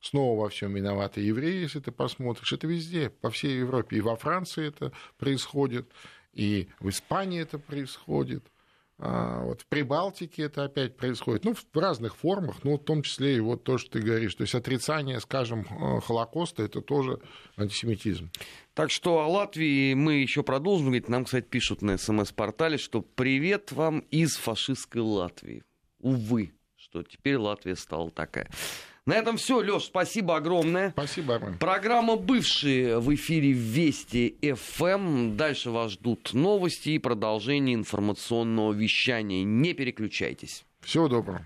снова 0.00 0.42
во 0.42 0.48
всем 0.48 0.72
виноваты 0.74 1.20
евреи, 1.20 1.62
если 1.62 1.80
ты 1.80 1.90
посмотришь. 1.90 2.52
Это 2.52 2.68
везде, 2.68 3.10
по 3.10 3.30
всей 3.30 3.58
Европе. 3.58 3.96
И 3.96 4.00
во 4.00 4.14
Франции 4.14 4.68
это 4.68 4.92
происходит, 5.18 5.90
и 6.32 6.68
в 6.78 6.88
Испании 6.88 7.40
это 7.40 7.58
происходит– 7.58 8.44
а, 8.52 8.57
вот 8.98 9.60
в 9.60 9.66
Прибалтике 9.66 10.42
это 10.42 10.64
опять 10.64 10.96
происходит, 10.96 11.44
ну, 11.44 11.54
в 11.54 11.78
разных 11.78 12.16
формах, 12.16 12.56
ну, 12.64 12.76
в 12.76 12.84
том 12.84 13.02
числе 13.02 13.36
и 13.36 13.40
вот 13.40 13.62
то, 13.62 13.78
что 13.78 13.92
ты 13.92 14.00
говоришь. 14.00 14.34
То 14.34 14.42
есть 14.42 14.56
отрицание, 14.56 15.20
скажем, 15.20 15.66
э, 15.70 16.00
Холокоста, 16.00 16.64
это 16.64 16.80
тоже 16.80 17.20
антисемитизм. 17.56 18.30
Так 18.74 18.90
что 18.90 19.20
о 19.20 19.28
Латвии 19.28 19.94
мы 19.94 20.14
еще 20.14 20.42
продолжим 20.42 20.86
говорить. 20.86 21.08
Нам, 21.08 21.24
кстати, 21.26 21.44
пишут 21.44 21.80
на 21.80 21.96
СМС-портале, 21.96 22.76
что 22.76 23.02
привет 23.02 23.70
вам 23.70 24.00
из 24.10 24.36
фашистской 24.36 25.02
Латвии. 25.02 25.62
Увы, 26.00 26.52
что 26.76 27.04
теперь 27.04 27.36
Латвия 27.36 27.76
стала 27.76 28.10
такая. 28.10 28.50
На 29.08 29.14
этом 29.14 29.38
все, 29.38 29.62
Леш, 29.62 29.84
спасибо 29.84 30.36
огромное. 30.36 30.90
Спасибо, 30.90 31.36
Армен. 31.36 31.56
Программа 31.56 32.16
«Бывшие» 32.16 32.98
в 32.98 33.14
эфире 33.14 33.52
Вести 33.52 34.36
ФМ. 34.42 35.34
Дальше 35.34 35.70
вас 35.70 35.92
ждут 35.92 36.34
новости 36.34 36.90
и 36.90 36.98
продолжение 36.98 37.74
информационного 37.74 38.74
вещания. 38.74 39.44
Не 39.44 39.72
переключайтесь. 39.72 40.66
Всего 40.82 41.08
доброго. 41.08 41.40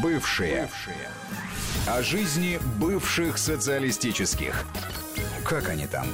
Бывшие. 0.00 0.62
Бывшие. 0.62 1.08
О 1.88 2.00
жизни 2.04 2.60
бывших 2.78 3.38
социалистических. 3.38 4.64
Как 5.44 5.68
они 5.68 5.88
там? 5.88 6.06